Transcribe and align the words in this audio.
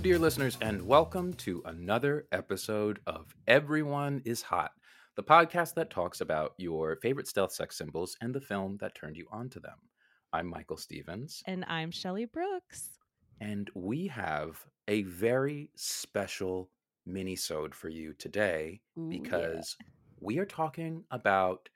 Hello, 0.00 0.12
dear 0.12 0.18
listeners, 0.18 0.56
and 0.62 0.86
welcome 0.86 1.34
to 1.34 1.60
another 1.66 2.26
episode 2.32 3.00
of 3.06 3.34
Everyone 3.46 4.22
is 4.24 4.40
Hot, 4.40 4.70
the 5.14 5.22
podcast 5.22 5.74
that 5.74 5.90
talks 5.90 6.22
about 6.22 6.54
your 6.56 6.96
favorite 7.02 7.28
stealth 7.28 7.52
sex 7.52 7.76
symbols 7.76 8.16
and 8.22 8.34
the 8.34 8.40
film 8.40 8.78
that 8.80 8.94
turned 8.94 9.18
you 9.18 9.26
onto 9.30 9.60
them. 9.60 9.76
I'm 10.32 10.46
Michael 10.46 10.78
Stevens, 10.78 11.42
And 11.44 11.66
I'm 11.68 11.90
Shelly 11.90 12.24
Brooks. 12.24 12.88
and 13.42 13.68
we 13.74 14.06
have 14.06 14.64
a 14.88 15.02
very 15.02 15.68
special 15.76 16.70
mini-sode 17.04 17.74
for 17.74 17.90
you 17.90 18.14
today 18.14 18.80
Ooh, 18.98 19.10
yeah. 19.12 19.18
because 19.20 19.76
we 20.18 20.38
are 20.38 20.46
talking 20.46 21.04
about 21.10 21.68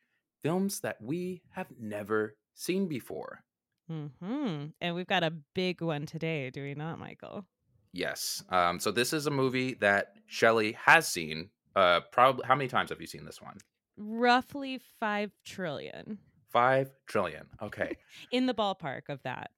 films 0.43 0.81
that 0.81 0.97
we 0.99 1.43
have 1.51 1.67
never 1.79 2.37
seen 2.55 2.89
before. 2.89 3.45
Mm-hmm. 3.93 4.69
And 4.81 4.95
we've 4.95 5.07
got 5.07 5.25
a 5.25 5.35
big 5.55 5.83
one 5.83 6.07
today, 6.07 6.49
do 6.49 6.63
we 6.63 6.73
not, 6.75 6.99
Michael? 6.99 7.45
Yes. 7.95 8.43
Um, 8.51 8.81
so 8.81 8.91
this 8.91 9.13
is 9.13 9.27
a 9.27 9.31
movie 9.31 9.75
that 9.75 10.15
Shelley 10.27 10.77
has 10.85 11.07
seen. 11.07 11.51
Uh, 11.77 12.01
probably 12.13 12.45
how 12.47 12.57
many 12.57 12.69
times 12.69 12.91
have 12.91 13.01
you 13.01 13.07
seen 13.07 13.25
this 13.25 13.41
one? 13.41 13.57
Roughly 13.97 14.81
five 14.99 15.31
trillion. 15.45 16.19
Five 16.53 16.91
trillion. 17.07 17.47
Okay. 17.63 17.97
in 18.33 18.47
the 18.47 18.55
ballpark 18.55 19.03
of 19.09 19.23
that. 19.23 19.53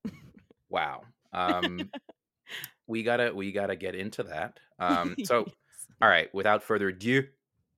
Wow. 0.69 1.03
Um, 1.33 1.91
we 2.87 3.03
gotta 3.03 3.35
we 3.35 3.53
gotta 3.53 3.75
get 3.77 3.95
into 3.95 4.23
that. 4.25 4.59
Um, 4.79 5.17
so 5.25 5.39
Yes. 5.47 5.55
all 6.03 6.09
right. 6.11 6.29
Without 6.35 6.63
further 6.63 6.89
ado, 6.89 7.23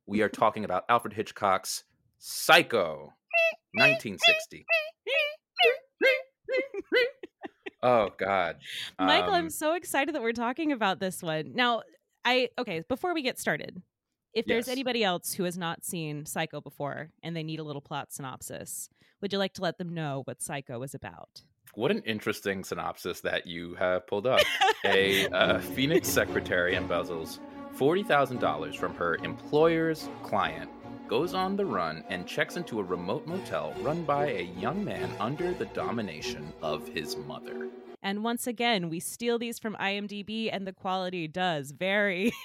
we 0.07 0.21
are 0.23 0.29
talking 0.29 0.65
about 0.65 0.83
Alfred 0.89 1.13
Hitchcock's 1.13 1.85
Psycho, 2.19 3.13
1960. 3.75 4.67
Oh 7.83 8.11
God, 8.19 8.57
Michael, 8.99 9.35
I'm 9.35 9.45
Um, 9.45 9.51
so 9.51 9.75
excited 9.75 10.15
that 10.15 10.23
we're 10.23 10.33
talking 10.33 10.73
about 10.73 10.99
this 11.01 11.23
one. 11.23 11.53
Now, 11.55 11.83
I 12.25 12.49
okay, 12.59 12.83
before 12.89 13.15
we 13.15 13.23
get 13.23 13.39
started, 13.39 13.83
if 14.35 14.47
there's 14.47 14.67
Yes. 14.67 14.73
anybody 14.73 15.05
else 15.05 15.33
who 15.33 15.45
has 15.45 15.57
not 15.57 15.85
seen 15.85 16.27
Psycho 16.27 16.61
before 16.61 17.11
and 17.23 17.37
they 17.37 17.43
need 17.43 17.61
a 17.61 17.65
little 17.65 17.81
plot 17.83 18.13
synopsis, 18.13 18.89
would 19.21 19.33
you 19.33 19.39
like 19.39 19.53
to 19.55 19.63
let 19.63 19.79
them 19.79 19.95
know 19.95 20.23
what 20.25 20.43
Psycho 20.43 20.83
is 20.83 20.95
about? 20.95 21.43
What 21.75 21.91
an 21.91 22.03
interesting 22.05 22.65
synopsis 22.65 23.21
that 23.21 23.47
you 23.47 23.75
have 23.77 24.07
pulled 24.07 24.27
up. 24.27 24.41
A 24.85 25.29
uh, 25.29 25.61
Phoenix 25.61 26.09
secretary 26.09 26.75
embezzles 26.75 27.39
$40,000 27.77 28.77
from 28.77 28.95
her 28.97 29.17
employer's 29.17 30.09
client, 30.25 30.69
goes 31.09 31.35
on 31.35 31.57
the 31.57 31.65
run, 31.67 32.05
and 32.09 32.27
checks 32.27 32.57
into 32.57 32.79
a 32.79 32.83
remote 32.83 33.27
motel 33.27 33.75
run 33.81 34.05
by 34.05 34.27
a 34.27 34.43
young 34.59 34.85
man 34.85 35.11
under 35.19 35.53
the 35.55 35.65
domination 35.67 36.53
of 36.63 36.87
his 36.89 37.17
mother. 37.17 37.69
And 38.03 38.23
once 38.23 38.47
again, 38.47 38.89
we 38.91 39.01
steal 39.01 39.39
these 39.39 39.59
from 39.59 39.75
IMDb 39.81 40.51
and 40.53 40.67
the 40.67 40.73
quality 40.73 41.27
does 41.29 41.71
vary. 41.73 42.33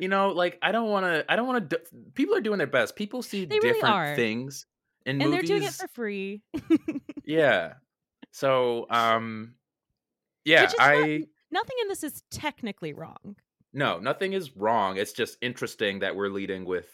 You 0.00 0.06
know, 0.06 0.28
like 0.28 0.58
I 0.62 0.70
don't 0.70 0.90
want 0.90 1.06
to. 1.06 1.24
I 1.28 1.34
don't 1.34 1.48
want 1.48 1.70
to. 1.70 1.80
people 2.14 2.36
are 2.36 2.40
doing 2.40 2.58
their 2.58 2.68
best. 2.68 2.94
People 2.94 3.20
see 3.20 3.46
They 3.46 3.58
different 3.58 3.92
are. 3.92 4.14
things 4.14 4.64
in 5.04 5.20
and 5.20 5.32
movies. 5.32 5.48
they're 5.48 5.58
doing 5.58 5.68
it 5.68 5.74
for 5.74 5.88
free. 5.88 6.40
yeah. 7.24 7.72
So, 8.30 8.86
um, 8.90 9.54
yeah, 10.44 10.66
is 10.66 10.74
not- 10.78 10.86
I. 10.88 11.24
Nothing 11.50 11.76
in 11.82 11.88
this 11.88 12.04
is 12.04 12.22
technically 12.30 12.92
wrong. 12.92 13.34
No, 13.72 13.98
nothing 13.98 14.34
is 14.34 14.56
wrong. 14.56 14.98
It's 14.98 15.12
just 15.12 15.36
interesting 15.40 15.98
that 15.98 16.14
we're 16.14 16.28
leading 16.28 16.64
with. 16.64 16.86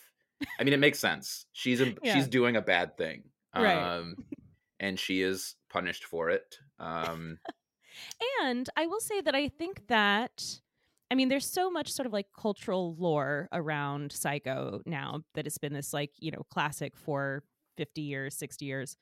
I 0.59 0.65
mean, 0.65 0.75
it 0.75 0.81
makes 0.81 0.99
sense. 0.99 1.47
She's 1.53 1.81
a, 1.81 1.95
Yeah. 2.03 2.15
she's 2.15 2.29
doing 2.29 2.57
a 2.57 2.63
bad 2.63 2.97
thing, 2.97 3.25
Right. 3.55 3.77
um, 3.99 4.17
and 4.81 4.99
she 4.99 5.23
is 5.23 5.57
punished 5.71 6.05
for 6.05 6.31
it. 6.31 6.57
Um, 6.79 7.39
And 8.43 8.69
I 8.77 8.87
will 8.89 8.99
say 9.01 9.21
that 9.21 9.37
I 9.37 9.49
think 9.49 9.87
that 9.87 10.45
I 11.13 11.15
mean 11.15 11.29
there's 11.29 11.49
so 11.49 11.71
much 11.71 11.93
sort 11.93 12.07
of 12.07 12.13
like 12.13 12.27
cultural 12.37 12.97
lore 12.99 13.49
around 13.53 14.11
Psycho 14.11 14.81
now 14.85 15.23
that 15.35 15.47
it's 15.47 15.59
been 15.59 15.73
this 15.73 15.93
like, 15.93 16.11
you 16.19 16.33
know, 16.33 16.43
classic 16.51 16.97
for 16.97 17.45
50 17.77 18.01
years, 18.03 18.35
60 18.37 18.65
years. 18.65 18.97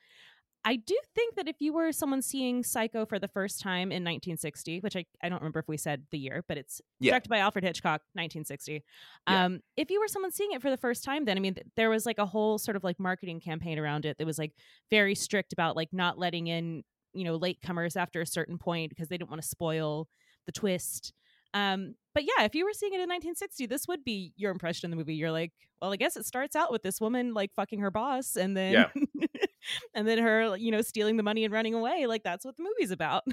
I 0.64 0.76
do 0.76 0.96
think 1.14 1.34
that 1.34 1.48
if 1.48 1.56
you 1.58 1.72
were 1.72 1.90
someone 1.92 2.22
seeing 2.22 2.62
Psycho 2.62 3.04
for 3.04 3.18
the 3.18 3.26
first 3.28 3.60
time 3.60 3.90
in 3.90 4.04
1960, 4.04 4.78
which 4.80 4.94
I, 4.96 5.04
I 5.22 5.28
don't 5.28 5.40
remember 5.40 5.58
if 5.58 5.66
we 5.66 5.76
said 5.76 6.04
the 6.12 6.18
year, 6.18 6.44
but 6.46 6.56
it's 6.56 6.80
Yeah. 7.00 7.10
directed 7.12 7.28
by 7.30 7.38
Alfred 7.38 7.64
Hitchcock, 7.64 8.02
1960. 8.14 8.84
Yeah. 9.28 9.44
Um, 9.44 9.60
if 9.76 9.90
you 9.90 9.98
were 10.00 10.06
someone 10.08 10.30
seeing 10.30 10.52
it 10.52 10.62
for 10.62 10.70
the 10.70 10.76
first 10.76 11.02
time, 11.04 11.24
then 11.24 11.36
I 11.36 11.40
mean, 11.40 11.54
th- 11.54 11.66
there 11.76 11.90
was 11.90 12.06
like 12.06 12.18
a 12.18 12.26
whole 12.26 12.58
sort 12.58 12.76
of 12.76 12.84
like 12.84 13.00
marketing 13.00 13.40
campaign 13.40 13.78
around 13.78 14.04
it 14.04 14.18
that 14.18 14.26
was 14.26 14.38
like 14.38 14.52
very 14.88 15.14
strict 15.16 15.52
about 15.52 15.74
like 15.74 15.92
not 15.92 16.16
letting 16.18 16.46
in, 16.46 16.84
you 17.12 17.24
know, 17.24 17.38
latecomers 17.38 17.96
after 17.96 18.20
a 18.20 18.26
certain 18.26 18.56
point 18.56 18.90
because 18.90 19.08
they 19.08 19.18
didn't 19.18 19.30
want 19.30 19.42
to 19.42 19.48
spoil 19.48 20.08
the 20.46 20.52
twist. 20.52 21.12
Um, 21.54 21.94
but 22.14 22.24
yeah, 22.24 22.44
if 22.44 22.54
you 22.54 22.64
were 22.64 22.72
seeing 22.72 22.92
it 22.92 22.96
in 22.96 23.08
1960, 23.08 23.66
this 23.66 23.86
would 23.88 24.04
be 24.04 24.32
your 24.36 24.50
impression 24.50 24.86
of 24.86 24.90
the 24.90 24.96
movie. 24.96 25.14
You're 25.14 25.32
like, 25.32 25.52
well, 25.80 25.92
I 25.92 25.96
guess 25.96 26.16
it 26.16 26.26
starts 26.26 26.54
out 26.54 26.70
with 26.70 26.82
this 26.82 27.00
woman 27.00 27.34
like 27.34 27.52
fucking 27.54 27.80
her 27.80 27.90
boss, 27.90 28.36
and 28.36 28.56
then 28.56 28.72
Yeah. 28.72 28.88
and 29.94 30.06
then 30.06 30.18
her, 30.18 30.56
you 30.56 30.70
know, 30.70 30.82
stealing 30.82 31.16
the 31.16 31.22
money 31.22 31.44
and 31.44 31.52
running 31.52 31.74
away. 31.74 32.06
Like 32.06 32.22
that's 32.22 32.44
what 32.44 32.56
the 32.56 32.62
movie's 32.62 32.90
about. 32.90 33.24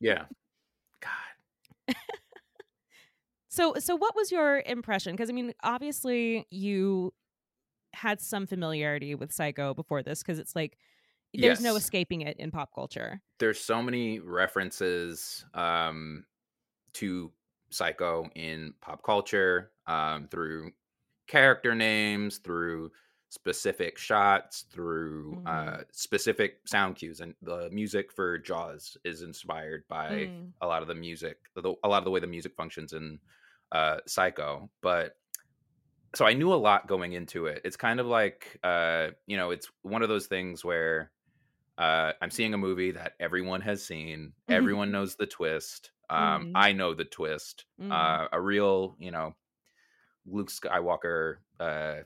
yeah. 0.00 0.24
God. 1.02 1.94
So, 3.50 3.74
so 3.78 3.96
what 3.96 4.14
was 4.14 4.30
your 4.30 4.62
impression? 4.66 5.14
Because 5.14 5.30
I 5.30 5.32
mean, 5.32 5.52
obviously 5.64 6.46
you 6.50 7.12
had 7.92 8.20
some 8.20 8.46
familiarity 8.46 9.16
with 9.16 9.32
Psycho 9.32 9.74
before 9.74 10.02
this, 10.02 10.22
because 10.22 10.38
it's 10.38 10.54
like 10.54 10.76
there's 11.34 11.60
no 11.60 11.74
escaping 11.74 12.20
it 12.20 12.36
in 12.38 12.50
pop 12.52 12.70
culture. 12.72 13.20
There's 13.40 13.58
so 13.58 13.82
many 13.82 14.20
references 14.20 15.44
um, 15.54 16.24
to 16.94 17.32
Psycho 17.70 18.30
in 18.34 18.74
pop 18.80 19.02
culture 19.02 19.72
um, 19.86 20.28
through 20.28 20.72
character 21.26 21.74
names, 21.74 22.38
through 22.38 22.90
specific 23.30 23.98
shots, 23.98 24.62
through 24.72 25.40
uh, 25.46 25.78
Mhm. 25.78 25.86
specific 25.92 26.66
sound 26.66 26.96
cues, 26.96 27.20
and 27.20 27.34
the 27.42 27.68
music 27.70 28.12
for 28.12 28.38
Jaws 28.38 28.96
is 29.04 29.22
inspired 29.22 29.84
by 29.88 30.30
Mm. 30.30 30.54
a 30.60 30.66
lot 30.66 30.82
of 30.82 30.88
the 30.88 30.94
music, 30.94 31.38
the, 31.54 31.74
a 31.84 31.88
lot 31.88 31.98
of 31.98 32.04
the 32.04 32.10
way 32.10 32.20
the 32.20 32.26
music 32.26 32.54
functions 32.56 32.92
in 32.94 33.20
uh, 33.72 33.98
Psycho. 34.06 34.70
But 34.82 35.16
so 36.14 36.24
I 36.26 36.32
knew 36.32 36.52
a 36.52 36.56
lot 36.56 36.88
going 36.88 37.12
into 37.12 37.46
it. 37.46 37.60
It's 37.64 37.76
kind 37.76 38.00
of 38.00 38.06
like, 38.06 38.58
uh, 38.62 39.10
you 39.26 39.36
know, 39.36 39.50
it's 39.50 39.70
one 39.82 40.02
of 40.02 40.08
those 40.08 40.26
things 40.26 40.64
where 40.64 41.12
uh, 41.78 42.14
I'm 42.22 42.30
seeing 42.30 42.54
a 42.54 42.58
movie 42.58 42.92
that 42.92 43.14
everyone 43.20 43.62
has 43.62 43.84
seen, 43.84 44.34
everyone 44.50 44.92
knows 44.92 45.16
the 45.16 45.26
twist. 45.26 45.92
Um, 46.10 46.46
Mhm. 46.46 46.52
I 46.54 46.72
know 46.72 46.94
the 46.94 47.04
twist. 47.04 47.66
Mhm. 47.80 47.90
Uh, 47.92 48.28
a 48.32 48.40
real, 48.40 48.96
you 48.98 49.10
know, 49.10 49.36
Luke 50.26 50.50
Skywalker 50.50 51.38
uh, 51.60 52.00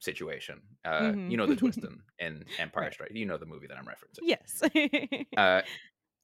situation. 0.00 0.62
Uh, 0.84 1.14
Mhm. 1.14 1.30
You 1.30 1.36
know 1.36 1.46
the 1.46 1.56
twist 1.56 1.84
in, 1.84 2.02
in 2.18 2.44
Empire 2.58 2.84
Right. 2.84 2.92
Strikes. 2.92 3.14
You 3.14 3.26
know 3.26 3.38
the 3.38 3.46
movie 3.46 3.66
that 3.68 3.78
I'm 3.78 3.86
referencing. 3.86 4.22
yes. 4.22 4.62
Uh, 5.36 5.62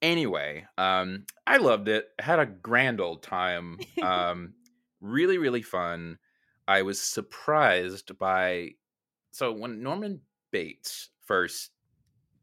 anyway, 0.03 0.67
um, 0.79 1.27
I 1.47 1.59
loved 1.59 1.89
it. 1.89 2.09
Had 2.19 2.39
a 2.41 2.47
grand 2.47 3.01
old 3.01 3.23
time. 3.23 3.79
Um, 4.03 4.55
really, 5.01 5.39
really 5.39 5.63
fun. 5.63 6.19
I 6.69 6.83
was 6.83 7.01
surprised 7.01 8.19
by 8.19 8.73
so 9.33 9.53
when 9.53 9.83
Norman 9.83 10.23
Bates 10.53 11.11
first 11.23 11.73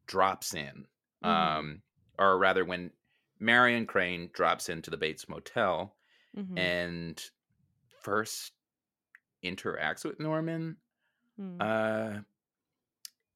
drops 0.08 0.54
in, 0.54 0.88
Mhm. 1.24 1.30
um, 1.30 1.84
or 2.20 2.38
rather 2.38 2.66
when 2.66 2.92
Marion 3.40 3.86
Crane 3.86 4.30
drops 4.34 4.70
into 4.70 4.90
the 4.90 4.98
Bates 4.98 5.28
Motel 5.30 5.96
Mhm. 6.38 6.58
and 6.60 7.24
first 8.02 8.54
interacts 9.44 10.04
with 10.06 10.20
Norman, 10.20 10.78
Mm. 11.40 11.58
uh 11.62 12.22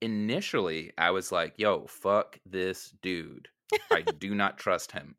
initially 0.01 0.93
I 0.97 1.11
was 1.11 1.31
like, 1.31 1.55
yo, 1.57 1.85
fuck 1.87 2.39
this 2.45 2.91
dude. 3.01 3.49
I 3.91 4.01
do 4.01 4.33
not 4.33 4.57
trust 4.57 4.91
him. 4.93 5.15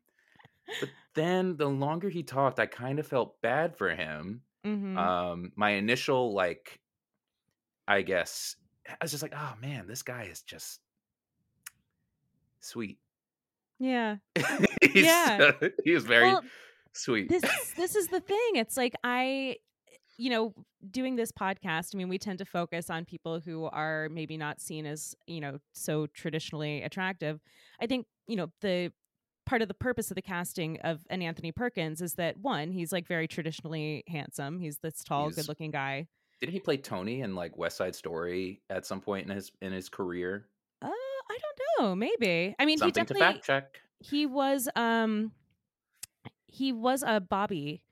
But 0.79 0.89
then 1.13 1.57
the 1.57 1.69
longer 1.69 2.09
he 2.09 2.23
talked, 2.23 2.59
I 2.59 2.65
kind 2.65 2.97
of 2.99 3.05
felt 3.07 3.39
bad 3.41 3.77
for 3.77 3.89
him. 3.93 4.41
Mhm. 4.65 4.97
Um 4.97 5.51
my 5.55 5.71
initial 5.71 6.33
like 6.33 6.79
I 7.87 8.01
guess 8.01 8.55
I 8.89 8.95
was 9.01 9.11
just 9.11 9.21
like, 9.23 9.33
oh 9.35 9.53
man, 9.61 9.85
this 9.87 10.01
guy 10.03 10.23
is 10.23 10.41
just 10.41 10.81
sweet. 12.59 12.99
yeah. 13.79 14.17
He's 14.93 15.05
Yeah. 15.05 15.37
so- 15.59 15.69
he 15.83 15.91
is 15.93 16.03
very 16.05 16.27
Well, 16.27 16.43
sweet. 16.93 17.29
this 17.29 17.43
this 17.77 17.95
is 17.95 18.07
the 18.07 18.19
thing. 18.19 18.55
It's 18.55 18.77
like 18.77 18.95
I 19.03 19.57
you 20.17 20.29
know, 20.29 20.53
doing 20.91 21.15
this 21.15 21.31
podcast, 21.31 21.95
I 21.95 21.97
mean, 21.97 22.07
we 22.07 22.19
tend 22.19 22.37
to 22.39 22.45
focus 22.45 22.91
on 22.91 23.05
people 23.05 23.39
who 23.39 23.65
are 23.65 24.07
maybe 24.11 24.37
not 24.37 24.61
seen 24.61 24.85
as, 24.85 25.15
you 25.25 25.41
know, 25.41 25.57
so 25.73 26.05
traditionally 26.07 26.83
attractive. 26.83 27.39
I 27.81 27.87
think, 27.87 28.05
you 28.27 28.35
know, 28.35 28.51
the 28.61 28.91
part 29.47 29.63
of 29.63 29.67
the 29.67 29.73
purpose 29.73 30.11
of 30.11 30.15
the 30.15 30.21
casting 30.21 30.79
of 30.81 30.99
an 31.09 31.23
Anthony 31.23 31.51
Perkins 31.51 32.01
is 32.01 32.13
that 32.15 32.37
one, 32.37 32.71
he's 32.71 32.91
like 32.91 33.07
very 33.07 33.27
traditionally 33.27 34.03
handsome. 34.07 34.59
He's 34.59 34.77
this 34.77 35.03
tall, 35.03 35.23
He's- 35.29 35.37
good-looking 35.37 35.71
guy. 35.71 36.07
Didn't 36.39 36.53
he 36.53 36.59
play 36.59 36.77
Tony 36.77 37.21
in 37.21 37.33
like 37.33 37.57
West 37.57 37.77
Side 37.77 37.95
Story 37.95 38.61
at 38.69 38.85
some 38.85 39.01
point 39.01 39.27
in 39.27 39.35
his 39.35 39.51
in 39.61 39.71
his 39.71 39.89
career? 39.89 40.45
Uh, 40.83 40.89
I 40.89 41.37
don't 41.39 41.83
know, 41.87 41.95
maybe. 41.95 42.53
I 42.59 42.65
mean, 42.65 42.77
Something 42.77 43.05
he 43.05 43.13
to 43.13 43.19
fact 43.19 43.43
check. 43.43 43.81
He 44.01 44.25
was 44.25 44.67
um 44.75 45.31
he 46.47 46.71
was 46.71 47.03
a 47.05 47.19
Bobby 47.19 47.83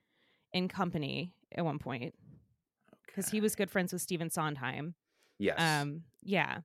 in 0.51 0.67
company 0.67 1.33
at 1.55 1.63
one 1.63 1.79
point 1.79 2.13
because 3.05 3.29
he 3.29 3.39
was 3.39 3.55
good 3.55 3.71
friends 3.71 3.93
with 3.93 4.01
Stephen 4.01 4.29
Sondheim. 4.29 4.95
Yes. 5.37 5.59
Um, 5.59 6.03
yeah. 6.21 6.59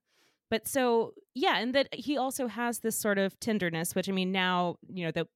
But 0.50 0.66
so 0.66 1.14
yeah, 1.34 1.58
and 1.58 1.74
that 1.74 1.88
he 1.92 2.16
also 2.16 2.46
has 2.48 2.80
this 2.80 2.98
sort 2.98 3.18
of 3.18 3.38
tenderness, 3.40 3.94
which 3.94 4.08
I 4.08 4.12
mean 4.12 4.32
now, 4.32 4.76
you 4.88 5.04
know, 5.04 5.12
that 5.12 5.26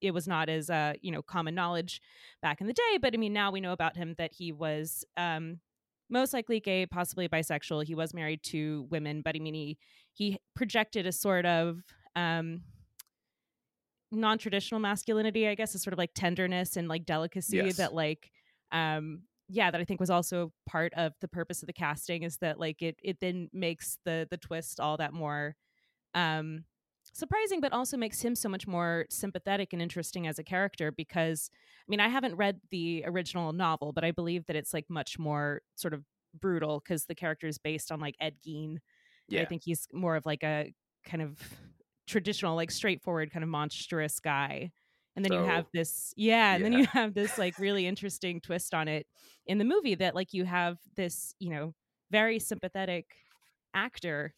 it 0.00 0.12
was 0.12 0.28
not 0.28 0.48
as 0.48 0.70
uh, 0.70 0.94
you 1.00 1.10
know, 1.10 1.22
common 1.22 1.54
knowledge 1.54 2.00
back 2.42 2.60
in 2.60 2.66
the 2.66 2.72
day, 2.72 2.98
but 3.00 3.14
I 3.14 3.16
mean 3.16 3.32
now 3.32 3.50
we 3.50 3.60
know 3.60 3.72
about 3.72 3.96
him 3.96 4.14
that 4.18 4.32
he 4.32 4.52
was 4.52 5.04
um 5.16 5.60
most 6.10 6.32
likely 6.32 6.60
gay, 6.60 6.86
possibly 6.86 7.28
bisexual. 7.28 7.84
He 7.84 7.94
was 7.94 8.14
married 8.14 8.42
to 8.44 8.86
women, 8.90 9.22
but 9.22 9.36
I 9.36 9.38
mean 9.38 9.54
he 9.54 9.78
he 10.12 10.38
projected 10.54 11.06
a 11.06 11.12
sort 11.12 11.46
of 11.46 11.82
um 12.16 12.62
non-traditional 14.10 14.80
masculinity, 14.80 15.48
I 15.48 15.54
guess, 15.54 15.74
is 15.74 15.82
sort 15.82 15.92
of 15.92 15.98
like 15.98 16.10
tenderness 16.14 16.76
and 16.76 16.88
like 16.88 17.04
delicacy 17.04 17.58
Yes. 17.58 17.76
that 17.76 17.94
like 17.94 18.30
um 18.72 19.22
yeah 19.48 19.70
that 19.70 19.80
i 19.80 19.84
think 19.84 19.98
was 19.98 20.10
also 20.10 20.52
part 20.66 20.92
of 20.94 21.14
the 21.22 21.28
purpose 21.28 21.62
of 21.62 21.66
the 21.66 21.72
casting 21.72 22.22
is 22.22 22.36
that 22.36 22.60
like 22.60 22.82
it 22.82 22.96
it 23.02 23.16
then 23.20 23.48
makes 23.52 23.96
the 24.04 24.28
the 24.30 24.36
twist 24.36 24.78
all 24.78 24.98
that 24.98 25.14
more 25.14 25.56
um 26.14 26.64
surprising 27.14 27.58
but 27.60 27.72
also 27.72 27.96
makes 27.96 28.20
him 28.20 28.34
so 28.34 28.46
much 28.48 28.66
more 28.66 29.06
sympathetic 29.08 29.72
and 29.72 29.80
interesting 29.80 30.26
as 30.26 30.38
a 30.38 30.44
character 30.44 30.92
because 30.92 31.50
i 31.54 31.86
mean 31.88 32.00
i 32.00 32.08
haven't 32.08 32.36
read 32.36 32.60
the 32.70 33.02
original 33.06 33.54
novel 33.54 33.90
but 33.94 34.04
i 34.04 34.10
believe 34.10 34.44
that 34.46 34.56
it's 34.56 34.74
like 34.74 34.84
much 34.90 35.18
more 35.18 35.62
sort 35.74 35.94
of 35.94 36.04
brutal 36.38 36.82
because 36.84 37.06
the 37.06 37.14
character 37.14 37.46
is 37.46 37.56
based 37.56 37.90
on 37.90 37.98
like 38.00 38.14
ed 38.20 38.34
gein 38.46 38.76
yeah. 39.30 39.40
i 39.40 39.46
think 39.46 39.62
he's 39.64 39.88
more 39.94 40.16
of 40.16 40.26
like 40.26 40.42
a 40.42 40.74
kind 41.06 41.22
of 41.22 41.38
traditional 42.08 42.56
like 42.56 42.72
straightforward 42.72 43.30
kind 43.32 43.44
of 43.44 43.50
monstrous 43.50 44.20
guy 44.20 44.72
and 45.16 45.24
then 45.24 45.32
you 45.32 45.42
have 45.42 45.66
this 45.74 46.14
yeah 46.16 46.54
and 46.54 46.64
then 46.64 46.72
you 46.72 46.86
have 46.86 47.14
this 47.14 47.38
like 47.38 47.58
really 47.58 47.86
interesting 47.86 48.40
twist 48.40 48.74
on 48.74 48.88
it 48.88 49.06
in 49.46 49.58
the 49.58 49.64
movie 49.64 49.94
that 49.96 50.14
like 50.14 50.32
you 50.34 50.44
have 50.44 50.78
this 50.96 51.34
you 51.40 51.50
know 51.50 51.74
very 52.10 52.38
sympathetic 52.38 53.16
actor 53.74 54.34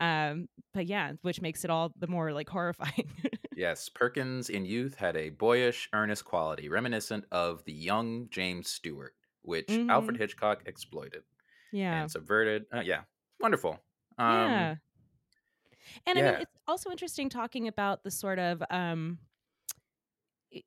um 0.00 0.48
but 0.74 0.86
yeah 0.86 1.12
which 1.22 1.40
makes 1.42 1.64
it 1.64 1.70
all 1.70 1.92
the 1.98 2.08
more 2.08 2.32
like 2.32 2.48
horrifying 2.48 3.12
Yes, 3.54 3.88
Perkins 3.88 4.50
in 4.50 4.64
youth 4.64 4.96
had 4.96 5.16
a 5.16 5.30
boyish, 5.30 5.88
earnest 5.92 6.24
quality 6.24 6.68
reminiscent 6.68 7.24
of 7.30 7.64
the 7.64 7.72
young 7.72 8.28
James 8.30 8.68
Stewart, 8.68 9.14
which 9.42 9.80
Alfred 9.88 10.16
Hitchcock 10.16 10.62
exploited 10.66 11.22
Mm-hmm. 11.72 11.76
yeah 11.78 12.02
and 12.02 12.10
subverted. 12.10 12.66
Uh, 12.72 12.80
yeah, 12.80 13.04
wonderful. 13.40 13.80
Um, 14.18 14.72
yeah 14.72 14.76
and 16.06 16.18
i 16.18 16.22
mean 16.22 16.34
it's 16.40 16.56
also 16.66 16.90
interesting 16.90 17.28
talking 17.28 17.68
about 17.68 18.02
the 18.04 18.10
sort 18.10 18.38
of 18.38 18.62
um 18.70 19.18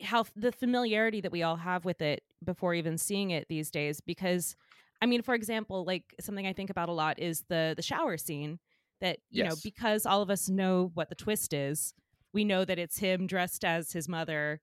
how 0.01 0.25
the 0.35 0.51
familiarity 0.51 1.21
that 1.21 1.31
we 1.31 1.43
all 1.43 1.55
have 1.55 1.85
with 1.85 2.01
it 2.01 2.23
before 2.43 2.73
even 2.73 2.97
seeing 2.97 3.31
it 3.31 3.47
these 3.47 3.71
days 3.71 4.01
because 4.01 4.55
i 5.01 5.05
mean 5.05 5.21
for 5.21 5.33
example 5.33 5.85
like 5.85 6.13
something 6.19 6.45
i 6.45 6.51
think 6.53 6.69
about 6.69 6.89
a 6.89 6.91
lot 6.93 7.17
is 7.19 7.45
the 7.47 7.73
the 7.77 7.81
shower 7.81 8.17
scene 8.17 8.59
that 8.99 9.19
you 9.29 9.43
know 9.43 9.55
because 9.63 10.05
all 10.05 10.21
of 10.21 10.29
us 10.29 10.49
know 10.49 10.91
what 10.93 11.07
the 11.09 11.15
twist 11.15 11.53
is 11.53 11.93
we 12.33 12.43
know 12.43 12.65
that 12.65 12.77
it's 12.77 12.97
him 12.99 13.27
dressed 13.27 13.63
as 13.63 13.91
his 13.93 14.09
mother 14.09 14.59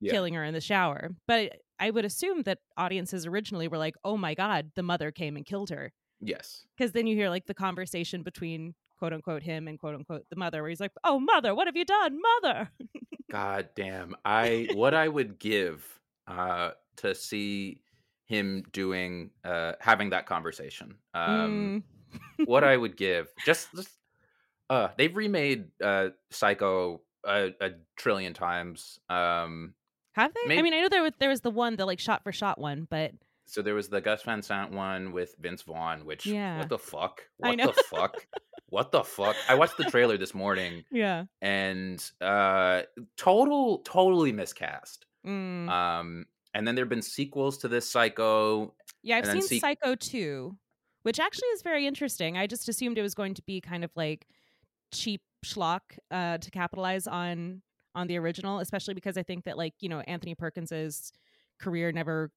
Yeah. 0.00 0.10
killing 0.12 0.34
her 0.34 0.42
in 0.44 0.54
the 0.54 0.60
shower 0.60 1.10
but 1.28 1.52
i 1.78 1.90
would 1.90 2.04
assume 2.04 2.42
that 2.42 2.58
audiences 2.76 3.26
originally 3.26 3.68
were 3.68 3.78
like 3.78 3.94
oh 4.04 4.16
my 4.16 4.34
god 4.34 4.72
the 4.74 4.82
mother 4.82 5.12
came 5.12 5.36
and 5.36 5.46
killed 5.46 5.70
her 5.70 5.92
Yes. 6.20 6.66
because 6.76 6.92
then 6.92 7.06
you 7.06 7.14
hear 7.14 7.28
like 7.28 7.46
the 7.46 7.54
conversation 7.54 8.22
between 8.24 8.74
quote 9.04 9.12
unquote 9.12 9.42
him 9.42 9.68
and 9.68 9.78
quote 9.78 9.94
unquote 9.94 10.24
the 10.30 10.36
mother 10.36 10.62
where 10.62 10.70
he's 10.70 10.80
like 10.80 10.92
oh 11.04 11.20
mother 11.20 11.54
what 11.54 11.66
have 11.66 11.76
you 11.76 11.84
done 11.84 12.18
mother 12.42 12.70
God 13.30 13.68
damn. 13.76 14.16
I 14.24 14.68
what 14.72 14.94
I 14.94 15.08
would 15.08 15.38
give 15.38 15.84
uh 16.26 16.70
to 16.96 17.14
see 17.14 17.82
him 18.24 18.62
doing 18.72 19.30
uh 19.44 19.72
having 19.78 20.08
that 20.10 20.24
conversation. 20.24 20.94
Um 21.12 21.82
Mm. 22.38 22.46
what 22.46 22.64
I 22.72 22.78
would 22.78 22.96
give 22.96 23.28
just 23.44 23.68
just 23.76 23.90
uh 24.70 24.88
they've 24.96 25.14
remade 25.14 25.66
uh 25.82 26.10
Psycho 26.30 27.02
a, 27.26 27.52
a 27.60 27.70
trillion 27.96 28.32
times. 28.32 28.98
Um 29.10 29.74
have 30.12 30.32
they 30.32 30.58
i 30.58 30.62
mean 30.62 30.72
i 30.72 30.80
know 30.80 30.88
there 30.88 31.02
was 31.02 31.12
there 31.18 31.28
was 31.28 31.42
the 31.42 31.50
one 31.50 31.76
the 31.76 31.84
like 31.84 32.00
shot 32.00 32.22
for 32.22 32.32
shot 32.32 32.58
one 32.58 32.86
but 32.88 33.12
so 33.46 33.62
there 33.62 33.74
was 33.74 33.88
the 33.88 34.00
Gus 34.00 34.22
Van 34.22 34.42
Sant 34.42 34.72
one 34.72 35.12
with 35.12 35.34
Vince 35.38 35.62
Vaughn, 35.62 36.04
which 36.04 36.26
Yeah. 36.26 36.58
what 36.58 36.68
the 36.68 36.78
fuck? 36.78 37.22
What 37.38 37.58
the 37.58 37.72
fuck? 37.90 38.26
What 38.70 38.90
the 38.90 39.04
fuck? 39.04 39.36
I 39.48 39.54
watched 39.54 39.76
the 39.76 39.84
trailer 39.84 40.16
this 40.18 40.34
morning 40.34 40.84
yeah 40.90 41.24
and 41.42 42.02
uh 42.20 42.82
total 43.16 43.78
totally 43.78 44.32
miscast. 44.32 45.06
Mm. 45.26 45.68
Um 45.68 46.26
and 46.54 46.66
then 46.66 46.74
there've 46.74 46.88
been 46.88 47.02
sequels 47.02 47.58
to 47.58 47.68
this 47.68 47.88
Psycho. 47.90 48.74
yeah 49.02 49.18
i've 49.18 49.26
seen 49.26 49.42
see- 49.42 49.58
psycho 49.60 49.94
2 49.94 50.56
which 51.02 51.18
actually 51.20 51.48
is 51.48 51.62
very 51.62 51.86
interesting 51.86 52.36
i 52.38 52.46
just 52.46 52.68
assumed 52.68 52.96
it 52.96 53.02
was 53.02 53.14
going 53.14 53.34
to 53.34 53.42
be 53.42 53.60
kind 53.60 53.84
of 53.84 53.90
like 53.96 54.26
cheap 54.92 55.20
schlock 55.44 55.80
uh 56.10 56.38
to 56.38 56.50
capitalize 56.50 57.06
on 57.06 57.60
on 57.94 58.06
the 58.06 58.16
original 58.18 58.60
especially 58.60 58.94
because 58.94 59.16
i 59.18 59.22
think 59.22 59.44
that 59.44 59.58
like 59.58 59.74
you 59.80 59.88
know 59.88 60.00
anthony 60.00 60.34
perkins's 60.34 61.12
career 61.60 61.90
never 61.92 62.30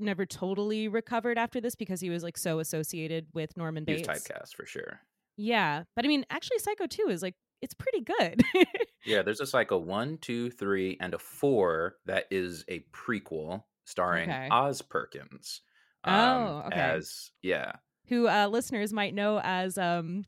never 0.00 0.26
totally 0.26 0.88
recovered 0.88 1.38
after 1.38 1.60
this 1.60 1.74
because 1.74 2.00
he 2.00 2.10
was 2.10 2.22
like 2.22 2.36
so 2.38 2.58
associated 2.58 3.26
with 3.32 3.56
norman 3.56 3.84
He 3.86 3.92
was 3.94 4.02
bates 4.02 4.24
typecast 4.28 4.54
for 4.54 4.66
sure. 4.66 5.00
Yeah, 5.36 5.84
but 5.96 6.04
I 6.04 6.08
mean, 6.08 6.26
actually, 6.28 6.58
Psycho 6.58 6.86
Two 6.86 7.08
is 7.08 7.22
like 7.22 7.34
it's 7.62 7.74
pretty 7.74 8.00
good. 8.02 8.42
Yeah, 9.06 9.22
there's 9.22 9.40
a 9.40 9.46
Psycho 9.46 9.78
one, 9.78 10.18
two, 10.18 10.50
three, 10.50 10.98
and 11.00 11.14
a 11.14 11.18
four 11.18 11.96
that 12.04 12.26
is 12.30 12.66
a 12.68 12.84
prequel 12.92 13.62
starring 13.86 14.28
Okay. 14.28 14.48
Oz 14.50 14.82
Perkins. 14.82 15.62
um, 16.04 16.14
Oh, 16.14 16.62
okay. 16.66 16.78
As 16.78 17.30
yeah, 17.40 17.72
Who 18.08 18.28
uh, 18.28 18.48
listeners 18.48 18.92
might 18.92 19.14
know 19.14 19.40
as 19.42 19.78
um 19.78 20.26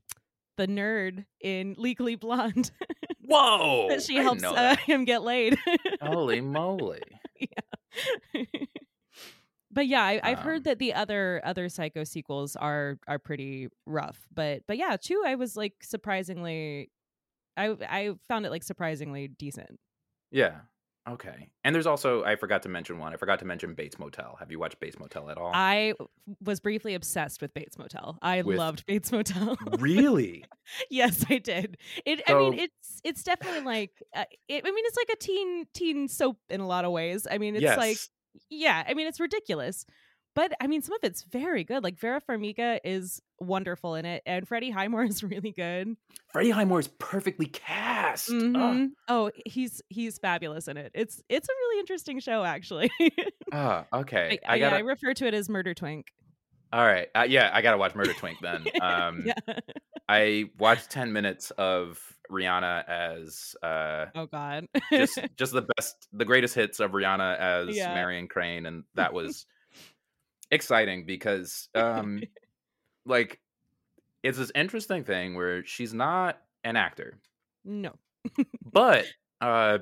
the 0.57 0.67
nerd 0.67 1.27
in 1.43 1.75
Legally 1.77 2.15
Blonde 2.15 2.71
whoa, 3.21 3.89
that 3.91 4.03
she 4.03 4.17
helps 4.17 4.41
know 4.41 4.55
uh, 4.55 4.77
him 4.77 5.05
get 5.05 5.23
laid. 5.23 5.59
Holy 6.01 6.41
moly! 6.57 7.03
But 9.73 9.87
yeah, 9.87 10.03
I, 10.05 10.21
I've 10.23 10.39
Um, 10.39 10.45
heard 10.45 10.65
that 10.65 10.79
the 10.79 10.95
other 10.95 11.41
other 11.45 11.69
Psycho 11.69 12.05
sequels 12.05 12.57
are 12.57 12.99
are 13.09 13.19
pretty 13.19 13.69
rough. 13.87 14.27
But 14.33 14.63
but 14.67 14.77
yeah, 14.79 14.97
two 15.01 15.23
I 15.27 15.35
was 15.37 15.57
like 15.57 15.75
surprisingly, 15.83 16.91
I 17.57 17.77
I 17.89 18.11
found 18.29 18.47
it 18.47 18.51
like 18.51 18.63
surprisingly 18.63 19.29
decent. 19.29 19.79
Yeah, 20.31 20.61
Okay. 21.09 21.51
And 21.65 21.75
there's 21.75 21.87
also 21.87 22.23
I 22.23 22.37
forgot 22.37 22.63
to 22.63 22.69
mention 22.69 22.99
one. 22.99 23.13
I 23.13 23.17
forgot 23.17 23.41
to 23.41 23.45
mention 23.45 23.75
Bates 23.75 23.99
Motel. 23.99 24.37
Have 24.39 24.53
you 24.53 24.61
watched 24.61 24.79
Bates 24.79 24.99
Motel 25.01 25.31
at 25.31 25.37
all? 25.37 25.51
I 25.53 25.95
was 26.45 26.61
briefly 26.61 26.95
obsessed 26.95 27.43
with 27.43 27.53
Bates 27.55 27.77
Motel. 27.77 28.19
I 28.23 28.43
With- 28.43 28.57
loved 28.57 28.87
Bates 28.87 29.11
Motel. 29.11 29.57
really? 29.79 30.45
yes, 30.91 31.25
I 31.29 31.39
did. 31.39 31.77
It. 32.07 32.23
I 32.29 32.35
mean, 32.35 32.55
it's 32.55 33.01
it's 33.03 33.25
definitely 33.25 33.63
like. 33.63 33.91
Uh, 34.15 34.25
it, 34.49 34.63
I 34.65 34.71
mean, 34.71 34.85
it's 34.87 34.97
like 34.97 35.11
a 35.13 35.17
teen 35.17 35.67
teen 35.75 36.07
soap 36.07 36.39
in 36.49 36.61
a 36.61 36.67
lot 36.69 36.85
of 36.85 36.93
ways. 36.93 37.27
I 37.29 37.39
mean, 37.39 37.57
it's 37.57 37.63
yes. 37.63 37.77
like 37.77 37.99
yeah. 38.51 38.85
I 38.87 38.95
mean, 38.95 39.07
it's 39.07 39.21
ridiculous, 39.21 39.85
but 40.35 40.53
I 40.61 40.67
mean, 40.67 40.83
some 40.83 40.95
of 40.95 41.01
it's 41.03 41.23
very 41.23 41.65
good. 41.65 41.83
Like 41.85 41.99
Vera 41.99 42.21
Farmiga 42.21 42.79
is 42.85 43.21
wonderful 43.39 43.95
in 43.97 44.05
it, 44.07 44.23
and 44.27 44.47
Freddie 44.47 44.71
Highmore 44.71 45.05
is 45.09 45.23
really 45.23 45.53
good. 45.53 45.97
Freddie 46.33 46.51
Highmore 46.51 46.81
is 46.81 46.89
perfectly 46.89 47.47
cast. 47.47 48.31
Ugh. 48.31 48.35
Mhm. 48.37 48.89
Oh, 49.09 49.31
he's 49.47 49.83
he's 49.89 50.19
fabulous 50.19 50.69
in 50.69 50.77
it. 50.77 50.93
It's 50.95 51.23
it's 51.29 51.49
a 51.49 51.53
really 51.53 51.81
interesting 51.81 52.21
show, 52.21 52.45
actually. 52.45 52.91
Ah, 53.53 53.85
okay. 53.93 54.39
I, 54.47 54.55
I, 54.55 54.59
gotta. 54.59 54.77
I 54.77 54.81
refer 54.81 55.13
to 55.15 55.27
it 55.27 55.35
as 55.35 55.49
Murder 55.49 55.75
Twink. 55.75 56.07
all 56.73 56.85
right. 56.87 57.09
Uh, 57.15 57.27
yeah, 57.29 57.51
I 57.53 57.61
gotta 57.63 57.77
watch 57.79 57.95
Murder 57.97 58.15
Twink 58.15 58.39
then. 58.41 58.65
Um, 58.81 59.25
yeah. 59.27 59.35
I 60.09 60.47
watched 60.59 60.91
ten 60.91 61.13
minutes 61.13 61.51
of 61.53 61.99
Rihanna 62.33 62.89
as 62.89 63.55
uh, 63.63 64.07
Oh 64.15 64.27
God. 64.27 64.67
just 64.93 65.19
just 65.37 65.53
the 65.53 65.67
best, 65.77 66.09
the 66.13 66.25
greatest 66.25 66.55
hits 66.55 66.81
of 66.81 66.93
Rihanna 66.93 67.39
as 67.39 67.77
Yeah. 67.77 67.95
Marion 67.95 68.27
Crane, 68.29 68.67
and 68.67 68.85
that 68.95 69.13
was 69.15 69.47
exciting 70.51 71.07
because, 71.07 71.69
um, 71.75 72.23
like, 73.07 73.41
it's 74.23 74.39
this 74.39 74.53
interesting 74.55 75.05
thing 75.05 75.35
where 75.35 75.65
she's 75.65 75.93
not 75.95 76.39
an 76.65 76.77
actor, 76.77 77.19
no. 77.65 77.93
but 78.73 79.05
uh, 79.41 79.79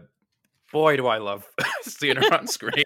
boy, 0.73 0.97
do 0.97 1.07
I 1.07 1.19
love 1.19 1.47
seeing 1.83 2.16
her 2.16 2.35
on 2.35 2.47
screen. 2.47 2.85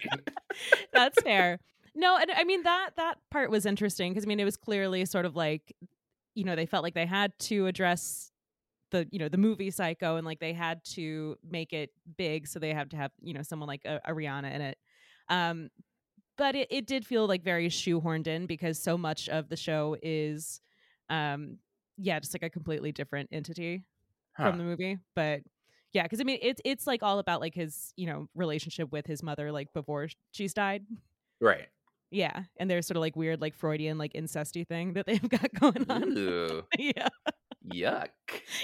That's 0.93 1.21
fair. 1.21 1.59
No, 1.95 2.17
and 2.17 2.29
I 2.31 2.43
mean 2.43 2.63
that 2.63 2.91
that 2.97 3.19
part 3.31 3.49
was 3.49 3.65
interesting 3.65 4.11
because 4.11 4.25
I 4.25 4.27
mean 4.27 4.39
it 4.41 4.43
was 4.45 4.57
clearly 4.57 5.05
sort 5.05 5.25
of 5.25 5.35
like 5.37 5.73
you 6.33 6.43
know 6.43 6.55
they 6.57 6.65
felt 6.65 6.83
like 6.83 6.93
they 6.93 7.05
had 7.05 7.31
to 7.39 7.67
address 7.67 8.31
the 8.91 9.07
you 9.11 9.19
know 9.19 9.29
the 9.29 9.37
movie 9.37 9.71
Psycho 9.71 10.17
and 10.17 10.25
like 10.25 10.39
they 10.39 10.53
had 10.53 10.83
to 10.93 11.35
make 11.49 11.73
it 11.73 11.91
big, 12.17 12.47
so 12.47 12.59
they 12.59 12.73
had 12.73 12.91
to 12.91 12.97
have 12.97 13.11
you 13.21 13.33
know 13.33 13.41
someone 13.41 13.67
like 13.67 13.81
a, 13.85 13.99
a 14.05 14.11
Rihanna 14.13 14.53
in 14.53 14.61
it. 14.61 14.77
Um, 15.29 15.69
but 16.37 16.55
it, 16.55 16.67
it 16.69 16.85
did 16.85 17.05
feel 17.05 17.27
like 17.27 17.43
very 17.43 17.69
shoehorned 17.69 18.27
in 18.27 18.45
because 18.45 18.77
so 18.77 18.97
much 18.97 19.29
of 19.29 19.47
the 19.47 19.55
show 19.55 19.95
is, 20.03 20.59
um, 21.09 21.57
yeah, 21.97 22.19
just 22.19 22.33
like 22.35 22.43
a 22.43 22.49
completely 22.49 22.91
different 22.91 23.29
entity 23.31 23.83
Huh. 24.35 24.49
from 24.49 24.57
the 24.57 24.65
movie. 24.65 24.97
But 25.15 25.41
yeah, 25.93 26.03
because 26.03 26.19
I 26.19 26.23
mean 26.25 26.39
it's 26.41 26.61
it's 26.65 26.85
like 26.85 27.01
all 27.03 27.19
about 27.19 27.39
like 27.39 27.55
his 27.55 27.93
you 27.95 28.05
know 28.05 28.27
relationship 28.35 28.91
with 28.91 29.05
his 29.07 29.23
mother 29.23 29.51
like 29.51 29.71
before 29.73 30.09
she's 30.31 30.53
died. 30.53 30.83
Right. 31.39 31.67
Yeah, 32.11 32.43
and 32.57 32.69
there's 32.69 32.85
sort 32.85 32.97
of 32.97 33.01
like 33.01 33.15
weird 33.15 33.41
like 33.41 33.55
Freudian 33.55 33.97
like 33.97 34.13
incesty 34.13 34.67
thing 34.67 34.93
that 34.93 35.05
they've 35.05 35.29
got 35.29 35.53
going 35.53 35.89
on. 35.89 36.63
Yeah, 36.77 37.07
yuck. 37.73 38.09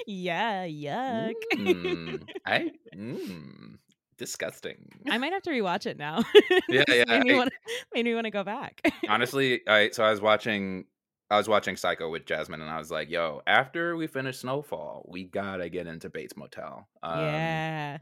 yeah, 0.08 0.66
yuck. 0.66 1.34
Mm, 1.56 2.28
I 2.46 2.72
mm, 2.96 3.78
disgusting. 4.18 4.90
I 5.10 5.18
might 5.18 5.34
have 5.34 5.44
to 5.44 5.50
rewatch 5.52 5.86
it 5.86 5.98
now. 5.98 6.24
Yeah, 6.70 6.84
yeah, 6.88 7.04
Made 7.08 7.24
me 7.24 7.34
I- 7.34 7.38
want 7.38 7.54
made 7.94 8.06
me 8.06 8.14
want 8.14 8.26
to 8.26 8.32
go 8.32 8.44
back. 8.44 8.82
Honestly, 9.10 9.62
I 9.68 9.90
so 9.92 10.04
I 10.04 10.12
was 10.12 10.22
watching 10.22 10.86
I 11.30 11.38
was 11.38 11.48
watching 11.48 11.76
Psycho 11.78 12.10
with 12.10 12.26
Jasmine 12.26 12.62
and 12.62 12.70
I 12.70 12.78
was 12.78 12.92
like, 12.92 13.10
yo, 13.10 13.42
after 13.48 13.96
we 13.96 14.08
finish 14.08 14.40
Snowfall, 14.40 15.06
we 15.10 15.24
gotta 15.26 15.70
get 15.70 15.88
into 15.88 16.10
Bates 16.10 16.36
Motel. 16.38 16.88
Um, 17.04 17.20
yeah. 17.22 17.98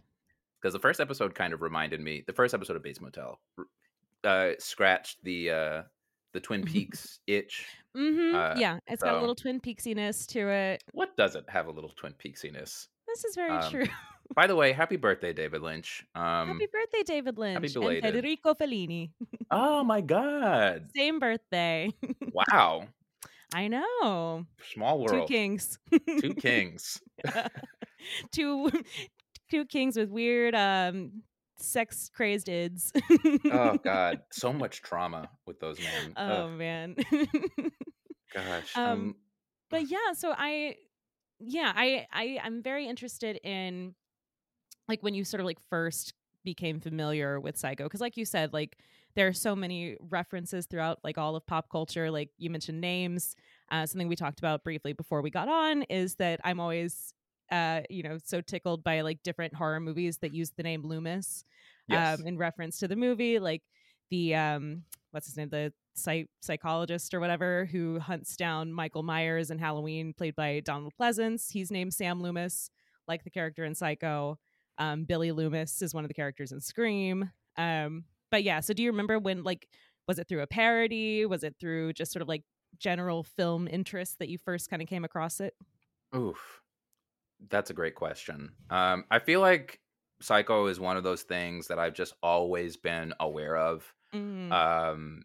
Because 0.61 0.73
the 0.73 0.79
first 0.79 0.99
episode 0.99 1.33
kind 1.35 1.53
of 1.53 1.61
reminded 1.61 2.01
me 2.01 2.23
the 2.27 2.33
first 2.33 2.53
episode 2.53 2.75
of 2.75 2.83
Bates 2.83 2.99
Motel 3.01 3.39
uh 4.23 4.49
scratched 4.59 5.23
the 5.23 5.49
uh 5.51 5.81
the 6.33 6.39
Twin 6.39 6.63
Peaks 6.63 7.19
itch. 7.27 7.65
Mm-hmm. 7.97 8.35
uh, 8.35 8.53
yeah, 8.57 8.79
it's 8.87 9.01
got 9.03 9.15
a 9.15 9.19
little 9.19 9.35
Twin 9.35 9.59
Peaksiness 9.59 10.25
to 10.27 10.47
it. 10.49 10.83
What 10.93 11.15
doesn't 11.17 11.49
have 11.49 11.67
a 11.67 11.71
little 11.71 11.89
Twin 11.95 12.13
Peaksiness? 12.23 12.87
This 13.07 13.25
is 13.25 13.35
very 13.35 13.51
Um, 13.51 13.71
true. 13.71 13.85
By 14.35 14.45
the 14.45 14.55
way, 14.61 14.71
happy 14.73 14.95
birthday, 14.95 15.33
David 15.33 15.61
Lynch. 15.63 16.05
Um 16.13 16.49
Happy 16.49 16.67
birthday, 16.71 17.03
David 17.03 17.37
Lynch 17.39 17.55
and 17.63 17.73
belated. 17.73 18.03
Federico 18.03 18.53
Fellini. 18.53 19.09
Oh 19.49 19.83
my 19.83 20.01
god. 20.15 20.87
Same 20.95 21.17
birthday. 21.19 21.89
Wow. 22.33 22.83
I 23.55 23.67
know. 23.67 24.45
Small 24.73 24.99
world. 24.99 25.27
Two 25.27 25.33
kings. 25.33 25.79
Two 26.21 26.35
kings. 26.35 27.01
two 28.31 28.69
two 29.49 29.65
kings 29.65 29.97
with 29.97 30.09
weird 30.09 30.53
um 30.53 31.23
sex 31.61 32.09
crazed 32.13 32.49
ids. 32.49 32.91
Oh 33.51 33.77
god, 33.83 34.21
so 34.31 34.53
much 34.53 34.81
trauma 34.81 35.29
with 35.45 35.59
those 35.59 35.79
men. 35.79 36.13
Oh 36.17 36.45
Ugh, 36.45 36.51
man. 36.51 36.95
gosh. 38.33 38.75
um, 38.75 38.85
Um, 38.85 39.15
but 39.69 39.89
yeah, 39.89 40.13
so 40.13 40.33
I 40.37 40.75
yeah, 41.39 41.71
I 41.75 42.07
I 42.11 42.39
I'm 42.43 42.61
very 42.61 42.87
interested 42.87 43.39
in 43.43 43.95
like 44.87 45.01
when 45.01 45.13
you 45.13 45.23
sort 45.23 45.39
of 45.39 45.45
like 45.45 45.59
first 45.69 46.13
became 46.43 46.79
familiar 46.79 47.39
with 47.39 47.57
Psycho 47.57 47.83
because 47.83 48.01
like 48.01 48.17
you 48.17 48.25
said 48.25 48.53
like 48.53 48.77
there 49.15 49.27
are 49.27 49.33
so 49.33 49.55
many 49.55 49.97
references 50.09 50.65
throughout 50.65 50.99
like 51.03 51.17
all 51.17 51.35
of 51.35 51.45
pop 51.45 51.69
culture 51.69 52.09
like 52.09 52.29
you 52.37 52.49
mentioned 52.49 52.79
names 52.79 53.35
uh, 53.71 53.85
something 53.85 54.07
we 54.07 54.15
talked 54.15 54.39
about 54.39 54.63
briefly 54.63 54.93
before 54.93 55.21
we 55.21 55.29
got 55.29 55.49
on 55.49 55.83
is 55.83 56.15
that 56.15 56.39
I'm 56.43 56.59
always 56.59 57.13
uh 57.51 57.81
you 57.89 58.03
know 58.03 58.17
so 58.23 58.41
tickled 58.41 58.83
by 58.83 59.01
like 59.01 59.21
different 59.23 59.53
horror 59.53 59.79
movies 59.79 60.17
that 60.19 60.33
use 60.33 60.51
the 60.55 60.63
name 60.63 60.83
Loomis 60.85 61.45
yes. 61.89 62.19
um, 62.19 62.27
in 62.27 62.37
reference 62.37 62.79
to 62.79 62.87
the 62.87 62.95
movie, 62.95 63.39
like 63.39 63.63
the 64.09 64.35
um, 64.35 64.83
what's 65.11 65.27
his 65.27 65.37
name, 65.37 65.49
the 65.49 65.73
psych- 65.95 66.29
psychologist 66.41 67.13
or 67.13 67.19
whatever 67.19 67.65
who 67.65 67.99
hunts 67.99 68.35
down 68.35 68.71
Michael 68.71 69.03
Myers 69.03 69.51
in 69.51 69.59
Halloween, 69.59 70.13
played 70.13 70.35
by 70.35 70.61
Donald 70.61 70.93
Pleasence. 70.99 71.51
He's 71.51 71.71
named 71.71 71.93
Sam 71.93 72.21
Loomis, 72.21 72.69
like 73.07 73.23
the 73.23 73.29
character 73.29 73.65
in 73.65 73.75
Psycho. 73.75 74.37
Um, 74.77 75.03
Billy 75.03 75.31
Loomis 75.31 75.81
is 75.81 75.93
one 75.93 76.03
of 76.03 76.07
the 76.07 76.13
characters 76.13 76.51
in 76.51 76.61
Scream. 76.61 77.31
Um, 77.57 78.05
but 78.31 78.43
yeah, 78.43 78.61
so 78.61 78.73
do 78.73 78.83
you 78.83 78.91
remember 78.91 79.19
when 79.19 79.43
like 79.43 79.67
was 80.07 80.19
it 80.19 80.27
through 80.27 80.41
a 80.41 80.47
parody? 80.47 81.25
Was 81.25 81.43
it 81.43 81.55
through 81.59 81.93
just 81.93 82.11
sort 82.11 82.21
of 82.21 82.27
like 82.27 82.43
general 82.79 83.23
film 83.23 83.67
interest 83.67 84.19
that 84.19 84.29
you 84.29 84.37
first 84.37 84.69
kind 84.69 84.81
of 84.81 84.87
came 84.87 85.03
across 85.03 85.39
it? 85.39 85.53
Oof. 86.15 86.61
That's 87.49 87.69
a 87.69 87.73
great 87.73 87.95
question. 87.95 88.51
Um, 88.69 89.05
I 89.09 89.19
feel 89.19 89.39
like 89.39 89.79
Psycho 90.21 90.67
is 90.67 90.79
one 90.79 90.97
of 90.97 91.03
those 91.03 91.23
things 91.23 91.67
that 91.67 91.79
I've 91.79 91.93
just 91.93 92.13
always 92.21 92.75
been 92.75 93.13
aware 93.19 93.55
of. 93.55 93.93
Mm, 94.13 94.51
Um, 94.51 95.23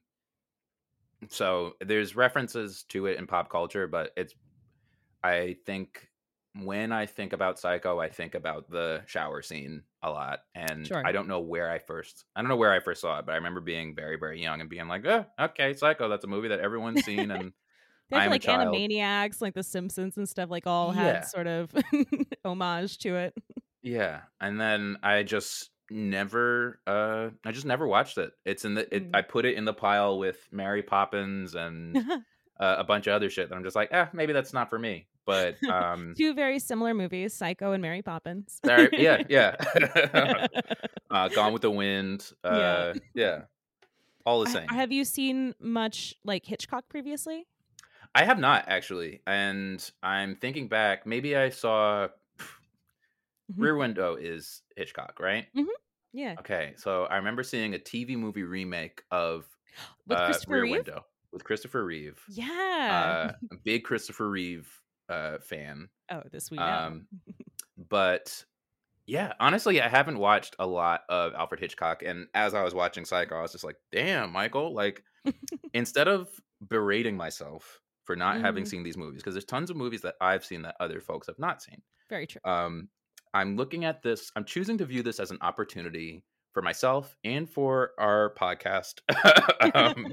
so 1.29 1.75
there's 1.81 2.15
references 2.17 2.85
to 2.91 3.07
it 3.07 3.19
in 3.19 3.27
pop 3.27 3.51
culture, 3.51 3.87
but 3.87 4.13
it's 4.17 4.35
I 5.23 5.57
think 5.65 6.11
when 6.57 6.93
I 6.93 7.07
think 7.07 7.33
about 7.33 7.59
Psycho, 7.59 7.99
I 7.99 8.09
think 8.11 8.35
about 8.35 8.71
the 8.71 9.03
shower 9.07 9.43
scene 9.43 9.83
a 10.03 10.11
lot, 10.11 10.41
and 10.55 10.87
Sure. 10.87 11.03
I 11.05 11.13
don't 11.13 11.27
know 11.29 11.41
where 11.41 11.71
I 11.71 11.79
first 11.79 12.25
I 12.37 12.43
don't 12.43 12.49
know 12.49 12.57
where 12.57 12.73
I 12.73 12.81
first 12.81 13.01
saw 13.01 13.19
it, 13.19 13.27
but 13.27 13.33
I 13.33 13.37
remember 13.37 13.61
being 13.61 13.95
very 13.95 14.17
very 14.19 14.41
young 14.41 14.61
and 14.61 14.71
being 14.71 14.87
like, 14.87 15.05
oh, 15.07 15.25
okay, 15.41 15.73
Psycho, 15.75 16.09
that's 16.09 16.25
a 16.25 16.29
movie 16.29 16.49
that 16.49 16.61
everyone's 16.61 17.05
seen, 17.05 17.31
and 17.31 17.53
They 18.11 18.19
have 18.19 18.31
like 18.31 18.43
child. 18.43 18.75
Animaniacs, 18.75 19.41
like 19.41 19.55
The 19.55 19.63
Simpsons 19.63 20.17
and 20.17 20.29
stuff, 20.29 20.51
like 20.51 20.67
all 20.67 20.95
Yeah. 20.95 21.03
had 21.03 21.27
sort 21.27 21.47
of 21.47 21.71
homage 22.45 22.99
to 22.99 23.17
it. 23.17 23.35
Yeah, 23.83 24.21
and 24.41 24.61
then 24.61 24.99
I 25.03 25.23
just 25.23 25.71
never 25.91 26.81
uh 26.87 27.29
I 27.45 27.53
just 27.53 27.67
never 27.67 27.87
watched 27.87 28.17
it. 28.19 28.33
It's 28.45 28.65
in 28.65 28.75
the 28.75 28.95
it, 28.95 29.11
Mm. 29.13 29.17
I 29.17 29.23
put 29.23 29.45
it 29.45 29.55
in 29.57 29.65
the 29.65 29.75
pile 29.75 30.19
with 30.19 30.49
Mary 30.51 30.83
Poppins 30.83 31.55
and 31.55 31.97
uh, 32.61 32.77
a 32.79 32.85
bunch 32.85 33.07
of 33.07 33.13
other 33.15 33.29
shit 33.31 33.49
that 33.51 33.55
I'm 33.55 33.65
just 33.65 33.77
like, 33.77 33.93
eh, 33.93 34.07
maybe 34.13 34.33
that's 34.33 34.53
not 34.55 34.71
for 34.71 34.79
me. 34.79 35.07
But 35.27 35.57
um 35.69 36.15
Two 36.17 36.35
very 36.35 36.59
similar 36.59 36.95
movies, 36.95 37.35
Psycho 37.35 37.73
and 37.73 37.83
Mary 37.83 38.03
Poppins. 38.03 38.59
there- 38.63 38.89
yeah, 38.95 39.23
yeah. 39.29 40.47
uh 41.11 41.29
Gone 41.29 41.53
with 41.53 41.63
the 41.63 41.71
Wind. 41.71 42.31
Yeah. 42.45 42.51
Uh 42.51 42.95
yeah. 43.15 43.39
All 44.27 44.43
the 44.43 44.51
same. 44.51 44.69
Have 44.69 44.91
you 44.93 45.05
seen 45.05 45.55
much 45.61 46.15
like 46.25 46.47
Hitchcock 46.47 46.89
previously? 46.89 47.47
I 48.15 48.25
have 48.25 48.39
not 48.39 48.65
actually. 48.69 49.23
And 49.27 49.89
I'm 50.03 50.37
thinking 50.37 50.69
back, 50.69 51.07
maybe 51.07 51.37
I 51.37 51.51
saw 51.51 52.09
Mhm. 53.53 53.61
Rear 53.63 53.77
Window 53.77 54.15
is 54.17 54.63
Hitchcock, 54.77 55.21
right? 55.21 55.47
Yeah, 56.13 56.37
Okay, 56.39 56.75
so 56.77 57.05
I 57.07 57.17
remember 57.17 57.43
seeing 57.43 57.75
a 57.75 57.79
TV 57.79 58.17
movie 58.17 58.45
remake 58.45 59.03
of 59.11 59.47
with 60.07 60.19
uh, 60.19 60.39
Rear 60.47 60.63
Reeve. 60.63 60.71
Window 60.87 61.05
with 61.33 61.43
Christopher 61.45 61.85
Reeve. 61.85 62.23
Yeah. 62.29 63.35
Uh, 63.43 63.47
a 63.53 63.57
big 63.57 63.83
Christopher 63.85 64.31
Reeve 64.31 64.73
uh, 65.09 65.39
fan. 65.39 65.89
oh, 66.11 66.23
this 66.31 66.51
we 66.51 66.59
know. 66.59 66.65
Um, 66.65 67.09
but 67.89 68.45
yeah, 69.07 69.35
honestly, 69.41 69.83
I 69.83 69.89
haven't 69.89 70.19
watched 70.19 70.57
a 70.59 70.67
lot 70.67 71.03
of 71.09 71.35
Alfred 71.35 71.61
Hitchcock. 71.61 72.03
And 72.05 72.29
as 72.33 72.55
I 72.55 72.63
was 72.63 72.75
watching 72.75 73.05
Psycho, 73.05 73.37
I 73.37 73.43
was 73.43 73.53
just 73.53 73.65
like, 73.65 73.77
damn, 73.93 74.33
Michael, 74.33 74.73
like, 74.73 75.03
instead 75.75 76.09
of 76.09 76.29
berating 76.67 77.17
myself 77.17 77.81
for 78.05 78.17
not 78.17 78.41
having 78.41 78.65
Mhm. 78.65 78.69
seen 78.69 78.83
these 78.83 78.97
movies, 78.97 79.23
because 79.23 79.35
there's 79.35 79.45
tons 79.45 79.71
of 79.71 79.77
movies 79.77 80.03
that 80.03 80.15
I've 80.21 80.45
seen 80.45 80.63
that 80.63 80.77
other 80.81 81.01
folks 81.01 81.27
have 81.27 81.39
not 81.39 81.63
seen. 81.63 81.83
very 82.09 82.27
true. 82.27 82.41
Um, 82.45 82.89
I'm 83.33 83.57
looking 83.57 83.85
at 83.85 84.03
this, 84.03 84.31
I'm 84.37 84.45
choosing 84.45 84.79
to 84.79 84.85
view 84.87 85.03
this 85.03 85.19
as 85.19 85.31
an 85.31 85.39
opportunity 85.41 86.23
for 86.53 86.63
myself 86.63 87.17
and 87.25 87.49
for 87.51 87.93
our 87.99 88.35
podcast, 88.35 89.01
um, 89.75 90.13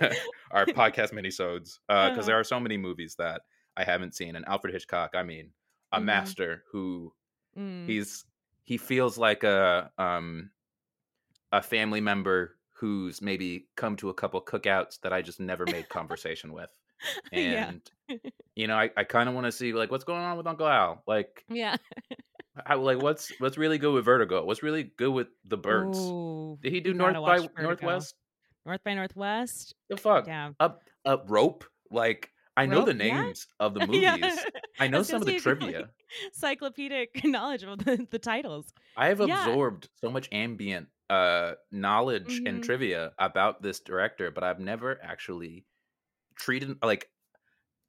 our 0.50 0.66
podcast 0.66 1.12
minisodes, 1.12 1.78
because 1.88 2.18
Uh-huh. 2.18 2.22
there 2.26 2.38
are 2.40 2.44
so 2.44 2.60
many 2.60 2.76
movies 2.76 3.14
that 3.16 3.42
I 3.76 3.84
haven't 3.84 4.14
seen. 4.14 4.36
And 4.36 4.46
Alfred 4.46 4.74
Hitchcock, 4.74 5.12
I 5.14 5.22
mean, 5.22 5.52
a 5.92 6.00
Mhm. 6.00 6.04
master 6.04 6.64
who 6.70 7.14
Mm. 7.56 7.86
he's 7.86 8.24
he 8.64 8.76
feels 8.76 9.18
like 9.18 9.42
a 9.42 9.90
um 9.98 10.50
a 11.52 11.62
family 11.62 12.00
member 12.00 12.56
who's 12.74 13.20
maybe 13.20 13.68
come 13.76 13.96
to 13.96 14.08
a 14.10 14.14
couple 14.14 14.40
cookouts 14.44 15.00
that 15.00 15.12
I 15.12 15.20
just 15.22 15.40
never 15.40 15.66
made 15.66 15.88
conversation 15.88 16.52
with. 16.52 16.70
Yeah. 17.32 17.68
And 17.70 18.20
you 18.56 18.66
know, 18.66 18.76
I, 18.76 18.90
I 18.96 19.04
kind 19.04 19.28
of 19.28 19.34
want 19.34 19.46
to 19.46 19.52
see 19.52 19.72
like 19.72 19.90
what's 19.90 20.04
going 20.04 20.22
on 20.22 20.36
with 20.36 20.46
Uncle 20.46 20.66
Al. 20.66 21.02
Like 21.06 21.44
yeah. 21.48 21.76
like 22.76 23.00
what's 23.02 23.32
what's 23.40 23.56
really 23.56 23.78
good 23.78 23.92
with 23.94 24.04
Vertigo? 24.04 24.44
What's 24.44 24.62
really 24.62 24.92
good 24.96 25.10
with 25.10 25.28
the 25.44 25.56
birds? 25.56 25.98
Ooh, 25.98 26.58
Did 26.62 26.72
he 26.72 26.80
do 26.80 26.92
North 26.92 27.14
by 27.14 27.38
Vertigo. 27.38 27.62
Northwest? 27.62 28.14
North 28.66 28.84
by 28.84 28.94
Northwest. 28.94 29.74
The 29.88 29.96
fuck? 29.96 30.26
Yeah. 30.26 30.50
Up 30.60 30.82
up 31.04 31.24
rope? 31.28 31.64
Like 31.90 32.30
I 32.56 32.66
know 32.66 32.84
the 32.84 32.92
Rope, 32.92 33.02
yeah. 33.02 33.22
names 33.22 33.46
of 33.60 33.74
the 33.74 33.86
movies. 33.86 34.02
Yeah. 34.02 34.34
I 34.78 34.88
know 34.88 35.02
some 35.02 35.20
of 35.22 35.26
the 35.26 35.32
you, 35.32 35.38
like, 35.38 35.42
trivia. 35.42 35.88
Cyclopedic 36.32 37.20
knowledge 37.24 37.62
of 37.62 37.78
the, 37.84 38.06
the 38.10 38.18
titles. 38.18 38.72
I 38.96 39.06
have 39.08 39.20
Yeah. 39.20 39.40
absorbed 39.46 39.88
so 40.00 40.10
much 40.10 40.28
ambient 40.32 40.88
uh 41.08 41.52
knowledge 41.72 42.38
and 42.46 42.58
Mhm. 42.60 42.62
trivia 42.62 43.12
about 43.18 43.62
this 43.62 43.80
director, 43.80 44.30
but 44.30 44.44
I've 44.44 44.60
never 44.60 44.98
actually 45.02 45.64
treated 46.40 46.76
like 46.82 47.08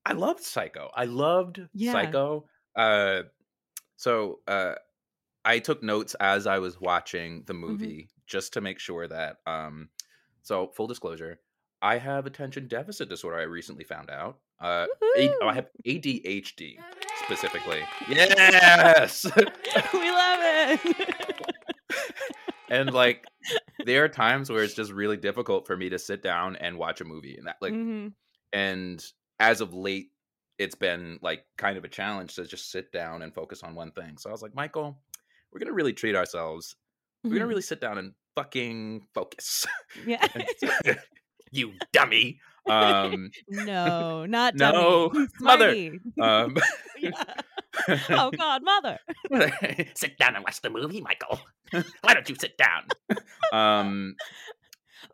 I 0.05 0.13
loved 0.13 0.41
Psycho. 0.43 0.89
I 0.95 1.05
loved 1.05 1.61
Yeah. 1.73 1.91
Psycho. 1.93 2.45
Uh 2.75 3.23
so 3.97 4.39
uh 4.47 4.75
I 5.43 5.59
took 5.59 5.81
notes 5.81 6.15
as 6.19 6.45
I 6.47 6.59
was 6.59 6.79
watching 6.79 7.43
the 7.47 7.53
Mm-hmm. 7.53 7.61
movie 7.61 8.09
just 8.27 8.53
to 8.53 8.61
make 8.61 8.79
sure 8.79 9.07
that 9.07 9.37
um 9.47 9.89
so 10.43 10.67
full 10.75 10.87
disclosure, 10.87 11.39
I 11.81 11.97
have 11.97 12.25
attention 12.25 12.67
deficit 12.67 13.09
disorder 13.09 13.37
I 13.37 13.43
recently 13.43 13.83
found 13.83 14.09
out. 14.09 14.37
Uh 14.59 14.85
A- 15.17 15.33
oh, 15.41 15.47
I 15.47 15.53
have 15.55 15.69
ADHD 15.85 16.77
specifically. 17.25 17.81
Yes. 18.09 19.25
we 19.35 20.11
love 20.11 20.39
it. 20.41 20.79
and 22.69 22.93
like 22.93 23.25
there 23.85 24.03
are 24.03 24.09
times 24.09 24.49
where 24.49 24.63
it's 24.63 24.73
just 24.75 24.91
really 24.91 25.17
difficult 25.17 25.67
for 25.67 25.75
me 25.75 25.89
to 25.89 25.99
sit 25.99 26.21
down 26.23 26.55
and 26.57 26.77
watch 26.77 27.01
a 27.01 27.05
movie 27.05 27.37
and 27.37 27.47
that 27.47 27.57
like 27.61 27.73
Mhm. 27.73 28.13
And 28.53 29.03
as 29.39 29.61
of 29.61 29.73
late 29.73 30.09
it's 30.59 30.75
been 30.75 31.17
like 31.23 31.43
kind 31.57 31.77
of 31.77 31.83
a 31.83 31.87
challenge 31.87 32.35
to 32.35 32.45
just 32.45 32.69
sit 32.71 32.91
down 32.91 33.21
and 33.23 33.33
focus 33.33 33.63
on 33.63 33.73
one 33.73 33.91
thing. 33.91 34.17
So 34.17 34.29
i 34.29 34.31
was 34.33 34.41
like 34.43 34.53
michael 34.55 34.99
we're 35.51 35.59
gonna 35.59 35.73
really 35.73 35.93
treat 35.93 36.15
ourselves. 36.15 36.75
We're 37.23 37.31
gonna 37.31 37.45
Mhm. 37.45 37.49
really 37.49 37.61
sit 37.61 37.81
down 37.81 37.97
and 37.97 38.13
fucking 38.35 39.07
focus. 39.13 39.65
Yeah. 40.05 40.25
you 41.51 41.73
dummy. 41.91 42.39
Um 42.69 43.31
no, 43.49 44.25
not 44.29 44.55
No, 44.55 45.09
dummy. 45.09 45.29
mother. 45.41 45.99
Um 46.21 46.55
oh 48.09 48.31
God, 48.31 48.61
mother. 48.63 48.99
sit 49.95 50.17
down 50.17 50.35
and 50.35 50.43
watch 50.43 50.61
the 50.61 50.69
movie 50.69 51.01
michael. 51.01 51.39
Why 52.01 52.13
don't 52.13 52.29
you 52.29 52.35
sit 52.39 52.57
down? 52.57 52.87
Um 53.51 54.15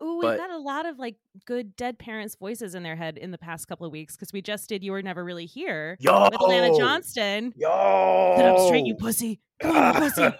Ooh, 0.03 0.19
we've 0.19 0.37
got 0.37 0.49
a 0.49 0.57
lot 0.57 0.85
of 0.85 0.97
like 0.99 1.15
good 1.45 1.75
dead 1.75 1.97
parents' 1.99 2.35
voices 2.35 2.75
in 2.75 2.83
their 2.83 2.95
head 2.95 3.17
in 3.17 3.31
the 3.31 3.37
past 3.37 3.67
couple 3.67 3.85
of 3.85 3.91
weeks 3.91 4.15
because 4.15 4.31
we 4.33 4.41
just 4.41 4.67
did 4.69 4.83
"You 4.83 4.91
Were 4.91 5.01
Never 5.01 5.23
Really 5.23 5.45
Here" 5.45 5.97
yo 5.99 6.23
with 6.23 6.33
Alana 6.33 6.77
Johnston. 6.77 7.53
yo 7.55 8.33
Sit 8.37 8.45
up 8.45 8.59
straight, 8.67 8.85
you 8.85 8.95
pussy. 8.95 9.39
Come 9.61 9.75
on, 9.77 9.93
you 9.93 9.99
pussy. 10.01 10.33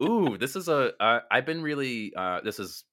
Ooh, 0.02 0.36
this 0.38 0.56
is 0.56 0.68
a. 0.68 0.92
Uh, 1.02 1.20
I've 1.30 1.46
been 1.46 1.62
really. 1.62 2.12
Uh, 2.16 2.40
this 2.42 2.58
is 2.58 2.84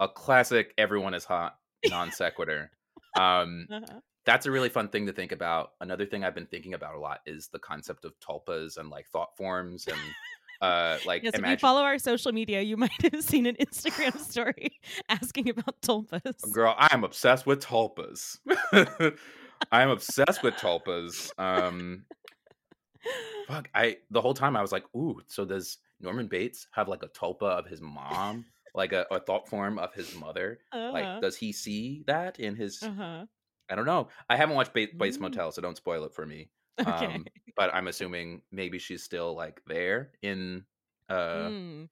a 0.00 0.08
classic. 0.08 0.72
Everyone 0.78 1.14
is 1.14 1.24
hot 1.24 1.56
non 1.88 2.10
sequitur. 2.12 2.70
Um, 3.18 3.66
Uh-huh. 3.70 4.00
that's 4.26 4.44
a 4.46 4.50
really 4.50 4.68
fun 4.68 4.88
thing 4.88 5.06
to 5.06 5.12
think 5.12 5.32
about. 5.32 5.70
Another 5.80 6.04
thing 6.06 6.24
I've 6.24 6.34
been 6.34 6.46
thinking 6.46 6.74
about 6.74 6.94
a 6.94 6.98
lot 6.98 7.20
is 7.26 7.48
the 7.48 7.58
concept 7.58 8.04
of 8.04 8.12
tulpas 8.20 8.76
and 8.76 8.90
like 8.90 9.06
thought 9.08 9.36
forms 9.36 9.86
and 9.86 9.98
uh, 10.60 10.98
like 11.06 11.22
Yes, 11.22 11.34
if 11.34 11.46
you 11.46 11.56
follow 11.56 11.82
our 11.82 11.98
social 11.98 12.32
media, 12.32 12.60
you 12.62 12.76
might 12.84 13.12
have 13.12 13.22
seen 13.22 13.46
an 13.46 13.56
Instagram 13.56 14.18
story 14.30 14.78
asking 15.08 15.48
about 15.50 15.80
tulpas. 15.82 16.50
Girl, 16.52 16.74
I 16.76 16.88
am 16.92 17.04
obsessed 17.04 17.46
with 17.46 17.60
tulpas. 17.64 18.38
I 19.72 19.82
am 19.82 19.90
obsessed 19.90 20.42
with 20.42 20.54
tulpas. 20.54 21.30
Um, 21.38 22.04
fuck, 23.46 23.68
I 23.74 23.98
the 24.10 24.20
whole 24.20 24.34
time 24.34 24.56
I 24.56 24.62
was 24.62 24.72
like, 24.72 24.84
ooh, 24.94 25.20
so 25.26 25.44
does 25.44 25.78
Norman 26.00 26.26
Bates 26.26 26.66
have 26.72 26.88
like 26.88 27.02
a 27.02 27.08
tulpa 27.08 27.42
of 27.42 27.66
his 27.66 27.80
mom, 27.80 28.44
like 28.74 28.92
a, 28.92 29.06
a 29.10 29.20
thought 29.20 29.48
form 29.48 29.78
of 29.78 29.94
his 29.94 30.14
mother? 30.14 30.58
Uh-huh. 30.72 30.92
Like, 30.92 31.20
does 31.20 31.36
he 31.36 31.52
see 31.52 32.04
that 32.06 32.38
in 32.38 32.56
his? 32.56 32.82
uh-huh. 32.82 33.26
I 33.68 33.74
don't 33.74 33.86
know. 33.86 34.08
I 34.30 34.36
haven't 34.36 34.54
watched 34.54 34.72
Bates, 34.72 34.94
Bates 34.96 35.16
Mm. 35.18 35.22
Motel, 35.22 35.50
so 35.50 35.60
don't 35.60 35.76
spoil 35.76 36.04
it 36.04 36.14
for 36.14 36.24
me. 36.24 36.50
Okay. 36.86 37.06
Um, 37.06 37.24
but 37.56 37.74
I'm 37.74 37.88
assuming 37.88 38.42
maybe 38.52 38.78
she's 38.78 39.02
still 39.02 39.34
like 39.34 39.62
there 39.66 40.12
in. 40.22 40.64
uh 41.08 41.50
Mm. 41.50 41.88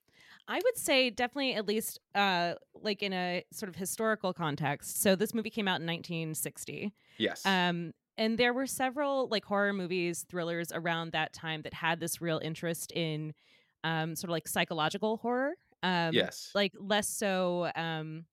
I 0.47 0.61
would 0.63 0.77
say 0.77 1.09
definitely 1.11 1.55
at 1.55 1.67
least 1.67 2.01
uh 2.15 2.55
like 2.75 3.03
in 3.03 3.13
a 3.13 3.45
sort 3.53 3.69
of 3.69 3.77
historical 3.77 4.33
context. 4.35 5.01
So 5.01 5.17
this 5.17 5.33
movie 5.35 5.51
came 5.51 5.69
out 5.69 5.81
in 5.81 5.87
1960. 5.87 6.93
Yes. 7.19 7.47
Um 7.47 7.93
and 8.19 8.39
there 8.39 8.53
were 8.55 8.67
several 8.67 9.29
like 9.29 9.45
horror 9.45 9.73
movies, 9.73 10.25
thrillers 10.29 10.71
around 10.73 11.13
that 11.13 11.33
time 11.33 11.63
that 11.63 11.75
had 11.75 11.99
this 12.01 12.21
real 12.21 12.41
interest 12.43 12.93
in 12.93 13.33
um 13.85 14.15
sort 14.17 14.29
of 14.29 14.33
like 14.33 14.49
psychological 14.49 15.17
horror. 15.19 15.55
Um 15.83 16.13
yes. 16.13 16.51
like 16.55 16.73
less 16.79 17.09
so 17.09 17.71
um 17.75 18.27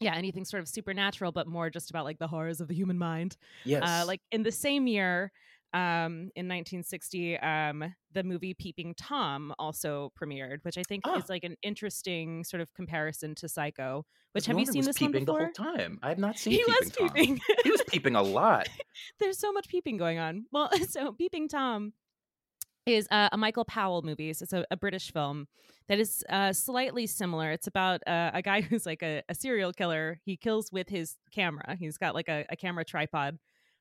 yeah, 0.00 0.14
anything 0.14 0.44
sort 0.44 0.60
of 0.62 0.68
supernatural 0.68 1.32
but 1.32 1.46
more 1.46 1.70
just 1.70 1.90
about 1.90 2.04
like 2.04 2.18
the 2.18 2.28
horrors 2.28 2.60
of 2.60 2.68
the 2.68 2.74
human 2.74 2.98
mind. 2.98 3.36
yes. 3.64 3.82
Uh, 3.84 4.04
like 4.06 4.20
in 4.32 4.42
the 4.42 4.52
same 4.52 4.86
year, 4.86 5.32
um, 5.74 6.30
in 6.34 6.48
1960, 6.48 7.38
um, 7.40 7.94
the 8.12 8.22
movie 8.22 8.54
Peeping 8.54 8.94
Tom 8.94 9.52
also 9.58 10.12
premiered, 10.18 10.58
which 10.62 10.78
I 10.78 10.82
think 10.82 11.02
Ah. 11.06 11.16
is 11.18 11.28
like 11.28 11.44
an 11.44 11.56
interesting 11.62 12.42
sort 12.44 12.60
of 12.62 12.72
comparison 12.72 13.34
to 13.36 13.48
Psycho. 13.48 14.06
Which 14.32 14.46
have 14.46 14.58
you 14.58 14.66
seen 14.66 14.84
this 14.84 15.00
one 15.00 15.10
before? 15.12 15.50
the 15.54 15.62
whole 15.62 15.74
time. 15.74 15.98
I 16.02 16.08
have 16.10 16.18
not 16.18 16.38
seen 16.38 16.52
He 16.52 16.58
peeping 16.58 16.74
was 16.80 16.90
Tom. 16.92 17.08
peeping. 17.10 17.40
he 17.64 17.70
was 17.70 17.82
peeping 17.88 18.14
a 18.14 18.22
lot. 18.22 18.68
There's 19.20 19.38
so 19.38 19.52
much 19.52 19.68
peeping 19.68 19.96
going 19.98 20.18
on. 20.18 20.46
Well, 20.52 20.70
so 20.88 21.12
Peeping 21.12 21.48
Tom 21.48 21.92
is 22.94 23.06
uh, 23.10 23.28
a 23.32 23.36
Michael 23.36 23.64
Powell 23.64 24.02
movie. 24.02 24.32
So 24.32 24.42
it's 24.44 24.52
a, 24.52 24.64
a 24.70 24.76
British 24.76 25.12
film 25.12 25.46
that 25.88 25.98
is 25.98 26.24
uh, 26.28 26.52
slightly 26.52 27.06
similar. 27.06 27.50
It's 27.52 27.66
about 27.66 28.00
uh, 28.06 28.30
a 28.34 28.42
guy 28.42 28.60
who's 28.68 28.86
like 28.86 29.02
a, 29.02 29.22
a 29.28 29.34
serial 29.34 29.72
killer. 29.72 30.20
He 30.24 30.36
kills 30.36 30.70
with 30.72 30.88
his 30.88 31.16
camera. 31.32 31.76
He's 31.78 31.96
got 31.98 32.14
like 32.14 32.28
a, 32.28 32.44
a 32.50 32.56
camera 32.56 32.84
tripod 32.84 33.38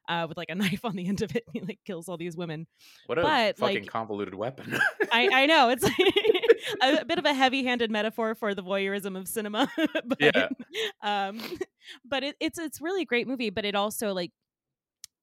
uh, 0.08 0.26
with 0.28 0.38
like 0.38 0.50
a 0.50 0.56
knife 0.64 0.86
on 0.86 0.96
the 0.96 1.08
end 1.08 1.22
of 1.22 1.36
it. 1.36 1.44
He 1.54 1.60
like 1.62 1.80
kills 1.86 2.08
all 2.08 2.18
these 2.18 2.38
women. 2.38 2.68
What 3.08 3.18
a 3.18 3.22
But, 3.24 3.58
fucking 3.58 3.82
like- 3.84 3.88
convoluted 3.92 4.36
weapon. 4.36 4.78
I, 5.12 5.30
I 5.34 5.46
know 5.48 5.70
it's 5.70 5.84
a, 6.82 7.06
bit 7.06 7.20
of 7.20 7.26
a 7.26 7.34
heavy-handed 7.34 7.92
metaphor 7.92 8.36
for 8.36 8.56
the 8.56 8.64
voyeurism 8.64 9.18
of 9.18 9.28
cinema. 9.28 9.70
but, 10.06 10.18
Yeah. 10.22 10.48
Um, 11.02 11.42
but 12.06 12.24
it, 12.24 12.36
it's 12.40 12.58
it's 12.60 12.82
really 12.82 13.06
great 13.06 13.28
movie. 13.28 13.50
But 13.50 13.66
it 13.66 13.76
also 13.76 14.14
like 14.14 14.32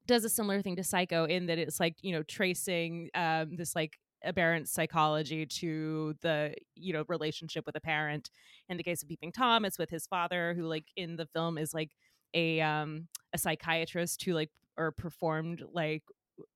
does 0.06 0.24
a 0.24 0.28
similar 0.28 0.62
thing 0.62 0.76
to 0.76 0.84
Psycho 0.84 1.24
in 1.24 1.46
that 1.46 1.58
it's 1.58 1.80
like 1.80 1.96
you 2.02 2.12
know 2.12 2.22
tracing 2.22 3.10
um, 3.14 3.56
this 3.56 3.74
like 3.74 3.98
aberrant 4.24 4.68
psychology 4.68 5.44
to 5.44 6.14
the 6.22 6.54
you 6.74 6.92
know 6.92 7.04
relationship 7.08 7.66
with 7.66 7.76
a 7.76 7.80
parent. 7.80 8.30
In 8.68 8.76
the 8.76 8.82
case 8.82 9.02
of 9.02 9.08
Peeping 9.08 9.32
Tom, 9.32 9.64
it's 9.64 9.78
with 9.78 9.90
his 9.90 10.06
father, 10.06 10.54
who 10.54 10.66
like 10.66 10.86
in 10.96 11.16
the 11.16 11.26
film 11.26 11.58
is 11.58 11.74
like 11.74 11.90
a 12.34 12.60
um 12.60 13.08
a 13.32 13.38
psychiatrist 13.38 14.22
who 14.24 14.32
like 14.32 14.50
or 14.76 14.92
performed 14.92 15.62
like 15.72 16.02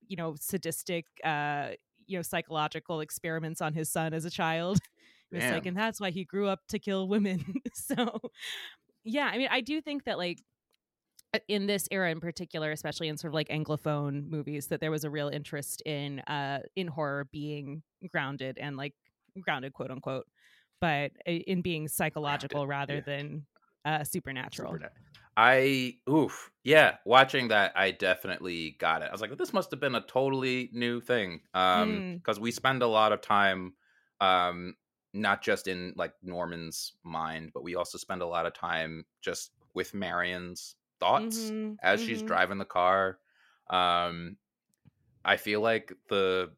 you 0.07 0.17
know 0.17 0.35
sadistic 0.41 1.07
uh 1.25 1.69
you 2.07 2.19
know 2.19 2.23
psychological 2.23 3.01
experiments 3.01 3.61
on 3.61 3.75
his 3.75 3.91
son 3.91 4.13
as 4.15 4.25
a 4.25 4.31
child. 4.31 4.79
It's 5.31 5.53
like 5.53 5.67
and 5.67 5.77
that's 5.77 6.01
why 6.01 6.11
he 6.11 6.25
grew 6.25 6.49
up 6.49 6.61
to 6.69 6.79
kill 6.79 7.07
women. 7.07 7.45
So 7.75 8.19
yeah 9.05 9.31
i 9.33 9.39
mean 9.39 9.49
i 9.51 9.61
do 9.61 9.81
think 9.81 10.05
that 10.05 10.19
like 10.19 10.43
in 11.49 11.67
this 11.67 11.87
era 11.91 12.11
in 12.11 12.21
particular 12.21 12.73
especially 12.73 13.09
in 13.09 13.17
sort 13.17 13.31
of 13.31 13.35
like 13.35 13.49
anglophone 13.49 14.29
movies 14.29 14.69
that 14.69 14.81
there 14.81 14.91
was 14.91 15.05
a 15.05 15.11
real 15.11 15.29
interest 15.29 15.83
in 15.83 16.21
uh 16.21 16.61
in 16.77 16.87
horror 16.87 17.27
being 17.31 17.83
grounded 18.11 18.57
and 18.59 18.77
like 18.77 18.95
grounded 19.41 19.73
quote 19.73 19.91
unquote 19.91 20.27
but 20.81 21.11
uh, 21.27 21.31
in 21.31 21.61
being 21.61 21.87
psychological 21.89 22.67
rather 22.67 22.97
yeah. 22.97 23.01
than 23.01 23.47
uh 23.85 24.05
supernatural 24.05 24.73
Supernat- 24.73 24.91
I 25.41 25.95
oof 26.11 26.51
yeah. 26.65 26.97
Watching 27.05 27.49
that, 27.49 27.73
I 27.77 27.93
definitely 27.93 28.75
got 28.81 29.03
it. 29.03 29.09
I 29.09 29.13
was 29.13 29.21
like, 29.21 29.39
this 29.39 29.53
must 29.53 29.71
have 29.71 29.79
been 29.79 29.95
a 29.95 30.01
totally 30.01 30.69
new 30.73 31.01
thing, 31.01 31.41
um, 31.55 31.89
Mm. 31.89 32.15
because 32.17 32.41
we 32.41 32.51
spend 32.51 32.83
a 32.83 32.89
lot 32.89 33.13
of 33.13 33.21
time, 33.21 33.75
um, 34.21 34.75
not 35.15 35.41
just 35.41 35.69
in 35.69 35.95
like 35.97 36.13
Norman's 36.25 36.93
mind, 37.05 37.53
but 37.55 37.63
we 37.63 37.77
also 37.77 37.99
spend 37.99 38.21
a 38.21 38.27
lot 38.27 38.47
of 38.47 38.53
time 38.53 39.05
just 39.23 39.53
with 39.75 39.95
Marion's 39.95 40.75
thoughts 41.01 41.53
Mhm, 41.53 41.79
as 41.83 42.01
she's 42.01 42.23
mhm. 42.23 42.23
driving 42.23 42.59
the 42.59 42.65
car. 42.65 43.21
Um, 43.71 44.39
I 45.25 45.37
feel 45.39 45.61
like 45.61 45.93
the, 46.09 46.55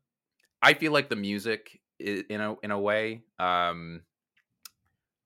I 0.62 0.74
feel 0.74 0.92
like 0.92 1.10
the 1.10 1.16
music 1.16 1.82
in 1.98 2.40
a 2.40 2.56
in 2.62 2.70
a 2.72 2.80
way. 2.80 3.24
Um, 3.38 4.04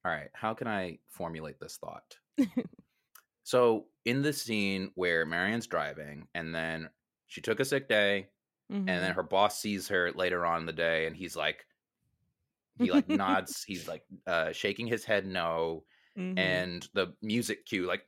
all 0.04 0.10
right, 0.12 0.30
how 0.34 0.54
can 0.54 0.68
I 0.68 0.98
formulate 1.08 1.58
this 1.60 1.76
thought? 1.78 2.18
so 3.42 3.88
in 4.04 4.22
the 4.22 4.32
scene 4.32 4.90
where 4.94 5.26
Marianne's 5.26 5.66
driving, 5.66 6.28
and 6.34 6.54
then 6.54 6.90
she 7.26 7.40
took 7.40 7.60
a 7.60 7.64
sick 7.64 7.88
day, 7.88 8.30
and 8.86 9.02
then 9.02 9.12
Mhm. 9.12 9.16
her 9.16 9.22
boss 9.22 9.60
sees 9.60 9.88
her 9.88 10.12
later 10.12 10.46
on 10.46 10.60
in 10.62 10.66
the 10.66 10.72
day, 10.74 11.06
and 11.06 11.16
he's 11.16 11.36
like, 11.36 11.66
he 12.80 12.90
like 12.90 13.08
nods, 13.08 13.64
he's 13.66 13.88
like 13.88 14.04
uh, 14.26 14.52
shaking 14.52 14.86
his 14.86 15.04
head 15.04 15.26
no, 15.26 15.84
Mhm. 16.16 16.34
and 16.36 16.88
the 16.94 17.14
music 17.22 17.66
cue 17.66 17.86
like, 17.86 18.06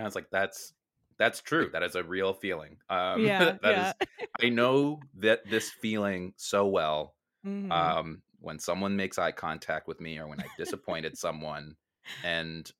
and 0.00 0.06
I 0.06 0.08
was 0.08 0.14
like, 0.14 0.30
that's 0.30 0.72
that's 1.18 1.40
true. 1.42 1.68
That 1.72 1.82
is 1.82 1.94
a 1.94 2.02
real 2.02 2.32
feeling. 2.32 2.78
Um, 2.88 3.20
yeah, 3.24 3.58
that 3.62 3.78
is 3.78 3.94
yeah. 4.18 4.26
I 4.40 4.48
know 4.48 5.00
that 5.16 5.48
this 5.48 5.70
feeling 5.70 6.32
so 6.36 6.66
well. 6.66 7.14
Mhm. 7.46 7.70
Um, 7.70 8.22
when 8.40 8.58
someone 8.58 8.96
makes 8.96 9.18
eye 9.18 9.32
contact 9.32 9.86
with 9.86 10.00
me, 10.00 10.18
or 10.18 10.26
when 10.26 10.40
I 10.40 10.46
disappointed 10.56 11.18
someone, 11.18 11.76
and 12.24 12.70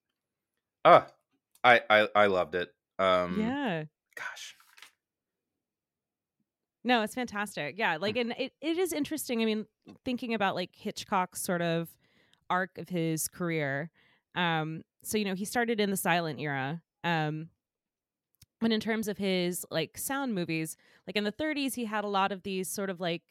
uh 0.84 1.02
I 1.62 1.82
I 1.90 2.08
I 2.14 2.26
loved 2.26 2.54
it. 2.54 2.70
Um, 2.98 3.38
yeah. 3.40 3.84
gosh, 4.14 4.56
No, 6.82 7.02
it's 7.02 7.14
fantastic. 7.14 7.76
Yeah, 7.78 7.98
like 7.98 8.16
and 8.16 8.32
it, 8.38 8.52
it 8.60 8.78
is 8.78 8.92
interesting. 8.92 9.42
I 9.42 9.44
mean, 9.44 9.66
thinking 10.04 10.32
about 10.32 10.54
like 10.54 10.74
Hitchcock's 10.74 11.42
sort 11.42 11.60
of 11.60 11.94
arc 12.48 12.78
of 12.78 12.88
his 12.88 13.28
career. 13.28 13.90
Um, 14.34 14.82
so 15.02 15.18
you 15.18 15.24
know, 15.26 15.34
he 15.34 15.44
started 15.44 15.78
in 15.80 15.90
the 15.90 15.96
silent 15.96 16.40
era. 16.40 16.82
Um 17.04 17.48
and 18.62 18.72
in 18.72 18.80
terms 18.80 19.08
of 19.08 19.16
his 19.16 19.64
like 19.70 19.96
sound 19.96 20.34
movies, 20.34 20.76
like 21.06 21.16
in 21.16 21.24
the 21.24 21.32
30s, 21.32 21.74
he 21.74 21.86
had 21.86 22.04
a 22.04 22.08
lot 22.08 22.30
of 22.30 22.42
these 22.42 22.68
sort 22.68 22.90
of 22.90 23.00
like 23.00 23.22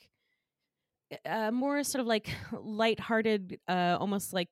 uh, 1.26 1.52
more 1.52 1.84
sort 1.84 2.02
of 2.02 2.08
like 2.08 2.30
lighthearted, 2.52 3.60
uh, 3.68 3.98
almost 4.00 4.34
like 4.34 4.50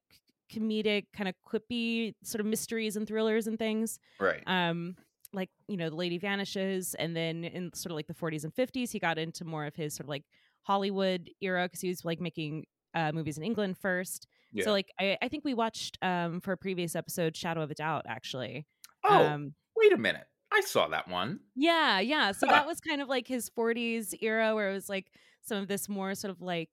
comedic, 0.54 1.06
kind 1.14 1.28
of 1.28 1.36
quippy 1.46 2.14
sort 2.24 2.40
of 2.40 2.46
mysteries 2.46 2.96
and 2.96 3.08
thrillers 3.08 3.48
and 3.48 3.60
things 3.60 4.00
right? 4.20 4.42
um 4.48 4.96
like 5.34 5.50
you 5.68 5.78
know 5.78 5.90
the 5.90 5.96
lady 5.96 6.18
vanishes 6.18 6.96
and 6.96 7.16
then 7.16 7.44
in 7.44 7.72
sort 7.74 7.92
of 7.92 7.96
like 7.96 8.08
the 8.08 8.14
40s 8.14 8.44
and 8.44 8.54
50s 8.54 8.92
he 8.92 9.00
got 9.00 9.18
into 9.18 9.44
more 9.44 9.66
of 9.66 9.76
his 9.76 9.94
sort 9.94 10.06
of 10.06 10.10
like 10.10 10.24
hollywood 10.64 11.30
era 11.42 11.66
because 11.66 11.82
he 11.82 11.90
was 11.90 12.06
like 12.06 12.22
making 12.22 12.66
uh, 12.96 13.12
movies 13.12 13.38
in 13.38 13.44
england 13.44 13.78
first 13.78 14.28
yeah. 14.54 14.64
so 14.64 14.72
like 14.72 14.90
I, 15.00 15.18
I 15.22 15.28
think 15.28 15.44
we 15.44 15.54
watched 15.54 15.98
um 16.02 16.40
for 16.40 16.54
a 16.54 16.58
previous 16.58 16.96
episode 16.96 17.36
shadow 17.36 17.62
of 17.62 17.70
a 17.70 17.76
doubt 17.76 18.06
actually 18.08 18.66
oh, 19.04 19.34
um 19.34 19.56
wait 19.76 19.94
a 19.94 19.98
minute, 19.98 20.28
I 20.52 20.62
saw 20.62 20.88
that 20.90 21.08
one. 21.08 21.40
yeah 21.56 22.00
yeah 22.00 22.32
so 22.32 22.46
Huh. 22.46 22.52
that 22.56 22.66
was 22.68 22.80
kind 22.80 23.02
of 23.02 23.08
like 23.10 23.28
his 23.28 23.50
40s 23.50 24.14
era 24.22 24.54
where 24.56 24.70
it 24.70 24.74
was 24.74 24.90
like 24.90 25.12
some 25.42 25.58
of 25.60 25.68
this 25.68 25.88
more 25.90 26.14
sort 26.16 26.32
of 26.32 26.42
like 26.42 26.70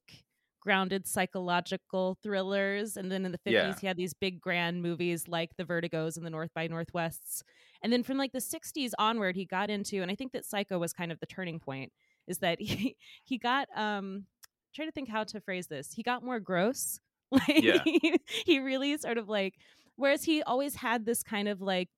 grounded 0.60 1.06
psychological 1.06 2.16
thrillers 2.22 2.96
and 2.96 3.12
then 3.12 3.26
in 3.26 3.32
the 3.32 3.38
50s 3.38 3.78
Yeah. 3.78 3.80
he 3.80 3.87
had 3.87 3.96
these 3.98 4.14
big 4.14 4.40
grand 4.40 4.82
movies 4.82 5.28
like 5.28 5.50
the 5.58 5.64
vertigos 5.64 6.16
and 6.16 6.24
the 6.24 6.30
north 6.30 6.50
by 6.54 6.66
northwests 6.66 7.42
and 7.82 7.92
then 7.92 8.02
from 8.02 8.16
like 8.16 8.32
the 8.32 8.40
60s 8.40 8.94
onward 8.98 9.37
he 9.37 9.44
got 9.44 9.68
into 9.70 10.00
and 10.00 10.10
i 10.10 10.14
think 10.14 10.32
that 10.32 10.44
psycho 10.46 10.78
was 10.78 10.92
kind 10.94 11.12
of 11.12 11.20
the 11.20 11.26
turning 11.26 11.60
point 11.60 11.92
is 12.26 12.38
that 12.38 12.60
he 12.60 12.96
he 13.24 13.38
got 13.38 13.68
um 13.76 14.26
trying 14.74 14.88
to 14.88 14.92
think 14.92 15.08
how 15.08 15.22
to 15.24 15.40
phrase 15.40 15.66
this 15.66 15.92
he 15.92 16.02
got 16.02 16.22
more 16.24 16.40
gross 16.40 16.98
like 17.30 17.62
Yeah. 17.62 17.84
he, 17.84 18.16
he 18.46 18.58
really 18.60 18.96
sort 18.98 19.18
of 19.18 19.28
like 19.28 19.54
whereas 19.96 20.24
he 20.24 20.42
always 20.42 20.74
had 20.76 21.04
this 21.07 21.22
kind 21.22 21.48
of 21.48 21.61
like 21.61 21.88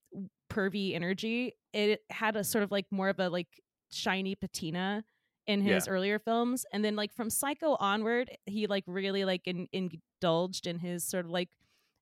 pervy 0.49 0.95
energy 0.95 1.53
it 1.73 2.01
had 2.09 2.35
a 2.35 2.43
sort 2.43 2.63
of 2.63 2.71
like 2.71 2.85
more 2.91 3.09
of 3.09 3.19
a 3.19 3.29
like 3.29 3.47
shiny 3.91 4.35
patina 4.35 5.03
in 5.45 5.61
his 5.61 5.87
earlier 5.87 6.19
films 6.19 6.65
and 6.73 6.83
then 6.83 6.95
like 6.95 7.13
from 7.13 7.29
psycho 7.29 7.77
onward 7.79 8.29
he 8.45 8.67
like 8.67 8.83
really 8.85 9.23
like 9.23 9.41
in, 9.45 9.67
indulged 9.71 10.67
in 10.67 10.77
his 10.79 11.05
sort 11.05 11.25
of 11.25 11.31
like 11.31 11.49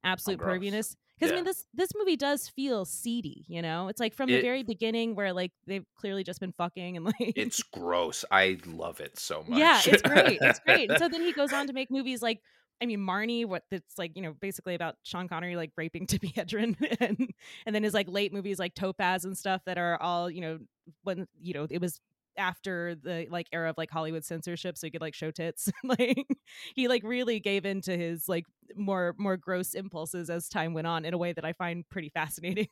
oh, 0.04 0.10
absolute 0.10 0.40
gross. 0.40 0.58
perviness 0.58 0.96
because 1.18 1.32
i 1.32 1.36
mean 1.36 1.44
this 1.44 1.66
this 1.74 1.90
movie 1.96 2.16
does 2.16 2.50
feel 2.50 2.86
seedy 2.86 3.46
you 3.48 3.62
know 3.62 3.88
it's 3.88 4.00
like 4.00 4.16
from 4.16 4.28
the 4.28 4.42
very 4.42 4.64
beginning 4.64 5.14
where 5.16 5.32
like 5.32 5.52
they've 5.68 5.86
clearly 5.96 6.24
just 6.24 6.40
been 6.40 6.52
fucking 6.52 6.98
and 6.98 7.06
like 7.06 7.16
It's 7.20 7.62
gross. 7.62 8.26
I 8.32 8.58
love 8.66 9.00
it 9.00 9.20
so 9.20 9.44
much. 9.48 9.60
yeah, 9.60 9.82
it's 9.86 10.02
great. 10.02 10.40
It's 10.42 10.60
great. 10.60 10.90
And 10.90 11.00
so 11.00 11.08
then 11.08 11.22
he 11.22 11.32
goes 11.34 11.54
on 11.54 11.68
to 11.68 11.74
make 11.74 11.92
movies 11.92 12.22
like 12.22 12.42
I 12.82 12.86
mean 12.86 13.00
Marnie, 13.00 13.46
what 13.46 13.64
that's 13.72 13.98
like, 13.98 14.12
you 14.16 14.22
know, 14.22 14.34
basically 14.40 14.76
about 14.76 14.96
Sean 15.04 15.28
Connery 15.28 15.56
like 15.56 15.72
raping 15.78 16.08
Tippi 16.08 16.34
Hedren 16.34 16.76
and 17.00 17.30
and 17.66 17.76
then 17.76 17.84
his 17.84 17.94
like 17.94 18.10
late 18.10 18.34
movies 18.34 18.60
like 18.60 18.76
Topaz 18.76 19.26
and 19.26 19.38
stuff 19.38 19.62
that 19.66 19.78
are 19.78 20.02
all, 20.02 20.30
you 20.30 20.42
know, 20.42 20.60
when 21.04 21.28
you 21.40 21.54
know, 21.54 21.68
it 21.70 21.82
was 21.82 22.00
after 22.38 22.96
the 22.96 23.28
like 23.30 23.48
era 23.54 23.70
of 23.70 23.78
like 23.78 23.90
Hollywood 23.90 24.26
censorship 24.26 24.78
so 24.78 24.88
he 24.88 24.92
could 24.92 25.02
like 25.02 25.14
show 25.14 25.32
tits. 25.32 25.72
like 25.84 26.28
he 26.76 26.88
like 26.88 27.04
really 27.04 27.40
gave 27.40 27.66
into 27.66 27.96
his 27.96 28.28
like 28.28 28.46
more 28.76 29.16
more 29.18 29.38
gross 29.38 29.74
impulses 29.74 30.30
as 30.30 30.50
time 30.50 30.74
went 30.74 30.88
on 30.88 31.06
in 31.06 31.14
a 31.14 31.18
way 31.18 31.34
that 31.34 31.46
I 31.46 31.54
find 31.54 31.88
pretty 31.90 32.10
fascinating. 32.10 32.68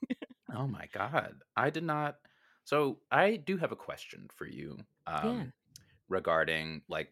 Oh 0.56 0.68
my 0.68 0.88
god, 0.94 1.36
I 1.56 1.70
did 1.70 1.84
not. 1.84 2.18
So 2.66 3.00
I 3.12 3.38
do 3.38 3.58
have 3.58 3.72
a 3.72 3.78
question 3.78 4.28
for 4.36 4.46
you. 4.46 4.78
Um, 5.08 5.38
Yeah. 5.38 5.44
Regarding 6.10 6.82
like 6.90 7.12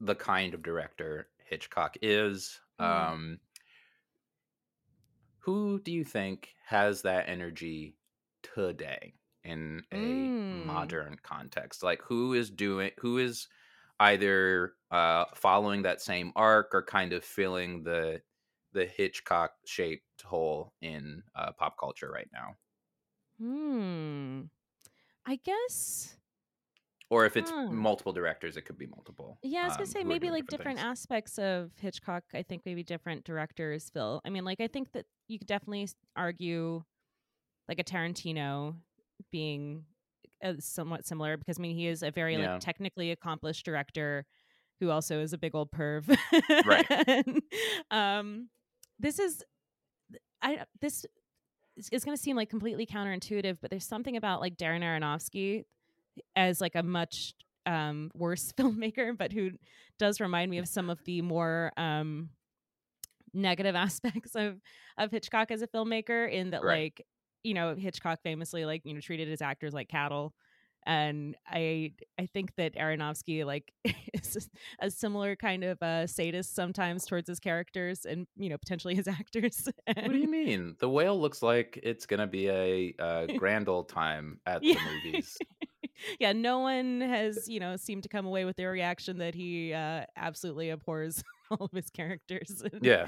the 0.00 0.14
kind 0.14 0.54
of 0.54 0.62
director 0.62 1.26
Hitchcock 1.50 1.96
is. 2.02 2.60
Mhm. 2.78 3.10
Um, 3.10 3.40
who 5.38 5.80
do 5.80 5.92
you 5.92 6.04
think 6.04 6.54
has 6.66 7.02
that 7.02 7.28
energy 7.28 7.96
today 8.42 9.14
in 9.44 9.82
a 9.92 10.34
Mm. 10.48 10.50
modern 10.50 11.16
context? 11.22 11.82
Like 11.82 12.02
who 12.02 12.34
is 12.34 12.50
doing? 12.50 12.90
Who 12.98 13.18
is 13.18 13.48
either 13.98 14.76
uh, 14.90 15.26
following 15.34 15.82
that 15.82 16.00
same 16.00 16.32
arc 16.36 16.74
or 16.74 16.82
kind 16.84 17.12
of 17.12 17.24
filling 17.24 17.82
the 17.82 18.22
the 18.72 18.86
Hitchcock 18.86 19.54
shaped 19.66 20.22
hole 20.22 20.74
in 20.80 21.22
uh, 21.34 21.52
pop 21.52 21.76
culture 21.78 22.10
right 22.10 22.28
now? 22.32 22.56
hmm. 23.38 24.42
I 25.26 25.36
guess 25.36 26.19
Or 27.10 27.26
if 27.26 27.36
it's 27.36 27.50
Hmm. 27.50 27.74
multiple 27.74 28.12
directors, 28.12 28.56
it 28.56 28.62
could 28.62 28.78
be 28.78 28.86
multiple. 28.86 29.38
Yeah, 29.42 29.62
I 29.62 29.64
was 29.66 29.72
gonna 29.76 29.82
um, 29.88 29.90
say 29.92 30.04
maybe 30.04 30.30
like 30.30 30.46
different, 30.46 30.78
things. 30.78 30.86
aspects 30.88 31.38
of 31.38 31.72
Hitchcock. 31.80 32.22
I 32.32 32.42
think 32.44 32.62
maybe 32.64 32.84
different 32.84 33.24
directors 33.24 33.90
fill. 33.90 34.20
I 34.24 34.30
mean, 34.30 34.44
like 34.44 34.60
I 34.60 34.68
think 34.68 34.92
that 34.92 35.06
you 35.26 35.38
could 35.38 35.48
definitely 35.48 35.88
argue 36.16 36.84
like 37.68 37.80
a 37.80 37.84
Tarantino 37.84 38.76
being 39.32 39.84
uh, 40.42 40.54
somewhat 40.60 41.04
similar 41.06 41.36
because 41.36 41.58
I 41.58 41.62
mean 41.62 41.76
he 41.76 41.86
is 41.88 42.02
a 42.04 42.10
very 42.12 42.36
Yeah. 42.36 42.52
like 42.52 42.60
technically 42.60 43.10
accomplished 43.10 43.64
director 43.64 44.24
who 44.78 44.90
also 44.90 45.20
is 45.20 45.32
a 45.32 45.38
big 45.38 45.54
old 45.54 45.70
perv. 45.72 46.08
Right. 46.64 46.86
And, 47.08 47.42
um, 47.90 48.48
this 49.00 49.18
is 49.18 49.42
I 50.42 50.64
this 50.80 51.04
is- 51.76 51.88
is 51.92 52.04
going 52.04 52.16
to 52.16 52.22
seem 52.22 52.36
like 52.36 52.50
completely 52.50 52.84
counterintuitive, 52.86 53.58
but 53.60 53.70
there's 53.70 53.86
something 53.86 54.16
about 54.16 54.40
like 54.40 54.56
Darren 54.56 54.82
Aronofsky 54.82 55.64
as 56.36 56.60
like 56.60 56.74
a 56.74 56.82
much 56.82 57.34
um 57.66 58.10
worse 58.14 58.52
filmmaker 58.58 59.16
but 59.16 59.32
who 59.32 59.50
does 59.98 60.20
remind 60.20 60.50
me 60.50 60.58
of 60.58 60.66
some 60.68 60.88
of 60.90 60.98
the 61.04 61.20
more 61.22 61.72
um 61.76 62.30
negative 63.32 63.74
aspects 63.86 64.34
of 64.34 64.60
of 64.98 65.10
Hitchcock 65.10 65.50
as 65.50 65.62
a 65.62 65.66
filmmaker 65.66 66.30
in 66.30 66.50
that 66.50 66.62
Right. 66.62 66.92
like 66.94 67.06
you 67.42 67.54
know 67.54 67.74
Hitchcock 67.74 68.20
famously 68.22 68.64
like 68.64 68.82
you 68.84 68.94
know 68.94 69.00
treated 69.00 69.28
his 69.28 69.42
actors 69.42 69.72
like 69.72 69.88
cattle 69.88 70.34
and 70.86 71.36
I 71.48 71.92
I 72.18 72.26
think 72.26 72.54
that 72.56 72.74
Aronofsky 72.74 73.44
like 73.44 73.72
is 74.14 74.48
a 74.80 74.90
similar 74.90 75.36
kind 75.36 75.64
of 75.64 75.82
uh 75.82 76.06
sadist 76.06 76.54
sometimes 76.54 77.06
towards 77.06 77.28
his 77.28 77.40
characters 77.40 78.04
and 78.04 78.26
you 78.36 78.48
know 78.48 78.58
potentially 78.58 78.94
his 78.94 79.08
actors 79.20 79.68
What 79.86 80.10
do 80.10 80.18
you 80.18 80.28
mean? 80.28 80.76
The 80.80 80.88
whale 80.88 81.20
looks 81.20 81.42
like 81.42 81.78
it's 81.82 82.06
gonna 82.06 82.26
be 82.26 82.48
a, 82.48 82.94
uh 82.98 83.26
grand 83.38 83.68
old 83.68 83.88
time 83.88 84.40
at 84.46 84.62
Yeah. 84.62 84.74
the 84.74 85.10
movies. 85.10 85.36
yeah, 86.18 86.32
no 86.32 86.60
one 86.60 87.00
has, 87.02 87.46
you 87.48 87.60
know, 87.60 87.76
seemed 87.76 88.02
to 88.04 88.08
come 88.08 88.24
away 88.26 88.44
with 88.46 88.56
their 88.56 88.70
reaction 88.70 89.18
that 89.18 89.34
he 89.34 89.72
uh, 89.74 90.04
absolutely 90.16 90.70
abhors 90.70 91.22
all 91.50 91.66
of 91.66 91.72
his 91.72 91.90
characters. 91.90 92.62
And, 92.72 92.82
Yeah. 92.84 93.06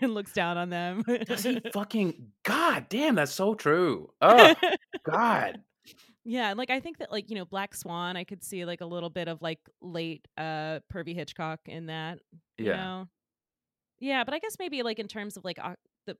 and 0.00 0.14
looks 0.14 0.32
down 0.32 0.56
on 0.56 0.70
them. 0.70 1.02
Does 1.26 1.42
he 1.42 1.60
fucking? 1.72 2.28
God 2.42 2.86
damn, 2.88 3.16
that's 3.16 3.32
so 3.32 3.54
true. 3.54 4.10
Oh 4.22 4.54
God. 5.04 5.60
Yeah, 6.24 6.48
and 6.50 6.58
like 6.58 6.70
I 6.70 6.80
think 6.80 6.98
that 6.98 7.12
like, 7.12 7.28
you 7.28 7.36
know, 7.36 7.44
Black 7.44 7.74
Swan, 7.74 8.16
I 8.16 8.24
could 8.24 8.42
see 8.42 8.64
like 8.64 8.80
a 8.80 8.86
little 8.86 9.10
bit 9.10 9.28
of 9.28 9.42
like 9.42 9.60
late 9.82 10.26
uh 10.38 10.80
pervy 10.92 11.14
Hitchcock 11.14 11.60
in 11.66 11.86
that. 11.86 12.20
You 12.58 12.70
Yeah. 12.70 12.70
know? 12.70 13.08
Yeah, 14.00 14.24
but 14.24 14.34
I 14.34 14.38
guess 14.38 14.56
maybe 14.58 14.82
like 14.82 14.98
in 14.98 15.08
terms 15.08 15.36
of 15.36 15.44
like 15.44 15.58
uh, 15.62 15.76
the 16.06 16.16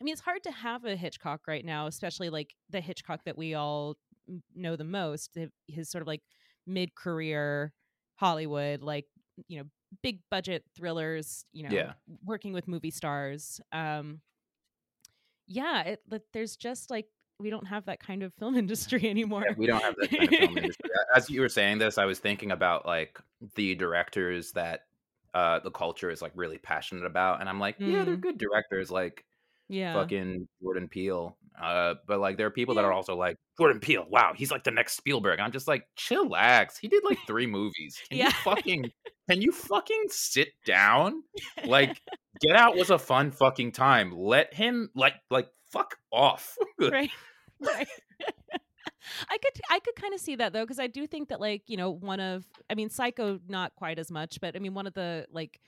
I 0.00 0.04
mean, 0.04 0.12
it's 0.12 0.22
hard 0.22 0.42
to 0.44 0.50
have 0.52 0.84
a 0.84 0.96
Hitchcock 0.96 1.42
right 1.46 1.64
now, 1.64 1.86
especially 1.86 2.30
like 2.30 2.54
the 2.70 2.80
Hitchcock 2.80 3.24
that 3.24 3.36
we 3.38 3.54
all 3.54 3.96
know 4.54 4.76
the 4.76 4.84
most, 4.84 5.36
his 5.66 5.90
sort 5.90 6.02
of 6.02 6.08
like 6.08 6.22
mid-career 6.66 7.72
Hollywood, 8.16 8.82
like, 8.82 9.06
you 9.48 9.58
know, 9.58 9.64
big 10.02 10.20
budget 10.30 10.64
thrillers, 10.76 11.44
you 11.52 11.62
know, 11.62 11.84
Yeah. 11.84 11.94
working 12.24 12.52
with 12.52 12.68
movie 12.68 12.90
stars. 12.90 13.60
Um 13.72 14.20
yeah, 15.46 15.82
it 15.82 16.02
but 16.06 16.22
there's 16.32 16.56
just 16.56 16.90
like 16.90 17.06
we 17.40 17.50
don't 17.50 17.66
have 17.66 17.84
that 17.86 18.00
kind 18.00 18.22
of 18.22 18.32
film 18.34 18.56
industry 18.56 19.08
anymore. 19.08 19.44
Yeah, 19.48 19.54
we 19.56 19.66
don't 19.66 19.82
have 19.82 19.94
that 20.00 20.10
kind 20.10 20.22
of 20.24 20.38
film 20.38 20.58
industry. 20.58 20.90
As 21.14 21.30
you 21.30 21.40
were 21.40 21.48
saying 21.48 21.78
this, 21.78 21.98
I 21.98 22.04
was 22.04 22.18
thinking 22.18 22.50
about 22.52 22.86
like 22.86 23.18
the 23.54 23.74
directors 23.74 24.52
that 24.52 24.80
uh 25.34 25.60
the 25.60 25.70
culture 25.70 26.10
is 26.10 26.22
like 26.22 26.32
really 26.34 26.58
passionate 26.58 27.04
about, 27.04 27.40
and 27.40 27.48
I'm 27.48 27.60
like, 27.60 27.76
yeah, 27.78 28.04
they're 28.04 28.16
Mm. 28.16 28.20
good 28.20 28.38
directors, 28.38 28.90
like 28.90 29.24
yeah. 29.68 29.92
fucking 29.94 30.48
Jordan 30.62 30.88
Peele. 30.88 31.36
Uh, 31.60 31.94
but 32.06 32.20
like 32.20 32.36
there 32.36 32.46
are 32.46 32.50
people 32.52 32.76
that 32.76 32.84
are 32.84 32.92
also 32.92 33.16
like 33.16 33.36
Jordan 33.58 33.80
Peele. 33.80 34.06
Wow, 34.08 34.32
he's 34.36 34.50
like 34.52 34.62
the 34.64 34.70
next 34.70 34.96
Spielberg. 34.96 35.40
I'm 35.40 35.50
just 35.52 35.66
like, 35.66 35.82
chillax. 35.98 36.78
He 36.80 36.86
did 36.88 37.02
like 37.04 37.18
three 37.26 37.46
movies. 37.48 38.00
Can 38.08 38.18
Yeah. 38.18 38.26
you 38.26 38.30
fucking 38.44 38.90
can 39.28 39.42
you 39.42 39.50
fucking 39.52 40.04
sit 40.08 40.48
down? 40.64 41.22
Like, 41.64 42.00
Get 42.40 42.54
Out 42.54 42.76
was 42.76 42.90
a 42.90 42.98
fun 42.98 43.32
fucking 43.32 43.72
time. 43.72 44.12
Let 44.16 44.54
him 44.54 44.88
like 44.94 45.14
like 45.30 45.48
fuck 45.70 45.96
off. 46.12 46.56
right 46.80 47.10
right 47.60 47.88
i 49.30 49.38
could 49.38 49.60
i 49.70 49.80
could 49.80 49.96
kind 49.96 50.14
of 50.14 50.20
see 50.20 50.36
that 50.36 50.52
though 50.52 50.62
because 50.62 50.78
i 50.78 50.86
do 50.86 51.06
think 51.06 51.28
that 51.28 51.40
like 51.40 51.62
you 51.66 51.76
know 51.76 51.90
one 51.90 52.20
of 52.20 52.44
i 52.70 52.74
mean 52.74 52.90
psycho 52.90 53.40
not 53.48 53.74
quite 53.74 53.98
as 53.98 54.10
much 54.10 54.40
but 54.40 54.54
i 54.54 54.58
mean 54.58 54.74
one 54.74 54.86
of 54.86 54.94
the 54.94 55.26
like 55.32 55.60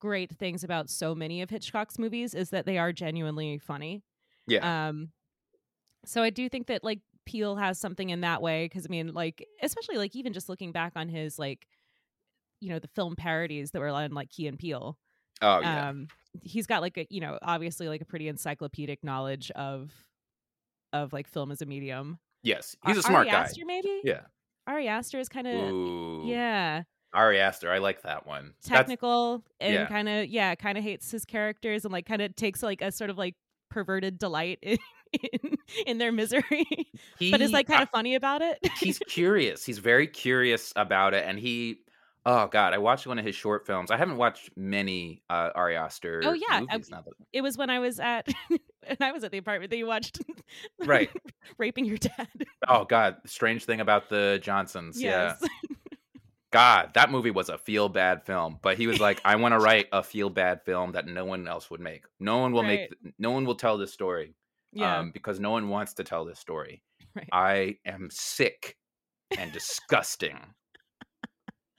great 0.00 0.32
things 0.32 0.64
about 0.64 0.90
so 0.90 1.14
many 1.14 1.40
of 1.40 1.50
hitchcock's 1.50 1.98
movies 1.98 2.34
is 2.34 2.50
that 2.50 2.66
they 2.66 2.78
are 2.78 2.92
genuinely 2.92 3.58
funny 3.58 4.02
yeah. 4.46 4.88
um 4.88 5.10
so 6.04 6.22
i 6.22 6.30
do 6.30 6.48
think 6.48 6.66
that 6.66 6.82
like 6.82 7.00
Peele 7.26 7.56
has 7.56 7.78
something 7.78 8.10
in 8.10 8.22
that 8.22 8.42
way 8.42 8.64
because 8.64 8.86
i 8.86 8.88
mean 8.88 9.12
like 9.14 9.46
especially 9.62 9.96
like 9.96 10.16
even 10.16 10.32
just 10.32 10.48
looking 10.48 10.72
back 10.72 10.92
on 10.96 11.08
his 11.08 11.38
like 11.38 11.66
you 12.60 12.68
know 12.68 12.78
the 12.78 12.88
film 12.88 13.16
parodies 13.16 13.70
that 13.70 13.80
were 13.80 13.88
on 13.88 14.12
like 14.12 14.30
Key 14.30 14.46
and 14.46 14.58
Peele 14.58 14.98
oh 15.42 15.60
yeah. 15.60 15.88
um 15.88 16.08
he's 16.42 16.66
got 16.66 16.80
like 16.82 16.96
a 16.96 17.06
you 17.10 17.20
know 17.20 17.38
obviously 17.42 17.88
like 17.88 18.00
a 18.00 18.04
pretty 18.04 18.28
encyclopedic 18.28 19.02
knowledge 19.02 19.50
of 19.52 19.90
of 20.92 21.12
like 21.12 21.26
film 21.28 21.50
as 21.50 21.62
a 21.62 21.66
medium 21.66 22.18
yes. 22.42 22.74
He's 22.86 22.96
a 22.96 23.02
smart 23.02 23.26
Ari 23.26 23.30
guy. 23.30 23.42
Aster 23.42 23.62
maybe 23.66 24.00
Yeah. 24.04 24.20
Ari 24.66 24.88
Aster 24.88 25.18
is 25.18 25.28
kind 25.28 25.46
of 25.46 26.26
yeah 26.26 26.82
Ari 27.12 27.40
Aster. 27.40 27.70
I 27.72 27.78
like 27.78 28.02
that 28.02 28.26
one. 28.26 28.54
That's- 28.62 28.78
technical 28.78 29.44
and 29.60 29.74
yeah. 29.74 29.86
kind 29.86 30.08
of 30.08 30.26
yeah 30.26 30.54
kind 30.54 30.78
of 30.78 30.84
hates 30.84 31.10
his 31.10 31.24
characters 31.24 31.84
and 31.84 31.92
like 31.92 32.06
kind 32.06 32.22
of 32.22 32.34
takes 32.36 32.62
like 32.62 32.82
a 32.82 32.92
sort 32.92 33.10
of 33.10 33.18
like 33.18 33.34
perverted 33.70 34.18
delight 34.18 34.58
in 34.62 34.78
in, 35.12 35.56
in 35.86 35.98
their 35.98 36.12
misery 36.12 36.66
but 37.32 37.40
is 37.40 37.50
like 37.50 37.66
kind 37.66 37.82
of 37.82 37.90
funny 37.90 38.14
about 38.14 38.42
it 38.42 38.58
he's 38.78 38.98
curious. 39.08 39.64
He's 39.64 39.78
very 39.78 40.06
curious 40.06 40.72
about 40.76 41.14
it, 41.14 41.24
and 41.26 41.38
he. 41.38 41.78
Oh 42.26 42.46
God, 42.48 42.74
I 42.74 42.78
watched 42.78 43.06
one 43.06 43.18
of 43.18 43.24
his 43.24 43.34
short 43.34 43.66
films. 43.66 43.90
I 43.90 43.96
haven't 43.96 44.18
watched 44.18 44.50
many 44.56 45.22
uh, 45.30 45.50
Ari 45.54 45.76
Aster. 45.76 46.20
Oh, 46.24 46.32
yeah, 46.34 46.44
I- 46.50 46.60
movies 46.60 46.90
now 46.90 47.00
that- 47.02 47.14
it 47.32 47.40
was 47.40 47.56
when 47.56 47.70
I 47.70 47.78
was 47.78 47.98
at 47.98 48.28
and 48.86 48.98
I 49.00 49.12
was 49.12 49.24
at 49.24 49.30
the 49.30 49.38
apartment 49.38 49.70
that 49.70 49.76
you 49.78 49.86
watched 49.86 50.20
Right. 50.84 51.08
raping 51.58 51.84
your 51.86 51.96
dad 51.96 52.28
Oh 52.68 52.84
God, 52.84 53.16
strange 53.26 53.64
thing 53.64 53.80
about 53.80 54.08
the 54.10 54.38
Johnsons. 54.42 55.00
Yeah. 55.00 55.36
yes 55.40 55.50
God, 56.52 56.90
that 56.94 57.12
movie 57.12 57.30
was 57.30 57.48
a 57.48 57.56
feel 57.58 57.88
bad 57.88 58.24
film, 58.26 58.58
but 58.60 58.76
he 58.76 58.88
was 58.88 58.98
like, 58.98 59.20
I 59.24 59.36
want 59.36 59.52
to 59.52 59.58
write 59.60 59.86
a 59.92 60.02
feel 60.02 60.28
bad 60.30 60.62
film 60.64 60.92
that 60.92 61.06
no 61.06 61.24
one 61.24 61.46
else 61.46 61.70
would 61.70 61.80
make. 61.80 62.04
No 62.18 62.38
one 62.38 62.52
will 62.52 62.64
make. 62.64 62.90
No 63.20 63.30
one 63.30 63.44
will 63.44 63.54
tell 63.54 63.78
this 63.78 63.92
story. 63.92 64.34
yeah 64.72 64.98
Um, 64.98 65.12
because 65.12 65.38
no 65.38 65.52
one 65.52 65.68
wants 65.68 65.94
to 65.94 66.04
tell 66.04 66.24
this 66.24 66.40
story. 66.40 66.82
Right. 67.14 67.28
I 67.32 67.76
am 67.86 68.08
sick 68.10 68.76
and 69.38 69.52
disgusting. 69.52 70.38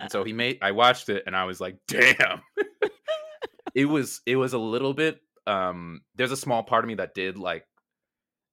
And 0.02 0.12
so 0.12 0.24
he 0.24 0.34
made 0.34 0.60
I 0.62 0.72
watched 0.72 1.10
it 1.10 1.24
and 1.26 1.36
I 1.36 1.46
was 1.46 1.62
like, 1.62 1.78
damn. 1.88 2.42
it 3.76 3.86
was 3.86 4.22
it 4.26 4.36
was 4.36 4.54
a 4.54 4.58
little 4.58 4.94
bit 4.94 5.20
um 5.48 6.02
there's 6.16 6.32
a 6.32 6.38
small 6.38 6.64
part 6.64 6.84
of 6.84 6.88
me 6.88 6.96
that 6.96 7.14
did 7.14 7.38
like 7.38 7.66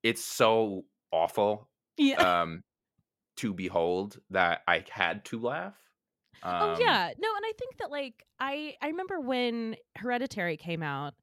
it's 0.02 0.24
so 0.24 0.84
awful 1.11 1.68
yeah 1.96 2.42
um 2.42 2.62
to 3.37 3.52
behold 3.52 4.18
that 4.30 4.62
I 4.66 4.84
had 4.90 5.24
to 5.26 5.38
laugh. 5.38 5.74
Um, 6.42 6.54
oh 6.62 6.76
yeah 6.78 7.11
no 7.18 7.28
and 7.37 7.44
i 7.44 7.52
think 7.58 7.78
that 7.78 7.90
like 7.90 8.24
i 8.38 8.74
i 8.80 8.87
remember 8.87 9.18
when 9.18 9.74
hereditary 9.96 10.56
came 10.56 10.84
out 10.84 11.14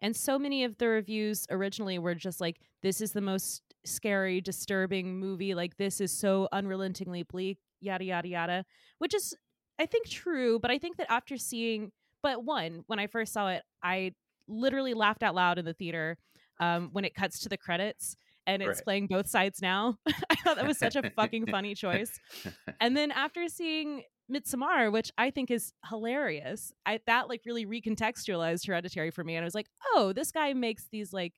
and 0.00 0.16
so 0.16 0.38
many 0.38 0.64
of 0.64 0.78
the 0.78 0.88
reviews 0.88 1.46
originally 1.50 1.98
were 1.98 2.14
just 2.14 2.40
like 2.40 2.58
this 2.82 3.02
is 3.02 3.12
the 3.12 3.20
most 3.20 3.60
scary 3.84 4.40
disturbing 4.40 5.18
movie 5.18 5.54
like 5.54 5.76
this 5.76 6.00
is 6.00 6.10
so 6.10 6.48
unrelentingly 6.52 7.22
bleak 7.22 7.58
yada 7.80 8.04
yada 8.04 8.28
yada 8.28 8.64
which 8.96 9.14
is 9.14 9.36
i 9.78 9.86
think 9.86 10.08
true 10.08 10.58
but 10.58 10.70
i 10.70 10.78
think 10.78 10.96
that 10.96 11.10
after 11.10 11.36
seeing 11.36 11.90
but 12.22 12.44
one 12.44 12.84
when 12.86 12.98
i 12.98 13.06
first 13.06 13.32
saw 13.32 13.48
it 13.48 13.62
i 13.82 14.12
literally 14.48 14.94
laughed 14.94 15.22
out 15.22 15.34
loud 15.34 15.58
in 15.58 15.64
the 15.64 15.74
theater 15.74 16.16
um, 16.60 16.90
when 16.92 17.04
it 17.04 17.14
cuts 17.14 17.38
to 17.40 17.48
the 17.48 17.56
credits 17.56 18.16
and 18.46 18.62
it's 18.62 18.78
Right. 18.78 18.84
playing 18.84 19.06
both 19.06 19.28
sides 19.28 19.62
now 19.62 19.96
i 20.30 20.34
thought 20.36 20.56
that 20.56 20.66
was 20.66 20.78
such 20.78 20.96
a 20.96 21.10
fucking 21.16 21.46
funny 21.50 21.74
choice 21.74 22.18
and 22.80 22.96
then 22.96 23.10
after 23.10 23.48
seeing 23.48 24.02
Midsommar, 24.32 24.90
which 24.90 25.10
I 25.18 25.30
think 25.30 25.50
is 25.50 25.72
hilarious, 25.90 26.72
I 26.86 27.00
that 27.06 27.28
like 27.28 27.42
really 27.44 27.66
recontextualized 27.66 28.66
Hereditary 28.66 29.10
for 29.10 29.22
me, 29.22 29.34
and 29.36 29.42
I 29.42 29.46
was 29.46 29.54
like, 29.54 29.66
oh, 29.94 30.12
this 30.14 30.30
guy 30.32 30.54
makes 30.54 30.86
these 30.90 31.12
like 31.12 31.34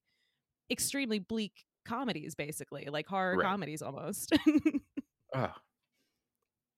extremely 0.71 1.19
bleak 1.19 1.65
comedies, 1.85 2.35
basically 2.35 2.87
like 2.91 3.07
horror 3.09 3.37
Right. 3.37 3.47
comedies 3.47 3.83
almost. 3.83 4.33
oh. 5.35 5.49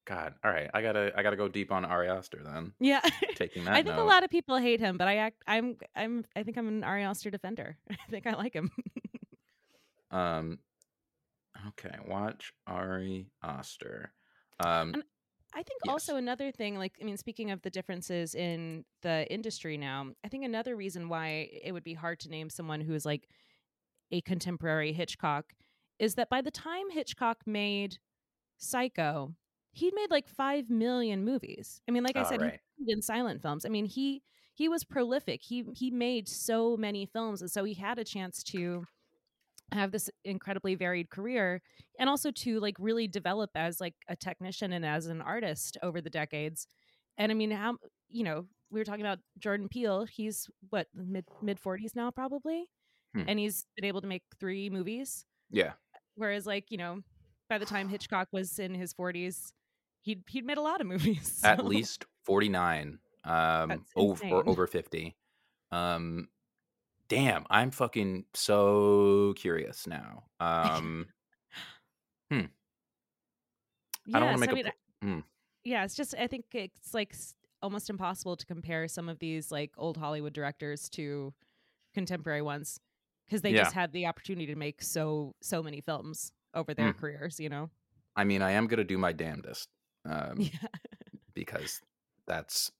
God. 0.06 0.34
All 0.44 0.50
right. 0.50 0.70
I 0.72 0.80
gotta 0.82 1.12
I 1.16 1.22
gotta 1.22 1.36
go 1.36 1.48
deep 1.48 1.70
on 1.72 1.84
Ari 1.84 2.08
Aster 2.08 2.40
then. 2.44 2.72
yeah, 2.80 3.00
Taking 3.34 3.64
that 3.64 3.74
I 3.74 3.82
think 3.82 3.96
note. 3.96 4.02
a 4.02 4.06
lot 4.06 4.24
of 4.24 4.30
people 4.30 4.56
hate 4.56 4.80
him, 4.80 4.96
but 4.96 5.08
I 5.08 5.16
act, 5.16 5.42
I'm, 5.46 5.76
I'm, 5.94 6.24
I 6.34 6.42
think 6.44 6.56
I'm 6.56 6.68
an 6.68 6.84
Ari 6.84 7.02
Aster 7.02 7.30
defender. 7.30 7.76
I 7.90 7.96
think 8.10 8.26
I 8.26 8.32
like 8.34 8.54
him. 8.54 8.70
Um, 10.10 10.58
okay, 11.68 11.94
watch 12.06 12.52
Ari 12.66 13.30
Aster. 13.42 14.12
Um, 14.64 14.94
And 14.94 15.02
I 15.54 15.62
think 15.62 15.80
Yes. 15.84 15.92
also 15.92 16.16
another 16.16 16.52
thing, 16.52 16.76
like, 16.78 16.92
I 17.00 17.04
mean, 17.04 17.16
speaking 17.16 17.50
of 17.50 17.62
the 17.62 17.70
differences 17.70 18.34
in 18.34 18.84
the 19.02 19.26
industry 19.32 19.76
now, 19.76 20.12
I 20.24 20.28
think 20.28 20.44
another 20.44 20.76
reason 20.76 21.08
why 21.08 21.48
it 21.62 21.72
would 21.72 21.84
be 21.84 21.94
hard 21.94 22.20
to 22.20 22.28
name 22.28 22.50
someone 22.50 22.80
who 22.80 22.94
is 22.94 23.04
like 23.06 23.28
a 24.12 24.20
contemporary 24.20 24.92
Hitchcock 24.92 25.52
is 25.98 26.14
that 26.14 26.28
by 26.30 26.42
the 26.42 26.50
time 26.50 26.90
Hitchcock 26.90 27.38
made 27.46 27.98
Psycho, 28.58 29.34
he'd 29.76 29.94
made 29.94 30.10
like 30.10 30.28
5 30.28 30.70
million 30.70 31.24
movies. 31.24 31.80
I 31.88 31.92
mean, 31.92 32.02
like 32.04 32.16
I 32.16 32.22
Oh, 32.22 32.24
said, 32.24 32.40
right. 32.40 32.60
he 32.76 32.84
did 32.86 33.04
silent 33.04 33.42
films. 33.42 33.64
I 33.66 33.68
mean, 33.68 33.86
he 33.86 34.22
he 34.54 34.68
was 34.68 34.84
prolific. 34.84 35.42
He 35.42 35.64
he 35.74 35.90
made 35.90 36.28
so 36.28 36.76
many 36.76 37.06
films 37.06 37.42
and 37.42 37.50
so 37.50 37.64
he 37.64 37.74
had 37.74 37.98
a 37.98 38.04
chance 38.04 38.42
to 38.44 38.84
have 39.72 39.90
this 39.92 40.08
incredibly 40.24 40.74
varied 40.76 41.10
career 41.10 41.60
and 41.98 42.08
also 42.08 42.30
to 42.30 42.60
like 42.60 42.76
really 42.78 43.08
develop 43.08 43.50
as 43.56 43.80
like 43.80 43.94
a 44.08 44.14
technician 44.16 44.72
and 44.72 44.86
as 44.86 45.06
an 45.06 45.20
artist 45.20 45.76
over 45.82 46.00
the 46.00 46.10
decades 46.10 46.68
and 47.18 47.32
i 47.32 47.34
mean 47.34 47.50
how 47.50 47.76
you 48.08 48.22
know 48.22 48.46
we 48.70 48.78
were 48.80 48.84
talking 48.84 49.00
about 49.04 49.18
jordan 49.38 49.68
peele 49.68 50.04
he's 50.04 50.48
what 50.70 50.86
mid 50.94 51.24
mid 51.42 51.58
40s 51.60 51.96
now 51.96 52.10
probably 52.12 52.66
Hmm. 53.14 53.24
and 53.26 53.38
he's 53.38 53.66
been 53.76 53.84
able 53.86 54.00
to 54.02 54.06
make 54.06 54.22
three 54.38 54.70
movies 54.70 55.24
yeah, 55.50 55.72
whereas 56.14 56.46
like 56.46 56.70
you 56.70 56.76
know 56.78 57.02
by 57.48 57.58
the 57.58 57.66
time 57.66 57.88
hitchcock 57.88 58.28
was 58.32 58.58
in 58.58 58.74
his 58.74 58.92
40s 58.94 59.52
he'd 60.06 60.22
he'd 60.30 60.46
made 60.46 60.56
a 60.56 60.62
lot 60.62 60.80
of 60.80 60.86
movies 60.86 61.40
at 61.44 61.64
least 61.64 62.04
forty 62.24 62.48
nine. 62.48 62.98
Um, 63.24 63.84
over 63.96 64.24
or 64.28 64.48
over 64.48 64.66
fifty. 64.66 65.16
Um, 65.72 66.28
damn, 67.08 67.44
I'm 67.50 67.70
fucking 67.72 68.24
so 68.32 69.34
curious 69.36 69.86
now. 69.86 70.24
Um, 70.40 71.06
I 72.30 74.20
don't 74.20 74.22
want 74.22 74.34
to 74.34 74.40
make 74.40 74.50
a. 74.50 74.54
mean, 74.54 74.64
po- 74.64 75.06
mm. 75.06 75.22
yeah 75.64 75.84
it's 75.84 75.94
just 75.96 76.14
i 76.18 76.26
think 76.26 76.44
it's 76.52 76.94
like 76.94 77.14
almost 77.62 77.90
impossible 77.90 78.36
to 78.36 78.46
compare 78.46 78.86
some 78.88 79.08
of 79.08 79.18
these 79.18 79.50
like 79.50 79.72
old 79.76 79.96
hollywood 79.96 80.32
directors 80.32 80.88
to 80.90 81.32
contemporary 81.94 82.42
ones 82.42 82.78
because 83.26 83.42
they 83.42 83.50
Yeah. 83.50 83.64
just 83.64 83.74
had 83.74 83.92
the 83.92 84.06
opportunity 84.06 84.46
to 84.46 84.54
make 84.54 84.82
so 84.82 85.34
so 85.42 85.62
many 85.62 85.80
films 85.80 86.30
over 86.54 86.72
their 86.74 86.92
Mm. 86.92 86.98
careers 86.98 87.40
you 87.40 87.48
know 87.48 87.70
I 88.18 88.24
mean, 88.24 88.40
I 88.40 88.52
am 88.52 88.66
gonna 88.66 88.82
do 88.84 88.96
my 88.96 89.12
damnedest. 89.12 89.68
Um, 90.06 90.38
yeah 90.38 90.68
because 91.34 91.82
that's 92.26 92.72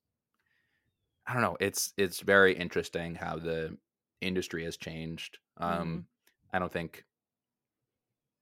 I 1.26 1.32
don't 1.32 1.42
know. 1.42 1.56
It's 1.60 1.92
it's 1.96 2.20
very 2.20 2.54
interesting 2.54 3.14
how 3.14 3.38
the 3.38 3.76
industry 4.20 4.64
has 4.64 4.76
changed. 4.76 5.38
Mm-hmm. 5.60 5.72
Um, 5.82 6.06
I 6.52 6.58
don't 6.58 6.72
think 6.72 7.04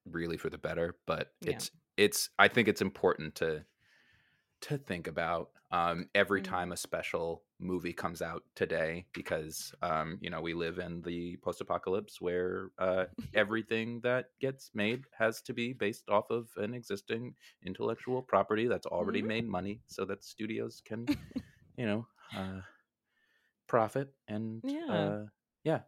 really 0.07 0.37
for 0.37 0.51
the 0.51 0.59
better, 0.59 0.97
but 1.07 1.35
Yeah. 1.41 1.51
it's 1.53 1.71
it's. 1.97 2.31
I 2.39 2.49
think 2.49 2.69
it's 2.69 2.83
important 2.83 3.35
to 3.37 3.65
to 4.63 4.79
think 4.79 5.07
about 5.09 5.53
um, 5.73 6.11
every 6.15 6.43
Mhm. 6.43 6.45
time 6.45 6.73
a 6.73 6.79
special 6.79 7.44
movie 7.65 7.93
comes 7.93 8.23
out 8.23 8.45
today 8.55 9.07
because 9.15 9.75
um, 9.83 10.19
you 10.21 10.31
know 10.31 10.41
we 10.41 10.55
live 10.55 10.79
in 10.79 11.03
the 11.03 11.37
post-apocalypse 11.39 12.21
where 12.21 12.71
uh, 12.79 13.07
everything 13.35 14.01
that 14.03 14.31
gets 14.41 14.71
made 14.75 15.07
has 15.19 15.43
to 15.43 15.55
be 15.55 15.73
based 15.73 16.09
off 16.11 16.31
of 16.31 16.51
an 16.59 16.75
existing 16.75 17.35
intellectual 17.65 18.23
property 18.23 18.67
that's 18.69 18.87
already 18.87 19.23
Mhm. 19.23 19.23
made 19.23 19.49
money 19.49 19.83
so 19.87 20.05
that 20.05 20.25
studios 20.25 20.83
can 20.85 21.09
you 21.77 21.87
know 21.87 22.07
uh, 22.37 22.61
profit 23.67 24.15
and 24.29 24.63
Yeah. 24.63 24.85
uh, 24.89 25.25
yeah 25.65 25.83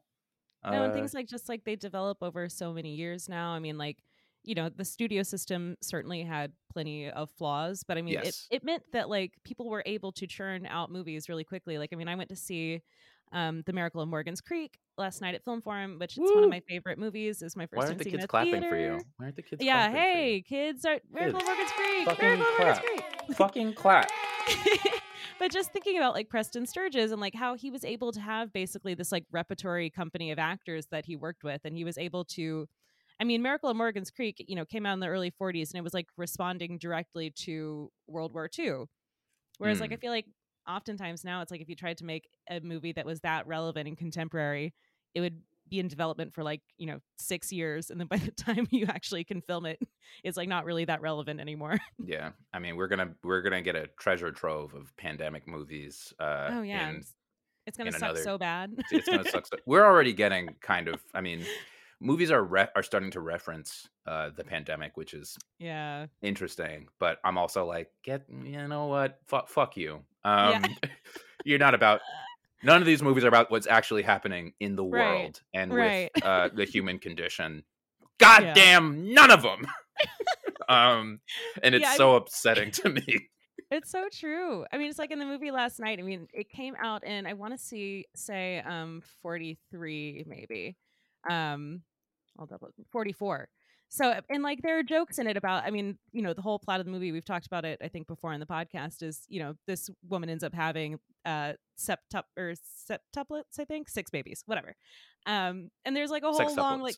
No, 0.70 0.82
and 0.82 0.92
Uh, 0.92 0.92
things 0.92 1.14
like 1.14 1.28
just 1.28 1.48
like 1.48 1.64
they 1.64 1.76
develop 1.76 2.18
over 2.22 2.48
so 2.48 2.72
many 2.72 2.94
years 2.94 3.28
now. 3.28 3.50
I 3.50 3.60
mean, 3.60 3.78
like, 3.78 4.02
you 4.46 4.54
know, 4.54 4.68
the 4.68 4.84
studio 4.84 5.22
system 5.22 5.76
certainly 5.82 6.22
had 6.22 6.52
plenty 6.72 7.10
of 7.10 7.28
flaws, 7.32 7.82
but 7.86 7.98
I 7.98 8.02
mean, 8.02 8.14
Yes. 8.14 8.46
it, 8.50 8.56
it 8.56 8.64
meant 8.64 8.84
that 8.92 9.10
like 9.10 9.32
people 9.44 9.68
were 9.68 9.82
able 9.84 10.12
to 10.12 10.26
churn 10.26 10.66
out 10.66 10.90
movies 10.90 11.28
really 11.28 11.44
quickly. 11.44 11.76
Like, 11.78 11.90
I 11.92 11.96
mean, 11.96 12.08
I 12.08 12.14
went 12.14 12.30
to 12.30 12.36
see 12.36 12.80
um, 13.32 13.62
The 13.66 13.72
Miracle 13.72 14.00
of 14.00 14.08
Morgan's 14.08 14.40
Creek 14.40 14.78
last 14.96 15.20
night 15.20 15.34
at 15.34 15.44
Film 15.44 15.60
Forum, 15.60 15.96
which 15.98 16.12
is 16.16 16.30
one 16.32 16.44
of 16.44 16.48
my 16.50 16.60
favorite 16.60 16.96
movies. 16.98 17.42
Was 17.42 17.56
my 17.56 17.66
first 17.66 17.76
why 17.78 17.86
aren't 17.86 17.98
the 17.98 18.04
kids 18.04 18.24
clapping 18.26 18.62
for 18.62 18.76
you? 18.78 19.00
Why 19.16 19.26
aren't 19.26 19.36
the 19.36 19.42
kids 19.42 19.62
Yeah, 19.62 19.88
clapping 19.90 19.94
for 19.94 19.98
you? 20.00 20.14
hey, 20.14 20.40
kids 20.42 20.84
are 20.84 20.98
Miracle 21.12 21.40
of 21.40 21.46
Kids, 21.46 21.48
Morgan's 21.48 21.72
Creek. 21.72 22.04
fucking 22.06 22.24
Miracle 22.24 22.46
of 22.46 22.58
Morgan's. 22.58 22.78
Creek. 23.26 23.36
Fucking 23.36 23.74
clap. 23.74 24.10
but 25.38 25.50
just 25.50 25.72
thinking 25.72 25.96
about 25.96 26.14
like 26.14 26.28
Preston 26.28 26.66
Sturges 26.66 27.10
and 27.12 27.20
like 27.20 27.34
how 27.34 27.54
he 27.56 27.70
was 27.70 27.84
able 27.84 28.12
to 28.12 28.20
have 28.20 28.52
basically 28.52 28.94
this 28.94 29.10
like 29.12 29.24
repertory 29.32 29.90
company 29.90 30.30
of 30.30 30.38
actors 30.38 30.86
that 30.92 31.04
he 31.04 31.16
worked 31.16 31.42
with, 31.44 31.62
and 31.64 31.76
he 31.76 31.84
was 31.84 31.98
able 31.98 32.24
to. 32.24 32.68
I 33.20 33.24
mean, 33.24 33.42
Miracle 33.42 33.70
of 33.70 33.76
Morgan's 33.76 34.10
Creek, 34.10 34.44
you 34.46 34.56
know, 34.56 34.64
came 34.64 34.84
out 34.86 34.94
in 34.94 35.00
the 35.00 35.08
early 35.08 35.30
40s, 35.30 35.70
and 35.70 35.78
it 35.78 35.82
was 35.84 35.94
like 35.94 36.06
responding 36.16 36.78
directly 36.78 37.30
to 37.44 37.90
World 38.06 38.34
War 38.34 38.48
II. 38.58 38.84
Whereas, 39.58 39.80
like, 39.80 39.92
I 39.92 39.96
Mm. 39.96 40.00
feel 40.00 40.10
like 40.12 40.26
oftentimes 40.68 41.24
now 41.24 41.40
it's 41.40 41.50
like 41.50 41.60
if 41.62 41.68
you 41.68 41.76
tried 41.76 41.96
to 41.98 42.04
make 42.04 42.28
a 42.50 42.60
movie 42.60 42.92
that 42.92 43.06
was 43.06 43.20
that 43.20 43.46
relevant 43.46 43.88
and 43.88 43.96
contemporary, 43.96 44.74
it 45.14 45.20
would 45.20 45.40
be 45.68 45.80
in 45.80 45.88
development 45.88 46.32
for 46.32 46.44
like 46.44 46.60
you 46.76 46.86
know 46.86 47.00
six 47.16 47.50
years, 47.52 47.90
and 47.90 47.98
then 47.98 48.06
by 48.06 48.18
the 48.18 48.30
time 48.32 48.68
you 48.70 48.86
actually 48.86 49.24
can 49.24 49.40
film 49.40 49.64
it, 49.66 49.80
it's 50.22 50.36
like 50.36 50.48
not 50.48 50.64
really 50.64 50.84
that 50.84 51.00
relevant 51.00 51.40
anymore. 51.40 51.78
Yeah, 52.04 52.32
I 52.52 52.58
mean, 52.60 52.76
we're 52.76 52.86
gonna 52.86 53.14
we're 53.24 53.42
gonna 53.42 53.62
get 53.62 53.74
a 53.76 53.88
treasure 53.98 54.30
trove 54.30 54.74
of 54.74 54.94
pandemic 54.96 55.48
movies. 55.48 56.12
Uh, 56.20 56.48
oh 56.52 56.62
yeah, 56.62 56.90
in- 56.90 56.96
it's, 56.96 57.14
it's 57.66 57.78
gonna 57.78 57.90
suck 57.92 58.02
another- 58.02 58.22
so 58.22 58.36
bad. 58.38 58.74
it's 58.92 59.08
gonna 59.08 59.24
suck. 59.30 59.46
so- 59.46 59.56
We're 59.66 59.84
already 59.86 60.12
getting 60.12 60.54
kind 60.60 60.86
of. 60.88 61.00
I 61.14 61.20
mean, 61.22 61.44
movies 62.00 62.30
are 62.30 62.42
re- 62.42 62.68
are 62.74 62.82
starting 62.82 63.10
to 63.12 63.20
reference 63.20 63.88
uh, 64.06 64.30
the 64.36 64.44
pandemic, 64.44 64.96
which 64.96 65.14
is 65.14 65.36
yeah. 65.58 66.06
interesting. 66.22 66.88
But 66.98 67.18
I'm 67.24 67.38
also 67.38 67.64
like, 67.66 67.90
get 68.04 68.22
you 68.28 68.66
know 68.68 68.86
what? 68.86 69.18
Fuck, 69.26 69.48
fuck 69.48 69.76
you. 69.76 70.02
Um, 70.24 70.50
Yeah. 70.50 70.66
you're 71.44 71.58
not 71.58 71.74
about. 71.74 72.00
None 72.62 72.80
of 72.80 72.86
these 72.86 73.02
movies 73.02 73.22
are 73.24 73.28
about 73.28 73.50
what's 73.50 73.66
actually 73.66 74.02
happening 74.02 74.54
in 74.60 74.76
the 74.76 74.84
Right, 74.84 75.20
world 75.20 75.40
and 75.52 75.72
right. 75.74 76.10
with 76.14 76.24
uh, 76.24 76.48
the 76.54 76.64
human 76.74 76.98
condition. 76.98 77.64
God 78.18 78.42
Yeah. 78.42 78.54
damn, 78.54 79.12
none 79.12 79.30
of 79.30 79.42
them. 79.42 79.66
um, 80.68 81.20
and 81.62 81.74
it's 81.74 81.82
Yeah, 81.82 81.94
so 81.96 82.16
upsetting 82.16 82.70
to 82.72 82.88
me. 82.90 83.28
It's 83.70 83.90
so 83.90 84.06
true. 84.12 84.64
I 84.72 84.78
mean, 84.78 84.88
it's 84.88 84.98
like 84.98 85.10
in 85.10 85.18
the 85.18 85.26
movie 85.26 85.50
last 85.50 85.80
night. 85.80 85.98
I 85.98 86.02
mean, 86.02 86.28
it 86.32 86.48
came 86.48 86.74
out 86.80 87.04
in 87.04 87.26
I 87.26 87.32
want 87.34 87.52
to 87.52 87.58
see 87.58 88.06
say 88.14 88.60
um 88.60 89.02
43 89.22 90.24
maybe. 90.26 90.76
Um 91.28 91.82
I'll 92.38 92.46
double 92.46 92.68
44. 92.92 93.48
So 93.88 94.20
and 94.28 94.42
like 94.42 94.62
there 94.62 94.78
are 94.78 94.82
jokes 94.82 95.18
in 95.18 95.26
it 95.26 95.36
about 95.36 95.64
I 95.64 95.70
mean, 95.70 95.98
you 96.12 96.22
know, 96.22 96.32
the 96.32 96.42
whole 96.42 96.58
plot 96.58 96.80
of 96.80 96.86
the 96.86 96.92
movie 96.92 97.12
we've 97.12 97.24
talked 97.24 97.46
about 97.46 97.64
it 97.64 97.78
I 97.82 97.88
think 97.88 98.06
before 98.06 98.32
in 98.32 98.40
the 98.40 98.46
podcast 98.46 99.02
is, 99.02 99.22
you 99.28 99.40
know, 99.40 99.54
this 99.66 99.88
woman 100.08 100.28
ends 100.28 100.44
up 100.44 100.54
having 100.54 100.98
uh 101.24 101.52
septup 101.76 102.26
or 102.36 102.54
septuplets, 102.90 103.58
I 103.58 103.64
think, 103.64 103.88
six 103.88 104.10
babies, 104.10 104.42
whatever. 104.46 104.74
Um 105.26 105.70
and 105.84 105.96
there's 105.96 106.10
like 106.10 106.24
a 106.24 106.30
whole 106.32 106.54
long 106.56 106.80
like 106.80 106.96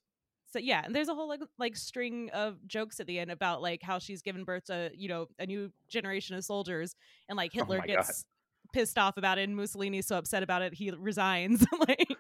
so 0.50 0.58
yeah, 0.58 0.82
and 0.84 0.94
there's 0.94 1.08
a 1.08 1.14
whole 1.14 1.28
like 1.28 1.40
like 1.58 1.76
string 1.76 2.30
of 2.32 2.56
jokes 2.66 3.00
at 3.00 3.06
the 3.06 3.18
end 3.18 3.30
about 3.30 3.60
like 3.60 3.82
how 3.82 3.98
she's 3.98 4.22
given 4.22 4.44
birth 4.44 4.64
to 4.66 4.90
you 4.94 5.08
know 5.08 5.26
a 5.38 5.46
new 5.46 5.70
generation 5.90 6.36
of 6.36 6.44
soldiers, 6.44 6.94
and 7.28 7.36
like 7.36 7.50
Oh 7.54 7.58
Hitler 7.58 7.78
God. 7.78 7.86
gets 7.86 8.24
pissed 8.72 8.96
off 8.96 9.18
about 9.18 9.38
it, 9.38 9.42
and 9.42 9.56
Mussolini's 9.56 10.06
so 10.06 10.16
upset 10.16 10.42
about 10.42 10.62
it 10.62 10.72
he 10.72 10.90
resigns. 10.90 11.66
like, 11.86 12.16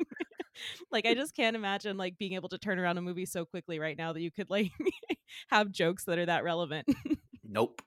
like 0.92 1.06
I 1.06 1.14
just 1.14 1.34
can't 1.34 1.56
imagine 1.56 1.96
like 1.96 2.18
being 2.18 2.34
able 2.34 2.48
to 2.50 2.58
turn 2.58 2.78
around 2.78 2.98
a 2.98 3.02
movie 3.02 3.26
so 3.26 3.44
quickly 3.44 3.78
right 3.78 3.96
now 3.96 4.12
that 4.12 4.20
you 4.20 4.30
could 4.30 4.50
like 4.50 4.70
have 5.48 5.70
jokes 5.70 6.04
that 6.04 6.18
are 6.18 6.26
that 6.26 6.44
relevant. 6.44 6.86
Nope. 7.44 7.82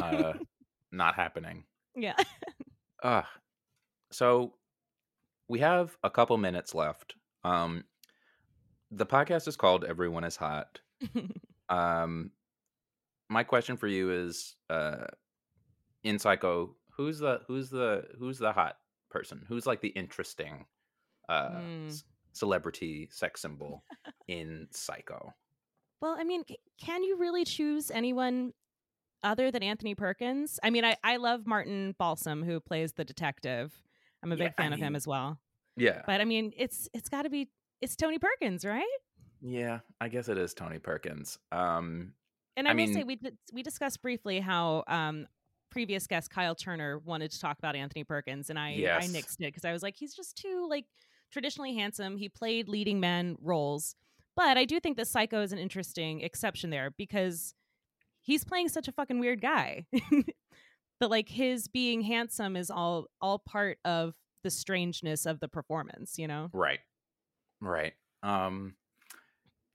Uh, 0.00 0.34
not 0.92 1.14
happening. 1.14 1.64
yeah, 1.96 2.14
Uh, 3.02 3.22
so 4.10 4.54
we 5.48 5.58
have 5.60 5.96
a 6.02 6.10
couple 6.10 6.36
minutes 6.38 6.74
left. 6.74 7.14
Um, 7.44 7.84
the 8.90 9.06
podcast 9.06 9.48
is 9.48 9.56
called 9.56 9.84
Everyone 9.84 10.24
is 10.24 10.36
Hot. 10.36 10.78
Um, 11.68 12.30
my 13.28 13.42
question 13.42 13.76
for 13.76 13.86
you 13.86 14.10
is, 14.12 14.54
uh, 14.70 15.06
in 16.04 16.18
Psycho, 16.18 16.76
who's 16.96 17.18
the 17.18 17.40
who's 17.46 17.70
the 17.70 18.04
who's 18.18 18.38
the 18.38 18.52
hot 18.52 18.76
person? 19.10 19.44
Who's 19.48 19.66
like 19.66 19.80
the 19.80 19.88
interesting 19.88 20.66
uh 21.32 21.50
Hmm. 21.50 21.88
celebrity 22.32 23.08
sex 23.10 23.40
symbol 23.42 23.84
in 24.28 24.66
Psycho? 24.70 25.32
Well, 26.00 26.16
I 26.18 26.24
mean, 26.24 26.44
c- 26.48 26.58
can 26.78 27.02
you 27.04 27.16
really 27.16 27.44
choose 27.44 27.90
anyone 27.90 28.52
other 29.22 29.50
than 29.50 29.62
Anthony 29.62 29.94
Perkins? 29.94 30.58
I 30.62 30.70
mean, 30.70 30.84
I, 30.84 30.96
I 31.04 31.16
love 31.16 31.46
Martin 31.46 31.94
Balsam, 31.98 32.42
who 32.42 32.58
plays 32.60 32.92
the 32.94 33.04
detective. 33.04 33.72
I'm 34.22 34.32
a 34.32 34.36
Yeah, 34.36 34.44
big 34.46 34.54
fan 34.56 34.72
I 34.72 34.74
of 34.76 34.80
him 34.80 34.96
as 34.96 35.06
well. 35.06 35.38
Yeah, 35.76 36.02
But 36.06 36.20
I 36.20 36.24
mean, 36.24 36.52
it's 36.56 36.88
it's 36.92 37.08
got 37.08 37.22
to 37.22 37.30
be 37.30 37.48
it's 37.80 37.96
Tony 37.96 38.18
Perkins, 38.18 38.64
right? 38.64 38.86
yeah, 39.40 39.80
I 40.00 40.08
guess 40.08 40.28
it 40.28 40.38
is 40.38 40.54
Tony 40.54 40.78
Perkins. 40.78 41.38
Um, 41.50 42.14
And 42.56 42.68
I 42.68 42.72
I, 42.72 42.74
will 42.74 42.86
say 42.88 43.02
mean- 43.04 43.06
we 43.06 43.18
we 43.52 43.62
discussed 43.62 44.02
briefly 44.02 44.38
how 44.40 44.84
um 44.86 45.26
previous 45.70 46.06
guest 46.06 46.30
Kyle 46.30 46.54
Turner 46.54 46.98
wanted 46.98 47.30
to 47.32 47.40
talk 47.40 47.58
about 47.58 47.74
Anthony 47.76 48.04
Perkins, 48.04 48.50
and 48.50 48.58
I 48.58 48.72
I 48.92 49.06
nixed 49.08 49.40
it 49.40 49.48
because 49.52 49.64
I 49.64 49.72
was 49.72 49.82
like, 49.82 49.96
he's 49.96 50.14
just 50.14 50.36
too 50.36 50.66
like 50.68 50.84
traditionally 51.32 51.74
handsome. 51.74 52.16
He 52.16 52.28
played 52.28 52.68
leading 52.68 53.00
men 53.00 53.36
roles, 53.40 53.94
but 54.36 54.56
I 54.58 54.64
do 54.64 54.78
think 54.80 54.96
that 54.98 55.08
Psycho 55.08 55.42
is 55.42 55.52
an 55.52 55.58
interesting 55.58 56.20
exception 56.20 56.70
there 56.70 56.90
because 56.96 57.54
he's 58.20 58.44
playing 58.44 58.68
such 58.68 58.86
a 58.88 58.92
fucking 58.92 59.18
weird 59.18 59.40
guy. 59.40 59.86
but 61.00 61.10
like 61.10 61.28
his 61.28 61.66
being 61.68 62.02
handsome 62.02 62.54
is 62.56 62.70
all 62.70 63.06
all 63.20 63.38
part 63.40 63.78
of 63.84 64.14
the 64.44 64.50
strangeness 64.50 65.26
of 65.26 65.40
the 65.40 65.48
performance, 65.48 66.18
you 66.18 66.28
know? 66.28 66.48
Right. 66.52 66.80
Right. 67.60 67.94
Um 68.22 68.74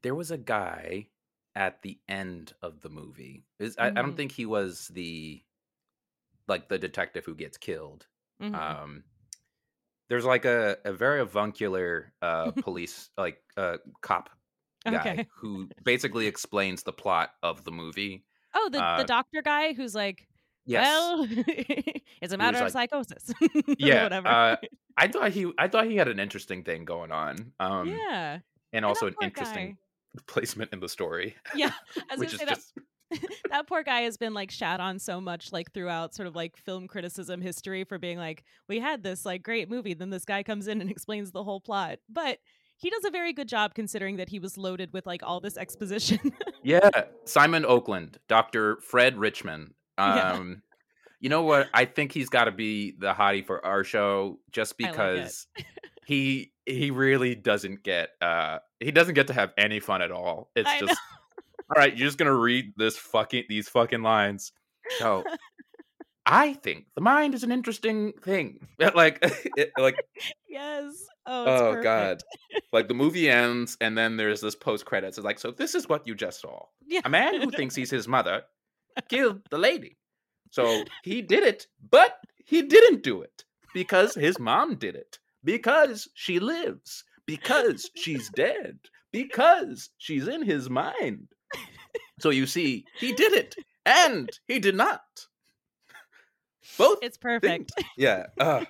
there 0.04 0.16
was 0.16 0.32
a 0.32 0.38
guy 0.38 1.08
at 1.56 1.82
the 1.82 1.98
end 2.08 2.54
of 2.62 2.82
the 2.82 2.90
movie. 2.90 3.44
Is 3.60 3.76
I, 3.78 3.88
I 3.88 3.90
don't 3.92 4.14
Mhm. 4.14 4.18
think 4.18 4.32
he 4.34 4.46
was 4.46 4.88
the 4.90 5.42
like 6.48 6.70
the 6.70 6.78
detective 6.78 7.26
who 7.26 7.36
gets 7.36 7.58
killed. 7.58 8.08
Mhm. 8.42 8.56
Um 8.56 9.04
there's 10.10 10.26
like 10.26 10.46
a, 10.46 10.78
a 10.86 10.94
very 10.94 11.20
avuncular 11.22 12.14
uh 12.22 12.52
police 12.62 13.10
like 13.18 13.42
uh 13.58 13.78
cop 14.02 14.30
guy 14.86 14.96
Okay. 14.96 15.28
who 15.36 15.68
basically 15.84 16.28
explains 16.28 16.84
the 16.84 16.94
plot 16.94 17.32
of 17.44 17.64
the 17.66 17.72
movie. 17.72 18.24
Oh, 18.54 18.70
the, 18.72 18.82
uh, 18.82 19.00
the 19.00 19.04
doctor 19.04 19.42
guy 19.42 19.74
who's 19.74 19.94
like, 19.94 20.28
Yes. 20.66 20.86
Well, 20.86 21.28
it's 22.22 22.34
a 22.34 22.38
matter 22.38 22.58
of 22.58 22.74
like- 22.74 22.90
psychosis. 22.92 23.32
yeah. 23.78 24.04
whatever. 24.04 24.28
Uh, 24.28 24.56
I 24.98 25.08
thought 25.10 25.32
he 25.32 25.52
I 25.58 25.68
thought 25.68 25.86
he 25.88 25.96
had 25.98 26.08
an 26.08 26.20
interesting 26.20 26.64
thing 26.64 26.86
going 26.86 27.12
on. 27.12 27.52
Um 27.60 27.90
yeah. 27.90 28.40
and 28.74 28.86
also 28.86 29.08
an 29.08 29.16
interesting 29.22 29.78
placement 30.26 30.72
in 30.74 30.80
the 30.80 30.90
story. 30.90 31.36
Yeah. 31.56 31.72
Which 32.16 32.34
is 32.34 32.40
just 32.40 32.74
that 33.50 33.68
poor 33.68 33.84
guy 33.84 34.02
has 34.02 34.18
been 34.18 34.34
like 34.34 34.52
shat 34.52 34.80
on 34.80 35.00
so 35.00 35.22
much 35.22 35.52
like 35.52 35.72
throughout 35.74 36.14
sort 36.14 36.28
of 36.28 36.36
like 36.36 36.58
film 36.58 36.88
criticism 36.88 37.42
history 37.42 37.84
for 37.84 37.98
being 37.98 38.18
like 38.18 38.44
we 38.68 38.80
had 38.80 39.04
this 39.04 39.26
like 39.26 39.44
great 39.44 39.70
movie 39.70 39.94
then 39.94 40.10
this 40.10 40.26
guy 40.26 40.44
comes 40.44 40.68
in 40.68 40.82
and 40.82 40.92
explains 40.92 41.32
the 41.32 41.44
whole 41.44 41.62
plot 41.62 42.00
but 42.10 42.40
he 42.80 42.90
does 42.90 43.06
a 43.06 43.10
very 43.10 43.34
good 43.34 43.48
job 43.48 43.74
considering 43.74 44.18
that 44.18 44.30
he 44.30 44.40
was 44.40 44.58
loaded 44.58 44.94
with 44.94 45.06
like 45.06 45.22
all 45.24 45.40
this 45.40 45.58
exposition 45.58 46.20
Yeah, 46.68 46.90
Simon 47.24 47.64
Oakland, 47.64 48.18
Dr. 48.28 48.78
Fred 48.82 49.18
Richmond. 49.18 49.74
Yeah. 49.98 50.34
Um 50.34 50.62
you 51.22 51.30
know 51.30 51.44
what? 51.44 51.70
I 51.74 51.86
think 51.86 52.12
he's 52.12 52.30
got 52.30 52.44
to 52.44 52.52
be 52.52 52.94
the 53.00 53.14
hottie 53.14 53.44
for 53.44 53.66
our 53.66 53.84
show 53.84 54.38
just 54.52 54.80
like 54.80 54.92
because 54.92 55.48
he 56.06 56.52
he 56.66 56.92
really 56.92 57.36
doesn't 57.36 57.84
get 57.84 58.10
uh 58.22 58.60
he 58.82 58.92
doesn't 58.92 59.16
get 59.16 59.28
to 59.28 59.34
have 59.34 59.54
any 59.58 59.80
fun 59.80 60.02
at 60.02 60.12
all. 60.12 60.52
It's 60.56 60.70
I 60.70 60.82
know. 60.82 60.94
All 61.70 61.82
right, 61.82 61.96
you're 61.96 62.08
just 62.08 62.18
going 62.18 62.32
to 62.32 62.36
read 62.36 62.74
this 62.78 62.98
fucking 62.98 63.46
these 63.50 63.70
fucking 63.70 64.02
lines. 64.02 64.52
So 65.00 65.24
I 66.26 66.54
think 66.54 66.86
the 66.96 67.02
mind 67.02 67.34
is 67.34 67.44
an 67.44 67.52
interesting 67.52 68.14
thing. 68.24 68.68
like 68.96 69.20
it, 69.58 69.72
like 69.78 69.96
yes 70.48 70.94
oh, 71.26 71.46
oh 71.46 71.84
god. 71.84 72.22
Like 72.72 72.88
the 72.88 72.94
movie 72.94 73.30
ends 73.30 73.78
and 73.82 73.98
then 73.98 74.18
there's 74.18 74.42
this 74.42 74.56
post 74.56 74.86
credits. 74.86 75.18
It's 75.18 75.26
like 75.26 75.40
so 75.40 75.52
this 75.52 75.76
is 75.76 75.90
what 75.90 76.08
you 76.08 76.16
just 76.16 76.42
saw. 76.42 76.66
yeah. 76.86 77.02
A 77.06 77.10
man 77.10 77.42
who 77.42 77.52
thinks 77.52 77.76
he's 77.76 77.92
his 77.92 78.08
mother 78.08 78.44
killed 79.10 79.42
the 79.50 79.58
lady. 79.58 79.98
So 80.52 80.84
he 81.04 81.22
did 81.22 81.44
it, 81.44 81.68
but 81.92 82.18
he 82.46 82.62
didn't 82.62 83.04
do 83.04 83.22
it 83.22 83.44
because 83.74 84.16
his 84.16 84.40
mom 84.40 84.76
did 84.76 84.96
it. 84.96 85.20
Because 85.44 86.10
she 86.14 86.40
lives. 86.40 87.04
Because 87.26 87.90
she's 87.96 88.30
dead. 88.30 88.80
Because 89.12 89.90
she's 89.98 90.28
in 90.28 90.44
his 90.44 90.70
mind. 90.70 91.28
So 92.20 92.30
you 92.30 92.48
see, 92.48 92.86
he 93.00 93.14
did 93.14 93.34
it 93.34 93.56
and 93.86 94.30
he 94.48 94.60
did 94.60 94.76
not. 94.76 95.02
Both 96.78 97.00
it's 97.02 97.18
perfect 97.18 97.72
yeah. 97.98 98.28
Uh, 98.40 98.66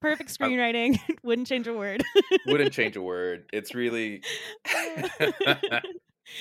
Perfect 0.00 0.36
screenwriting. 0.36 0.98
Wouldn't 1.22 1.46
change 1.46 1.66
a 1.66 1.74
word. 1.74 2.02
Wouldn't 2.46 2.72
change 2.72 2.96
a 2.96 3.02
word. 3.02 3.44
It's 3.52 3.74
really. 3.74 4.22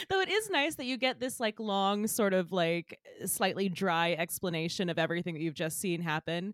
Though 0.09 0.21
it 0.21 0.29
is 0.29 0.49
nice 0.49 0.75
that 0.75 0.85
you 0.85 0.97
get 0.97 1.19
this 1.19 1.41
like 1.41 1.59
long, 1.59 2.07
sort 2.07 2.33
of 2.33 2.53
like 2.53 2.99
slightly 3.25 3.67
dry 3.67 4.13
explanation 4.13 4.89
of 4.89 4.97
everything 4.97 5.33
that 5.33 5.41
you've 5.41 5.55
just 5.55 5.79
seen 5.79 6.01
happen, 6.01 6.53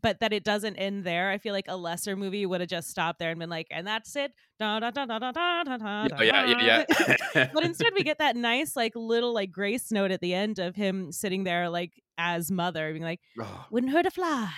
but 0.00 0.20
that 0.20 0.32
it 0.32 0.42
doesn't 0.44 0.76
end 0.76 1.04
there. 1.04 1.30
I 1.30 1.38
feel 1.38 1.52
like 1.52 1.66
a 1.68 1.76
lesser 1.76 2.16
movie 2.16 2.46
would 2.46 2.60
have 2.60 2.70
just 2.70 2.88
stopped 2.90 3.18
there 3.18 3.30
and 3.30 3.38
been 3.38 3.50
like, 3.50 3.66
and 3.70 3.86
that's 3.86 4.16
it. 4.16 4.32
Da, 4.58 4.80
da, 4.80 4.90
da, 4.90 5.04
da, 5.06 5.18
da, 5.18 5.32
da, 5.32 5.64
da, 5.64 5.76
da, 5.76 6.08
Oh, 6.18 6.22
yeah, 6.22 6.46
yeah, 6.46 6.84
yeah. 7.34 7.48
but 7.52 7.62
instead 7.64 7.92
we 7.94 8.02
get 8.02 8.18
that 8.18 8.36
nice 8.36 8.74
like 8.76 8.92
little 8.94 9.34
like 9.34 9.50
grace 9.52 9.90
note 9.92 10.10
at 10.10 10.20
the 10.20 10.32
end 10.34 10.58
of 10.58 10.76
him 10.76 11.12
sitting 11.12 11.44
there 11.44 11.68
like 11.68 11.92
as 12.16 12.50
mother 12.50 12.90
being 12.92 13.02
like 13.02 13.20
Oh, 13.40 13.66
wouldn't 13.70 13.92
hurt 13.92 14.06
a 14.06 14.10
fly 14.10 14.50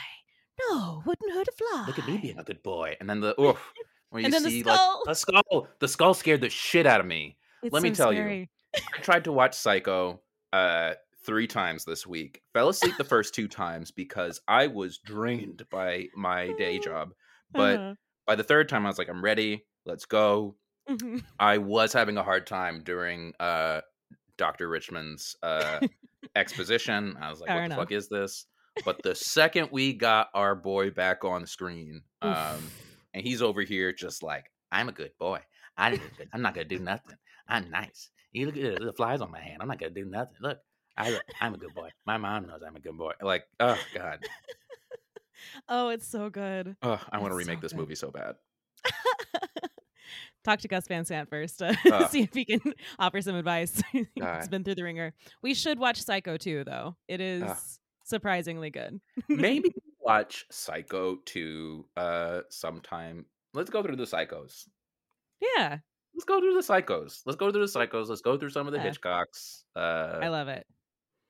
no 0.70 1.02
wouldn't 1.06 1.32
hurt 1.32 1.48
a 1.48 1.52
fly 1.52 1.84
look 1.86 1.98
at 1.98 2.06
me 2.06 2.18
being 2.18 2.38
a 2.38 2.44
good 2.44 2.62
boy. 2.62 2.96
And 3.00 3.08
then 3.10 3.20
the 3.20 3.40
oof, 3.40 3.72
where 4.10 4.20
you 4.20 4.26
And 4.26 4.32
then 4.32 4.42
the 4.44 4.50
see 4.50 4.60
skull. 4.60 5.02
like 5.06 5.14
the 5.14 5.14
skull. 5.14 5.68
The 5.80 5.88
skull 5.88 6.14
scared 6.14 6.40
the 6.42 6.48
shit 6.50 6.86
out 6.86 7.00
of 7.00 7.06
me. 7.06 7.36
It's 7.62 7.72
let 7.72 7.82
me 7.82 7.92
so 7.94 8.04
tell 8.04 8.12
you. 8.12 8.46
I 8.76 8.98
tried 9.00 9.24
to 9.24 9.32
watch 9.32 9.54
Psycho 9.54 10.20
uh 10.52 10.94
three 11.24 11.46
times 11.46 11.84
this 11.84 12.06
week. 12.06 12.42
Fell 12.52 12.68
asleep 12.68 12.96
the 12.98 13.04
first 13.04 13.34
two 13.34 13.48
times 13.48 13.90
because 13.90 14.40
I 14.48 14.66
was 14.66 14.98
drained 14.98 15.64
by 15.70 16.08
my 16.14 16.52
day 16.58 16.78
job. 16.84 17.12
But 17.52 17.78
Uh-huh. 17.78 17.94
by 18.26 18.34
the 18.34 18.44
third 18.44 18.68
time 18.68 18.84
I 18.86 18.88
was 18.88 18.98
like, 18.98 19.08
I'm 19.08 19.22
ready. 19.24 19.64
Let's 19.86 20.04
go. 20.06 20.56
Mhm. 20.88 21.22
I 21.38 21.58
was 21.58 21.92
having 21.92 22.16
a 22.18 22.22
hard 22.22 22.46
time 22.46 22.82
during 22.84 23.32
uh 23.40 23.80
Dr. 24.36 24.68
Richmond's 24.68 25.36
uh 25.42 25.80
exposition. 26.36 27.16
I 27.20 27.30
was 27.30 27.40
like, 27.40 27.48
Fair 27.48 27.56
what 27.58 27.64
enough. 27.66 27.78
the 27.78 27.82
fuck 27.82 27.92
is 27.92 28.08
this? 28.08 28.46
But 28.84 29.02
the 29.02 29.14
second 29.38 29.68
we 29.72 29.92
got 29.94 30.28
our 30.34 30.54
boy 30.54 30.90
back 30.90 31.24
on 31.24 31.42
the 31.42 31.46
screen, 31.46 32.02
um, 32.22 32.58
and 33.14 33.22
he's 33.24 33.40
over 33.42 33.62
here 33.62 33.92
just 33.92 34.22
like, 34.22 34.50
I'm 34.72 34.88
a 34.88 34.92
good 34.92 35.12
boy. 35.18 35.40
I'm 35.76 35.98
not 36.36 36.54
gonna 36.54 36.64
do 36.64 36.78
nothing. 36.78 37.16
I'm 37.48 37.70
nice. 37.70 38.10
You 38.32 38.46
look 38.46 38.56
at 38.56 38.80
the 38.80 38.92
flies 38.92 39.20
on 39.20 39.30
my 39.30 39.40
hand. 39.40 39.58
I'm 39.60 39.68
not 39.68 39.78
gonna 39.78 39.92
do 39.92 40.04
nothing. 40.04 40.36
Look, 40.40 40.58
I, 40.96 41.18
I'm 41.40 41.54
a 41.54 41.58
good 41.58 41.74
boy. 41.74 41.90
My 42.06 42.16
mom 42.18 42.46
knows 42.46 42.62
I'm 42.66 42.76
a 42.76 42.80
good 42.80 42.96
boy. 42.96 43.12
Like, 43.20 43.44
oh 43.60 43.78
god, 43.94 44.20
oh 45.68 45.88
it's 45.88 46.06
so 46.06 46.30
good 46.30 46.76
oh, 46.82 47.00
I 47.10 47.18
want 47.18 47.32
to 47.32 47.36
It's 47.38 47.44
so 47.46 47.48
remake 47.50 47.60
this 47.62 47.72
good. 47.72 47.80
movie 47.80 47.94
so 47.94 48.10
bad. 48.10 48.36
talk 50.44 50.60
to 50.60 50.68
gus 50.68 50.86
van 50.86 51.04
sant 51.06 51.28
first 51.30 51.58
to 51.58 51.76
Ugh. 51.92 52.10
see 52.10 52.22
if 52.22 52.34
he 52.34 52.44
can 52.44 52.60
offer 52.98 53.22
some 53.22 53.34
advice 53.34 53.82
he's 53.92 54.06
God. 54.20 54.50
been 54.50 54.62
through 54.62 54.74
the 54.74 54.82
ringer 54.84 55.14
we 55.42 55.54
should 55.54 55.78
watch 55.78 56.02
psycho 56.02 56.36
2 56.36 56.64
though 56.64 56.96
it 57.08 57.20
is 57.20 57.78
surprisingly 58.04 58.68
good 58.70 59.00
Maybe 59.28 59.74
watch 60.00 60.44
Psycho 60.50 61.16
2 61.24 61.86
uh 61.96 62.40
sometime. 62.50 63.24
Let's 63.54 63.70
go 63.70 63.82
through 63.82 63.96
the 63.96 64.04
psychos. 64.04 64.68
yeah 65.40 65.78
Let's 66.14 66.24
go 66.26 66.38
through 66.40 66.54
the 66.54 66.60
psychos. 66.60 67.22
Let's 67.26 67.36
go 67.36 67.50
through 67.50 67.66
the 67.66 67.72
psychos. 67.72 68.08
Let's 68.08 68.20
go 68.20 68.36
through 68.38 68.50
some 68.50 68.68
of 68.68 68.72
the. 68.72 68.78
Hitchcocks. 68.78 69.64
Uh 69.74 70.20
i 70.22 70.28
love 70.28 70.46
it 70.48 70.64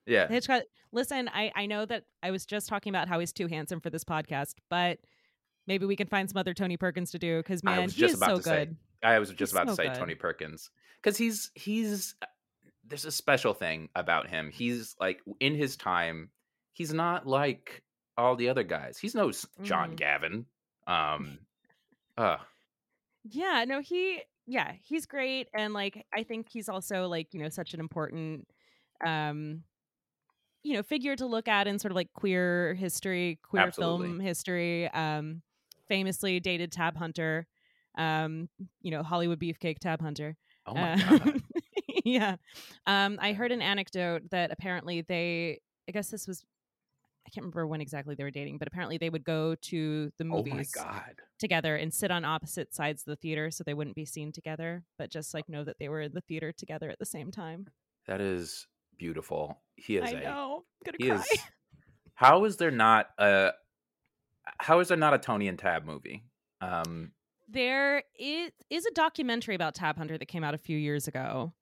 yeah. 0.07 0.28
Hitchcock. 0.28 0.62
Listen, 0.92 1.28
I 1.28 1.50
I 1.55 1.66
know 1.66 1.84
that 1.86 2.05
I 2.22 2.30
was 2.30 2.46
just 2.46 2.68
talking 2.68 2.90
about 2.90 3.09
how 3.09 3.18
he's 3.20 3.32
too 3.32 3.46
handsome 3.46 3.80
for 3.80 3.90
this 3.90 4.05
podcast, 4.05 4.55
but 4.70 4.98
maybe 5.66 5.86
we 5.86 5.96
can 5.96 6.07
find 6.07 6.28
some 6.28 6.38
other 6.38 6.55
Tony 6.55 6.76
Perkins 6.76 7.11
to 7.12 7.18
do 7.18 7.38
because 7.38 7.64
man, 7.64 7.84
was 7.84 7.94
he 7.94 8.05
is 8.05 8.18
so 8.18 8.36
to 8.36 8.42
say, 8.42 8.66
good. 8.66 8.76
I 9.02 9.18
was 9.18 9.30
He's 9.30 9.38
just 9.38 9.52
about 9.52 9.68
to 9.68 9.74
say 9.74 9.88
good. 9.88 9.96
Tony 9.98 10.14
Perkins 10.14 10.70
cuz 11.02 11.16
he's 11.16 11.50
he's 11.55 12.14
uh, 12.22 12.26
there's 12.86 13.05
a 13.05 13.11
special 13.12 13.55
thing 13.55 13.88
about 13.94 14.28
him. 14.28 14.50
He's 14.52 14.94
like 15.00 15.20
in 15.40 15.55
his 15.55 15.76
time, 15.76 16.30
he's 16.72 16.92
not 16.92 17.26
like 17.26 17.82
all 18.16 18.36
the 18.36 18.48
other 18.48 18.62
guys. 18.62 18.98
He's 18.98 19.14
no 19.14 19.32
John 19.62 19.92
Mhm. 19.92 19.96
Gavin. 19.96 20.46
Um 20.86 21.38
uh 22.18 22.36
Yeah, 23.24 23.64
no, 23.66 23.80
he 23.80 24.20
yeah, 24.46 24.72
he's 24.82 25.07
great, 25.07 25.48
and 25.57 25.72
like 25.72 26.05
I 26.14 26.22
think 26.24 26.48
he's 26.50 26.68
also 26.68 27.09
like 27.09 27.32
you 27.32 27.40
know 27.40 27.48
such 27.48 27.72
an 27.72 27.80
important 27.80 28.46
um 29.05 29.64
you 30.64 30.72
know 30.74 30.82
figure 30.82 31.14
to 31.14 31.26
look 31.26 31.46
at 31.46 31.66
in 31.68 31.78
sort 31.78 31.92
of 31.92 31.96
like 31.96 32.12
queer 32.14 32.74
history, 32.74 33.38
queer 33.42 33.62
film 33.72 34.18
history. 34.20 34.88
Um, 34.90 35.42
famously 35.86 36.40
dated 36.40 36.72
Tab 36.72 36.96
Hunter, 36.96 37.46
um, 37.98 38.48
you 38.82 38.90
know 38.90 39.02
Hollywood 39.02 39.38
beefcake 39.38 39.78
Tab 39.78 40.00
Hunter. 40.00 40.36
oh 40.66 40.74
my 40.74 40.94
Uh, 40.94 40.96
god. 41.18 41.42
yeah. 42.04 42.36
Um, 42.86 43.18
I 43.20 43.34
heard 43.34 43.52
an 43.52 43.60
anecdote 43.62 44.22
that 44.30 44.50
apparently 44.50 45.02
they, 45.02 45.60
I 45.88 45.92
guess 45.92 46.08
this 46.10 46.26
was, 46.26 46.42
I 47.26 47.30
can't 47.30 47.44
remember 47.44 47.66
when 47.66 47.80
exactly 47.82 48.14
they 48.14 48.24
were 48.24 48.30
dating, 48.30 48.56
but 48.58 48.66
apparently 48.68 48.96
they 48.96 49.10
would 49.10 49.24
go 49.24 49.54
to 49.54 50.10
the 50.18 50.24
Oh 50.24 50.42
movies 50.42 50.70
god. 50.72 51.20
together 51.38 51.76
and 51.76 51.92
sit 51.92 52.10
on 52.10 52.24
opposite 52.24 52.74
sides 52.74 53.02
of 53.02 53.06
the 53.06 53.16
theater 53.16 53.50
so 53.50 53.62
they 53.64 53.74
wouldn't 53.74 53.96
be 53.96 54.06
seen 54.06 54.32
together, 54.32 54.84
but 54.98 55.10
just 55.10 55.34
like 55.34 55.48
know 55.48 55.64
that 55.64 55.76
they 55.78 55.90
were 55.90 56.00
in 56.00 56.12
the 56.14 56.22
theater 56.22 56.50
together 56.52 56.88
at 56.88 56.98
the 56.98 57.04
same 57.06 57.30
time. 57.30 57.66
That 58.06 58.20
is 58.22 58.66
beautiful. 58.99 59.61
He 59.76 59.97
is 59.97 60.05
I 60.12 60.16
a 60.16 60.20
know. 60.22 60.64
I'm 60.86 60.92
gonna 60.99 61.16
cry. 61.16 61.24
is 61.32 61.38
how 62.14 62.45
is 62.45 62.57
there 62.57 62.70
not 62.70 63.09
a 63.18 63.53
how 64.61 64.80
is 64.80 64.88
there 64.88 64.97
not 64.97 65.14
a 65.14 65.18
Tony 65.18 65.49
and 65.49 65.59
Tab 65.59 65.84
movie? 65.84 66.24
Um 66.61 67.12
There 67.49 68.03
is, 68.18 68.51
is 68.70 68.86
a 68.86 68.90
documentary 68.92 69.55
about 69.55 69.74
Tab 69.74 69.97
Hunter 69.99 70.16
that 70.18 70.26
came 70.26 70.45
out 70.45 70.55
a 70.55 70.59
few 70.59 70.76
years 70.78 71.09
ago. 71.09 71.53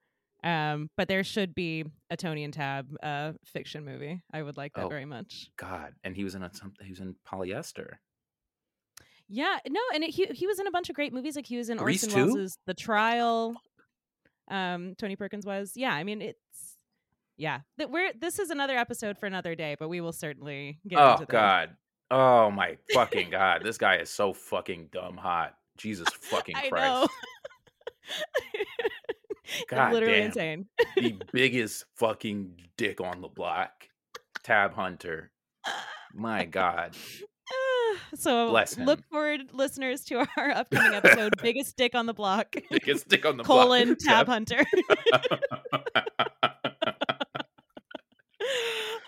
Um, 0.45 0.91
but 0.97 1.07
there 1.07 1.23
should 1.23 1.55
be 1.55 1.85
a 2.11 2.17
Tony 2.17 2.43
and 2.43 2.53
Tab 2.53 2.89
uh, 3.01 3.33
fiction 3.45 3.85
movie. 3.85 4.21
I 4.33 4.43
would 4.43 4.57
like 4.57 4.73
that 4.75 4.87
Oh. 4.87 4.89
very 4.89 5.05
much. 5.05 5.49
God, 5.57 5.95
and 6.03 6.17
he 6.17 6.25
was 6.25 6.35
in 6.35 6.43
a 6.43 6.53
some 6.53 6.73
he 6.83 6.91
was 6.91 6.99
in 6.99 7.15
polyester. 7.25 7.95
Yeah, 9.29 9.59
no, 9.69 9.81
and 9.95 10.03
it, 10.03 10.11
he 10.11 10.27
he 10.27 10.47
was 10.49 10.59
in 10.59 10.67
a 10.67 10.71
bunch 10.73 10.91
of 10.91 10.97
great 10.97 11.13
movies. 11.13 11.37
Like 11.37 11.47
he 11.47 11.57
was 11.57 11.71
in 11.71 11.79
Orson 11.79 12.11
too? 12.11 12.35
Welles' 12.35 12.59
The 12.67 12.75
Trial. 12.75 13.55
Um, 14.51 14.95
Tony 14.99 15.15
Perkins 15.15 15.47
was. 15.47 15.73
Yeah, 15.77 15.93
I 15.95 16.03
mean 16.05 16.21
it's 16.21 16.42
yeah. 17.37 17.61
That 17.79 17.91
we're 17.91 18.13
this 18.19 18.39
is 18.39 18.51
another 18.51 18.77
episode 18.77 19.19
for 19.19 19.27
another 19.27 19.55
day, 19.55 19.77
but 19.79 19.89
we 19.89 20.01
will 20.01 20.13
certainly 20.13 20.79
get 20.87 20.99
oh 20.99 21.13
into. 21.13 21.27
God. 21.27 21.71
Oh 22.11 22.51
my 22.51 22.77
fucking 22.93 23.31
God. 23.31 23.63
This 23.65 23.79
guy 23.79 23.97
is 23.97 24.11
so 24.11 24.33
fucking 24.33 24.89
dumb 24.93 25.17
hot. 25.17 25.55
Jesus 25.77 26.09
fucking 26.21 26.57
I 26.57 26.69
Christ. 26.69 27.11
God 29.69 29.93
literally 29.93 30.19
damn. 30.19 30.27
insane. 30.27 30.67
the 30.97 31.17
biggest 31.33 31.85
fucking 31.97 32.55
dick 32.77 33.01
on 33.01 33.21
the 33.21 33.29
block. 33.29 33.71
Tab 34.45 34.75
Hunter. 34.75 35.31
My 36.15 36.45
God. 36.45 36.97
so 38.15 38.51
Bless 38.51 38.77
look 38.79 38.99
him. 38.99 39.05
forward, 39.11 39.41
listeners, 39.53 40.05
to 40.05 40.27
our 40.37 40.51
upcoming 40.51 40.95
episode, 40.95 41.35
"Biggest 41.43 41.77
Dick 41.77 41.95
on 41.95 42.07
the 42.07 42.15
Block." 42.15 42.55
Biggest 42.71 43.09
dick 43.09 43.25
on 43.25 43.37
the 43.37 43.45
colon 43.45 43.89
block. 43.89 43.99
Tab 43.99 44.27
Hunter. 44.27 44.65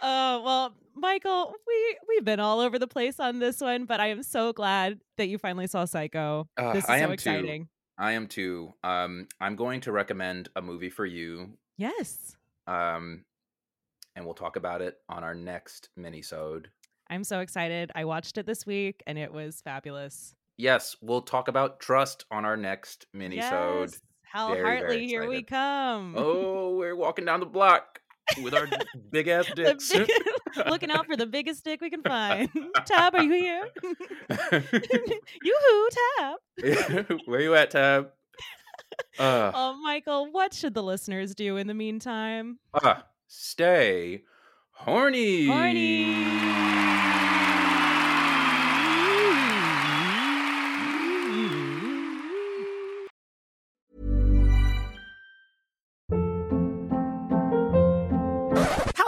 Oh 0.06 0.42
well, 0.44 0.74
Michael, 0.94 1.54
we 1.66 1.96
we've 2.08 2.24
been 2.24 2.38
all 2.40 2.60
over 2.60 2.78
the 2.78 2.86
place 2.86 3.18
on 3.18 3.38
this 3.38 3.60
one, 3.62 3.86
but 3.86 4.00
I 4.00 4.08
am 4.08 4.22
so 4.22 4.52
glad 4.52 5.00
that 5.16 5.28
you 5.28 5.38
finally 5.38 5.66
saw 5.66 5.86
Psycho. 5.86 6.46
Uh, 6.58 6.74
this 6.74 6.84
is 6.84 6.90
I 6.90 6.98
so 6.98 7.02
am 7.04 7.08
too. 7.08 7.12
exciting. 7.14 7.68
I 7.96 8.12
am 8.12 8.26
too. 8.26 8.74
Um, 8.82 9.28
I'm 9.40 9.56
going 9.56 9.80
to 9.82 9.92
recommend 9.92 10.50
a 10.56 10.60
movie 10.62 10.90
for 10.90 11.06
you. 11.06 11.56
Yes, 11.78 12.36
Um, 12.66 13.24
and 14.14 14.24
we'll 14.24 14.34
talk 14.34 14.56
about 14.56 14.82
it 14.82 14.96
on 15.08 15.24
our 15.24 15.34
next 15.34 15.88
mini-sode. 15.96 16.68
I'm 17.08 17.24
so 17.24 17.40
excited. 17.40 17.90
I 17.94 18.04
watched 18.04 18.36
it 18.36 18.46
this 18.46 18.66
week, 18.66 19.02
and 19.06 19.16
it 19.18 19.32
was 19.32 19.60
fabulous. 19.62 20.34
Yes, 20.56 20.96
we'll 21.00 21.22
talk 21.22 21.48
about 21.48 21.80
Trust 21.80 22.24
on 22.30 22.44
our 22.44 22.56
next 22.56 23.06
mini-sode. 23.12 23.90
Yes, 23.90 24.00
Hal 24.22 24.48
Very, 24.48 24.62
very 24.62 24.76
Hartley, 24.78 25.06
here 25.06 25.28
we 25.28 25.42
come. 25.42 26.14
Oh, 26.18 26.76
we're 26.76 26.96
walking 26.96 27.24
down 27.24 27.40
the 27.40 27.46
block 27.46 28.00
with 28.42 28.54
our 28.54 28.66
big 29.10 29.28
ass 29.28 29.46
dicks. 29.54 29.92
big- 29.92 30.08
looking 30.68 30.90
out 30.90 31.06
for 31.06 31.16
the 31.16 31.26
biggest 31.26 31.64
dick 31.64 31.80
we 31.80 31.90
can 31.90 32.02
find. 32.02 32.48
Tab, 32.86 33.14
are 33.14 33.22
you 33.22 33.32
here? 33.32 33.68
Yoo-hoo, 35.42 35.88
Tab. 36.18 37.18
Where 37.26 37.40
you 37.40 37.54
at, 37.54 37.70
Tab? 37.70 38.10
Uh, 39.18 39.50
Oh, 39.54 39.76
Michael, 39.82 40.30
what 40.32 40.54
should 40.54 40.74
the 40.74 40.82
listeners 40.82 41.34
do 41.34 41.56
in 41.56 41.66
the 41.66 41.74
meantime? 41.74 42.58
uh, 42.72 42.96
stay 43.26 44.22
horny. 44.72 45.46